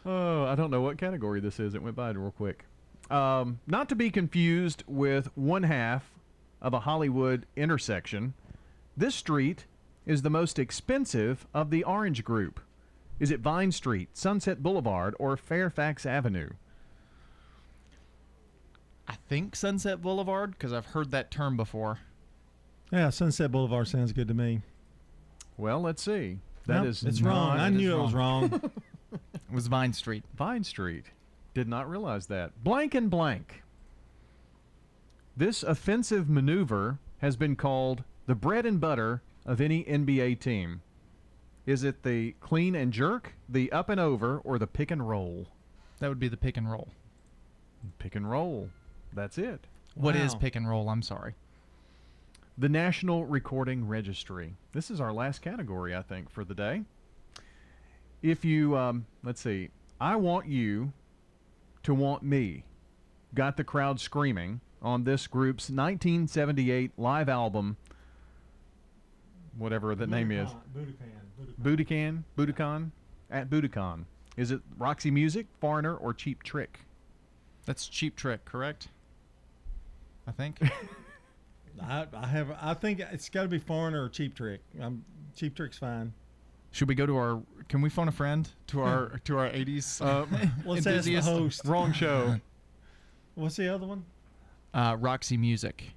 [0.05, 1.73] Oh, I don't know what category this is.
[1.75, 2.65] It went by real quick.
[3.09, 6.11] Um, not to be confused with one half
[6.61, 8.33] of a Hollywood intersection,
[8.95, 9.65] this street
[10.05, 12.59] is the most expensive of the Orange Group.
[13.19, 16.51] Is it Vine Street, Sunset Boulevard, or Fairfax Avenue?
[19.09, 21.99] I think Sunset Boulevard because I've heard that term before.
[22.91, 24.61] Yeah, Sunset Boulevard sounds good to me.
[25.57, 26.39] Well, let's see.
[26.67, 27.57] That Nope, is it's wrong.
[27.57, 28.71] not- I knew it was wrong.
[29.11, 30.23] It was Vine Street.
[30.35, 31.05] Vine Street.
[31.55, 32.63] Did not realize that.
[32.63, 33.63] Blank and blank.
[35.35, 40.81] This offensive maneuver has been called the bread and butter of any NBA team.
[41.65, 45.47] Is it the clean and jerk, the up and over, or the pick and roll?
[45.97, 46.89] That would be the pick and roll.
[47.97, 48.69] Pick and roll.
[49.13, 49.67] That's it.
[49.95, 50.39] What is Wow.
[50.39, 50.89] pick and roll?
[50.89, 51.35] I'm sorry.
[52.57, 54.55] The National Recording Registry.
[54.73, 56.83] This is our last category, I think, for the day.
[58.21, 59.69] If you, um, let's see,
[59.99, 60.91] I want you
[61.83, 62.63] to want me,
[63.33, 67.77] got the crowd screaming on this group's 1978 live album,
[69.57, 70.49] whatever the name is.
[70.75, 71.13] Budokan.
[71.61, 72.91] Budokan, Budokan,
[73.31, 74.03] at Budokan.
[74.35, 76.81] Is it Roxy Music, Foreigner, or Cheap Trick?
[77.65, 78.89] That's Cheap Trick, correct?
[80.29, 80.59] I think.
[81.81, 82.51] I, I have.
[82.61, 84.61] I think it's got to be foreigner or cheap trick.
[84.79, 85.03] Um,
[85.35, 86.13] cheap trick's fine.
[86.71, 87.41] Should we go to our?
[87.67, 90.01] Can we phone a friend to our to our 80s?
[90.05, 90.25] Uh,
[90.65, 91.65] Let's ask the host.
[91.65, 92.39] Wrong show.
[93.35, 94.05] What's the other one?
[94.73, 95.91] Uh, Roxy Music.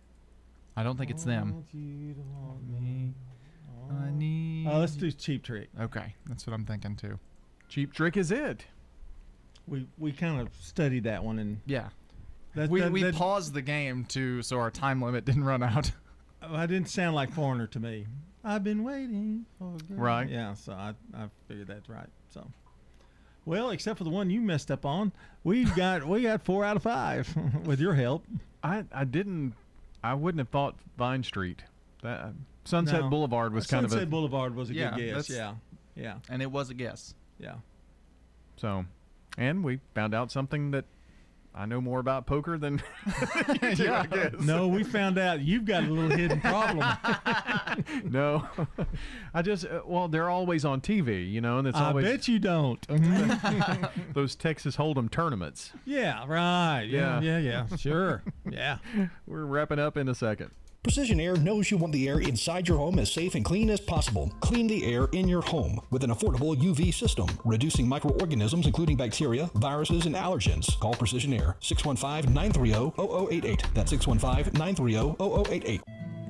[0.76, 1.64] I don't think it's them.
[4.66, 5.68] Oh, let's do cheap trick.
[5.78, 7.18] Okay, that's what I'm thinking too.
[7.68, 8.64] Cheap Trick is it.
[9.66, 11.88] We we kind of studied that one and Yeah.
[12.54, 15.62] That, we that, we that- paused the game to so our time limit didn't run
[15.62, 15.90] out.
[16.42, 18.06] I didn't sound like foreigner to me.
[18.44, 19.76] I've been waiting for.
[19.88, 20.28] Right.
[20.28, 22.08] Yeah, so I I figured that's right.
[22.30, 22.46] So.
[23.44, 25.12] Well, except for the one you messed up on,
[25.44, 27.32] we've got we got four out of five
[27.64, 28.24] with your help.
[28.64, 29.54] I, I didn't,
[30.04, 31.62] I wouldn't have thought Vine Street.
[32.02, 32.28] That uh,
[32.64, 33.10] Sunset No.
[33.10, 35.30] Boulevard was kind Sunset of a Sunset Boulevard was a Yeah, good guess.
[35.30, 35.54] Yeah,
[35.96, 37.14] yeah, and it was a guess.
[37.40, 37.54] yeah.
[38.56, 38.84] so,
[39.38, 40.84] and we found out something that
[41.54, 42.82] I know more about poker than
[43.62, 44.40] you do, I guess.
[44.40, 46.96] No, we found out you've got a little hidden problem.
[48.04, 48.48] no,
[49.34, 52.10] I just uh, well, they're always on TV, you know, and it's I always I
[52.10, 52.86] bet you don't.
[54.14, 55.72] those Texas Hold'em tournaments.
[55.84, 56.84] yeah, right.
[56.84, 57.76] Yeah, yeah, yeah.
[57.76, 58.22] Sure.
[58.50, 58.78] Yeah.
[59.26, 60.50] We're wrapping up in a second.
[60.82, 63.78] Precision Air knows you want the air inside your home as safe and clean as
[63.78, 64.32] possible.
[64.40, 69.48] Clean the air in your home with an affordable UV system, reducing microorganisms including bacteria,
[69.54, 70.76] viruses, and allergens.
[70.80, 73.64] Call Precision Air 615 930 0088.
[73.74, 75.82] That's 615 930 0088.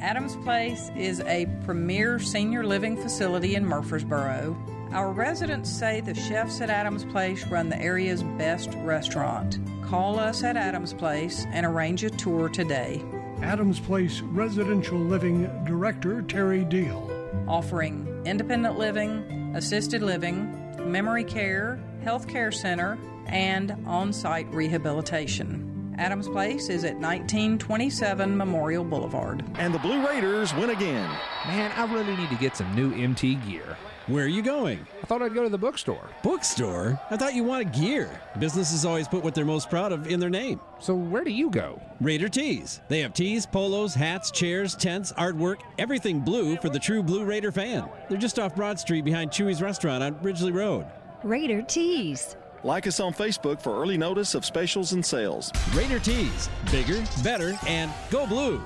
[0.02, 4.54] Adams Place is a premier senior living facility in Murfreesboro.
[4.92, 9.60] Our residents say the chefs at Adams Place run the area's best restaurant.
[9.82, 13.02] Call us at Adams Place and arrange a tour today.
[13.42, 17.10] Adams Place Residential Living Director Terry Deal.
[17.48, 22.96] Offering independent living, assisted living, memory care, health care center,
[23.26, 25.94] and on site rehabilitation.
[25.98, 29.44] Adams Place is at 1927 Memorial Boulevard.
[29.56, 31.10] And the Blue Raiders win again.
[31.46, 33.76] Man, I really need to get some new MT gear.
[34.08, 34.84] Where are you going?
[35.00, 36.10] I thought I'd go to the bookstore.
[36.24, 37.00] Bookstore?
[37.10, 38.20] I thought you wanted gear.
[38.40, 40.60] Businesses always put what they're most proud of in their name.
[40.80, 41.80] So where do you go?
[42.00, 42.80] Raider Tees.
[42.88, 47.52] They have tees, polos, hats, chairs, tents, artwork, everything blue for the true Blue Raider
[47.52, 47.88] fan.
[48.08, 50.84] They're just off Broad Street behind Chewy's restaurant on Ridgely Road.
[51.22, 52.34] Raider Tees.
[52.64, 55.52] Like us on Facebook for early notice of specials and sales.
[55.74, 56.48] Raider Tees.
[56.72, 58.60] Bigger, better, and go blue.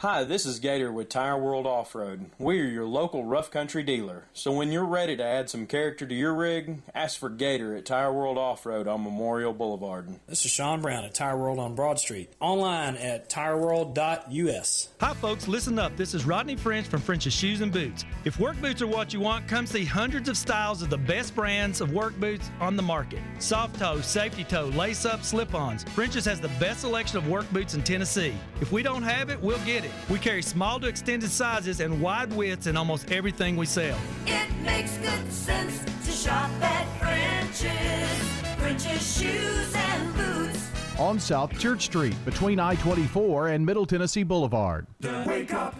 [0.00, 2.26] Hi, this is Gator with Tire World Off Road.
[2.38, 4.24] We are your local rough country dealer.
[4.34, 7.86] So when you're ready to add some character to your rig, ask for Gator at
[7.86, 10.10] Tire World Off Road on Memorial Boulevard.
[10.26, 12.30] This is Sean Brown at Tire World on Broad Street.
[12.40, 14.88] Online at tireworld.us.
[15.00, 15.96] Hi, folks, listen up.
[15.96, 18.04] This is Rodney French from French's Shoes and Boots.
[18.26, 21.34] If work boots are what you want, come see hundreds of styles of the best
[21.34, 25.84] brands of work boots on the market soft toe, safety toe, lace up, slip ons.
[25.84, 28.34] French's has the best selection of work boots in Tennessee.
[28.60, 29.85] If we don't have it, we'll get it.
[30.08, 33.98] We carry small to extended sizes and wide widths in almost everything we sell.
[34.26, 38.56] It makes good sense to shop at French's.
[38.58, 40.70] French's shoes and boots.
[40.98, 44.86] On South Church Street between I 24 and Middle Tennessee Boulevard.
[45.00, 45.74] The Wake Up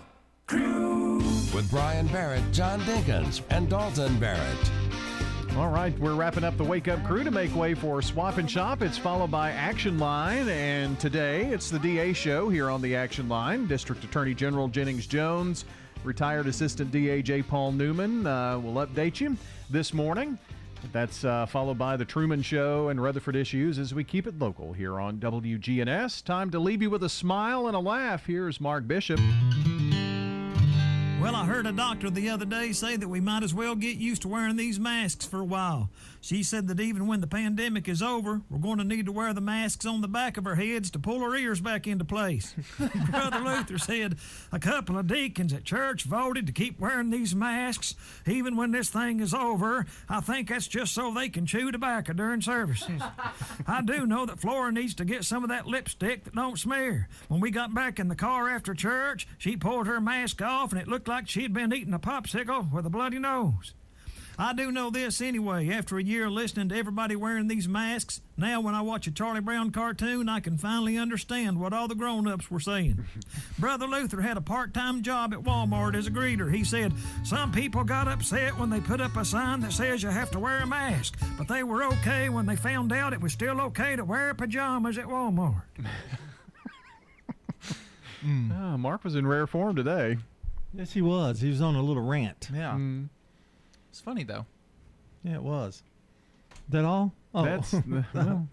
[0.47, 1.17] Crew.
[1.55, 4.71] With Brian Barrett, John Dinkins, and Dalton Barrett.
[5.57, 8.51] All right, we're wrapping up the Wake Up Crew to make way for Swap and
[8.51, 8.83] Shop.
[8.83, 13.27] It's followed by Action Line, and today it's the DA show here on the Action
[13.27, 13.67] Line.
[13.67, 15.65] District Attorney General Jennings Jones,
[16.05, 17.41] retired Assistant DA J.
[17.41, 19.35] Paul Newman uh, will update you
[19.71, 20.39] this morning.
[20.93, 24.75] That's uh, followed by the Truman Show and Rutherford Issues as we keep it local
[24.75, 26.23] here on WGNS.
[26.23, 28.27] Time to leave you with a smile and a laugh.
[28.27, 29.21] Here's Mark Bishop.
[31.27, 33.97] Well, I heard a doctor the other day say that we might as well get
[33.97, 35.91] used to wearing these masks for a while.
[36.27, 39.33] She said that even when the pandemic is over, we're going to need to wear
[39.33, 42.53] the masks on the back of our heads to pull our ears back into place.
[43.11, 44.17] Brother Luther said
[44.51, 47.95] a couple of deacons at church voted to keep wearing these masks
[48.27, 49.87] even when this thing is over.
[50.09, 53.01] I think that's just so they can chew tobacco during services.
[53.69, 57.09] I do know that Flora needs to get some of that lipstick that don't smear.
[57.29, 60.81] When we got back in the car after church, she pulled her mask off and
[60.81, 63.75] it looked like she'd been eating a popsicle with a bloody nose.
[64.39, 65.71] I do know this anyway.
[65.71, 69.41] After a year listening to everybody wearing these masks, now when I watch a Charlie
[69.41, 73.07] Brown cartoon, I can finally understand what all the grown ups were saying.
[73.59, 76.53] Brother Luther had a part time job at Walmart as a greeter.
[76.55, 76.93] He said,
[77.25, 80.39] Some people got upset when they put up a sign that says you have to
[80.39, 83.97] wear a mask, but they were okay when they found out it was still okay
[83.97, 85.63] to wear pajamas at Walmart.
[88.53, 90.17] Ah, Mark was in rare form today.
[90.75, 91.41] Yes, he was.
[91.41, 92.49] He was on a little rant.
[92.53, 92.77] Yeah.
[93.97, 94.45] It's funny though.
[95.25, 95.83] Yeah, it was.
[96.69, 97.15] That all?
[97.35, 98.47] Oh, That's the- well,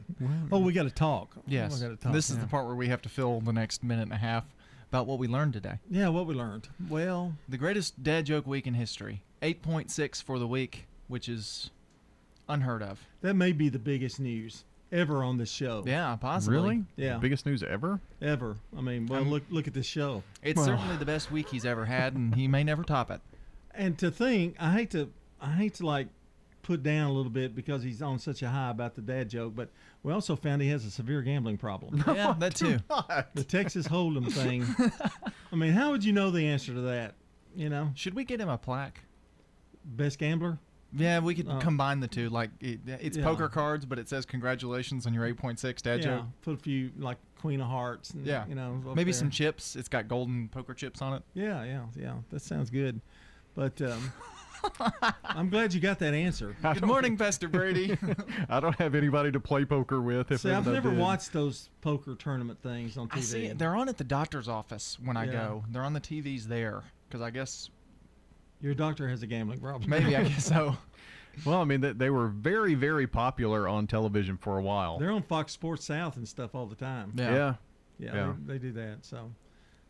[0.53, 1.35] oh, we got to talk.
[1.45, 1.75] Yes.
[1.75, 2.13] we got to talk.
[2.13, 2.43] This is yeah.
[2.43, 4.45] the part where we have to fill the next minute and a half
[4.89, 5.79] about what we learned today.
[5.89, 6.69] Yeah, what we learned.
[6.87, 9.21] Well, The greatest dad joke week in history.
[9.41, 11.71] 8.6 for the week, which is
[12.47, 13.05] unheard of.
[13.19, 14.63] that may be the biggest news
[14.93, 15.83] ever on this show.
[15.85, 16.55] Yeah, possibly.
[16.57, 16.83] Really?
[16.95, 17.17] Yeah.
[17.17, 17.99] Biggest news ever?
[18.21, 18.55] Ever.
[18.77, 20.23] I mean, well, Um, look look at this show.
[20.41, 23.19] It's Well, certainly the best week he's ever had, and he may never top it.
[23.75, 25.09] And to think, I hate to,
[25.43, 26.07] I hate to like
[26.61, 29.53] put down a little bit because he's on such a high about the dad joke,
[29.55, 29.69] but
[30.01, 32.01] we also found he has a severe gambling problem.
[32.15, 32.79] Yeah, that too.
[33.33, 34.65] the Texas Hold'em thing.
[35.51, 37.15] I mean, how would you know the answer to that?
[37.55, 39.01] You know, Should we get him a plaque?
[39.85, 40.57] best gambler.
[40.95, 42.29] Yeah, we could Uh, combine the two.
[42.29, 43.23] Like it, it's Yeah.
[43.23, 46.25] poker cards, but it says congratulations on your 8.6 dad yeah, joke.
[46.43, 48.11] put a few like Queen of Hearts.
[48.11, 49.19] And, Yeah, you know, up maybe there.
[49.19, 49.75] some chips.
[49.75, 51.23] It's got golden poker chips on it.
[51.33, 52.13] Yeah, yeah, yeah.
[52.31, 53.01] That sounds good.
[53.55, 54.13] But um,
[55.23, 56.55] I'm glad you got that answer.
[56.61, 57.97] Good morning, Pastor Brady.
[58.49, 60.31] I don't have anybody to play poker with.
[60.31, 60.99] If See, I've never did.
[60.99, 63.17] watched those poker tournament things on TV.
[63.17, 63.57] I see it.
[63.57, 65.31] They're on at the doctor's office when I Yeah.
[65.31, 65.63] go.
[65.71, 67.69] They're on the TVs there because I guess
[68.61, 69.89] Your doctor has a gambling problem.
[69.89, 70.77] maybe I guess so.
[71.45, 74.99] Well, I mean, they, they were very, very popular on television for a while.
[74.99, 77.11] They're on Fox Sports South and stuff all the time.
[77.15, 77.33] Yeah.
[77.33, 77.53] Yeah.
[77.99, 78.33] Yeah, Yeah.
[78.45, 78.97] They, they do that.
[79.01, 79.31] So,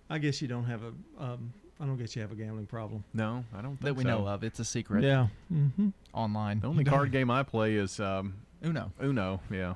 [0.09, 0.93] I guess you don't have a.
[1.23, 1.53] Um,
[1.83, 3.03] I don't guess you have a gambling problem.
[3.13, 4.09] No, I don't think that we so.
[4.09, 4.43] know of.
[4.45, 5.03] It's a secret.
[5.03, 5.27] Yeah.
[5.53, 5.89] Mm-hmm.
[6.13, 6.61] Online.
[6.61, 8.91] The only card game I play is um, Uno.
[9.01, 9.73] Uno, yeah.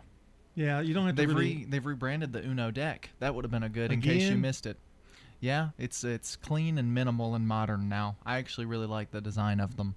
[0.56, 1.58] Yeah, you don't have to They've really.
[1.58, 3.10] re, they've rebranded the Uno deck.
[3.20, 4.78] That would have been a good in case you missed it.
[5.42, 8.16] Yeah, it's it's clean and minimal and modern now.
[8.26, 9.94] I actually really like the design of them.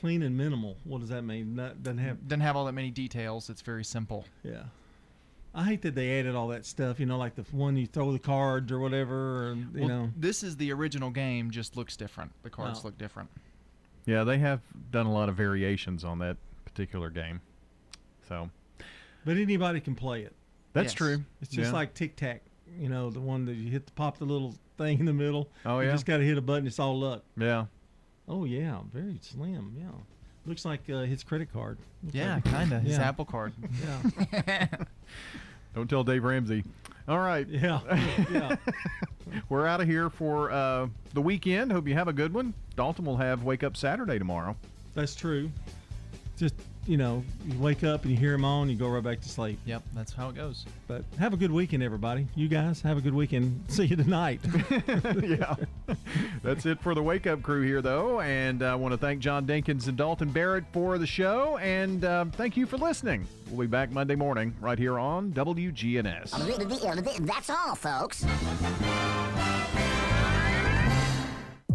[0.00, 0.76] clean and minimal.
[0.84, 1.56] What does that mean?
[1.56, 2.26] Not, doesn't have.
[2.28, 3.50] Doesn't have all that many details.
[3.50, 4.24] It's very simple.
[4.44, 4.62] Yeah.
[5.54, 6.98] I hate that they added all that stuff.
[6.98, 10.10] You know, like the one you throw the cards or whatever, or you Well, know.
[10.16, 11.50] this is the original game.
[11.50, 12.32] Just looks different.
[12.42, 12.88] The cards Oh.
[12.88, 13.28] look different.
[14.06, 14.60] Yeah, they have
[14.90, 17.40] done a lot of variations on that particular game.
[18.28, 18.50] So
[19.24, 20.34] But anybody can play it.
[20.72, 20.94] that's Yes.
[20.94, 21.24] true.
[21.42, 21.74] It's just Yeah.
[21.76, 22.42] like tic tac.
[22.78, 25.50] You know, the one that you hit the pop the little thing in the middle.
[25.66, 25.86] Oh, yeah.
[25.86, 26.66] You just got to hit a button.
[26.66, 27.22] It's all luck.
[27.36, 27.66] Yeah.
[28.26, 29.74] Oh yeah, very slim.
[29.78, 29.90] Yeah.
[30.46, 31.78] Looks like uh, his credit card.
[32.02, 32.80] Looks Yeah, like- kinda.
[32.80, 33.08] His Yeah.
[33.08, 33.52] Apple Card.
[33.82, 34.66] Yeah.
[35.74, 36.64] Don't tell Dave Ramsey.
[37.08, 37.46] All right.
[37.48, 37.80] Yeah.
[38.30, 38.56] Yeah.
[39.48, 41.72] We're out of here for uh, the weekend.
[41.72, 42.52] Hope you have a good one.
[42.76, 44.56] Dalton will have Wake Up Saturday tomorrow.
[44.94, 45.50] That's true.
[46.36, 46.54] Just
[46.86, 49.28] you know, you wake up and you hear him on, you go right back to
[49.28, 49.58] sleep.
[49.66, 50.66] Yep, that's how it goes.
[50.88, 52.26] But have a good weekend, everybody.
[52.34, 53.64] You guys have a good weekend.
[53.68, 54.40] See you tonight.
[55.22, 55.54] yeah.
[56.42, 58.20] That's it for the Wake Up crew here, though.
[58.20, 61.58] And I want to thank John Dinkins and Dalton Barrett for the show.
[61.58, 63.26] And um, thank you for listening.
[63.50, 66.32] We'll be back Monday morning right here on WGNS.
[67.26, 68.24] That's all, folks.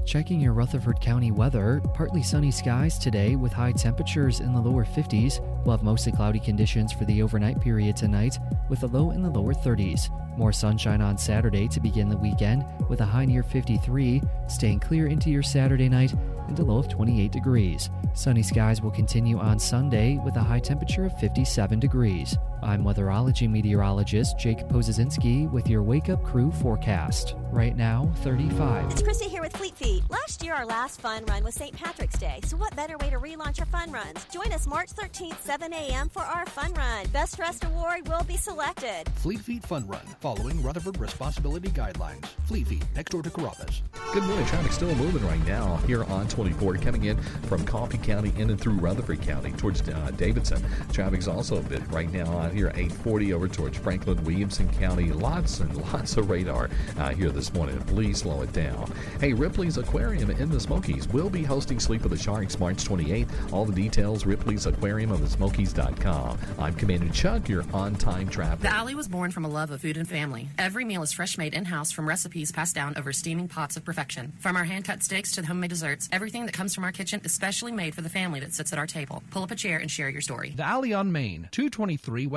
[0.07, 4.85] Checking your Rutherford County weather, partly sunny skies today with high temperatures in the lower
[4.85, 5.41] 50s.
[5.65, 8.39] We'll have mostly cloudy conditions for the overnight period tonight
[8.69, 10.09] with a low in the lower 30s.
[10.37, 15.07] More sunshine on Saturday to begin the weekend with a high near 53, staying clear
[15.07, 16.13] into your Saturday night
[16.47, 17.89] and a low of 28 degrees.
[18.13, 22.37] Sunny skies will continue on Sunday with a high temperature of 57 degrees.
[22.63, 27.35] I'm weatherology meteorologist Jake Pozesinski with your Wake Up Crew forecast.
[27.51, 28.91] Right now, 35.
[28.91, 30.03] It's Chrissy here with Fleet Feet.
[30.09, 31.75] Last year, our last fun run was St.
[31.75, 34.25] Patrick's Day, so what better way to relaunch our fun runs?
[34.25, 36.09] Join us March 13th, 7 a.m.
[36.09, 37.05] for our fun run.
[37.07, 39.03] Best Dressed Award will be selected.
[39.15, 42.25] Fleet Feet Fun Run, following Rutherford Responsibility Guidelines.
[42.45, 43.81] Fleet Feet, next door to Carrabba's.
[44.13, 44.45] Good morning.
[44.45, 48.59] Traffic still moving right now here on 24, coming in from Coffee County in and
[48.59, 50.63] through Rutherford County towards uh, Davidson.
[50.91, 55.11] Traffic's also a bit right now out here 840 over towards Franklin, Williamson County.
[55.11, 57.77] Lots and lots of radar uh, here this morning.
[57.81, 58.91] Please slow it down.
[59.19, 63.51] Hey, Ripley's Aquarium in the Smokies will be hosting Sleep of the Sharks March 28th.
[63.51, 66.37] All the details, Ripley's Aquarium of the Smokies.com.
[66.57, 68.61] I'm Commander Chuck, your on-time traffic.
[68.61, 70.47] The Alley was born from a love of food and family.
[70.57, 73.83] Every meal is fresh made in house from recipes passed down over steaming pots of
[73.83, 74.31] perfection.
[74.39, 77.19] From our hand cut steaks to the homemade desserts, everything that comes from our kitchen
[77.25, 79.21] is specially made for the family that sits at our table.
[79.31, 80.53] Pull up a chair and share your story.
[80.55, 82.36] The Alley on Main, 223 West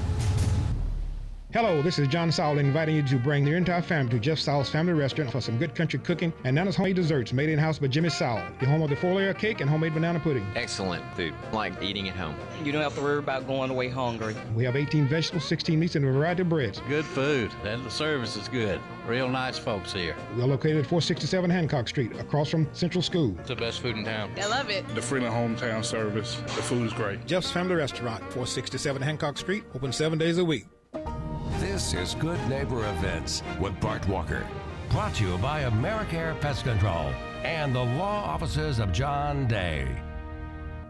[1.53, 4.69] Hello, this is John Saul inviting you to bring your entire family to Jeff Saul's
[4.69, 7.87] Family Restaurant for some good country cooking and Nana's homemade desserts made in house by
[7.87, 10.47] Jimmy Saul, the home of the four layer cake and homemade banana pudding.
[10.55, 12.37] Excellent food, like eating at home.
[12.63, 14.33] You don't have to worry about going away hungry.
[14.55, 16.79] We have 18 vegetables, 16 meats, and a variety of breads.
[16.87, 18.79] Good food, and the service is good.
[19.05, 20.15] Real nice folks here.
[20.37, 23.35] We are located at 467 Hancock Street, across from Central School.
[23.39, 24.31] It's the best food in town.
[24.41, 24.87] I love it.
[24.95, 26.35] The Freeman Hometown Service.
[26.45, 27.25] The food is great.
[27.25, 30.67] Jeff's Family Restaurant, 467 Hancock Street, open seven days a week.
[31.81, 34.47] This is Good Neighbor Events with Bart Walker.
[34.91, 37.11] Brought to you by Americare Pest Control
[37.43, 39.87] and the law offices of John Day.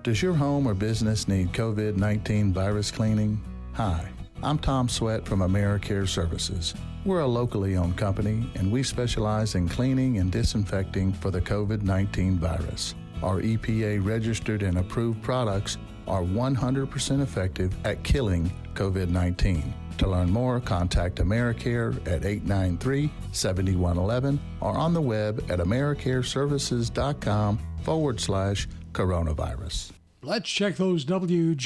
[0.03, 3.41] Does your home or business need COVID 19 virus cleaning?
[3.76, 4.05] Hi,
[4.43, 6.76] I'm Tom Sweat from AmeriCare Services.
[7.05, 11.84] We're a locally owned company and we specialize in cleaning and disinfecting for the COVID
[11.84, 12.95] 19 virus.
[13.23, 19.73] Our EPA registered and approved products are 100% effective at killing COVID 19.
[19.97, 28.19] To learn more, contact AmeriCare at 893 7111 or on the web at AmeriCareServices.com forward
[28.19, 29.91] slash coronavirus.
[30.23, 31.57] Let's check those WG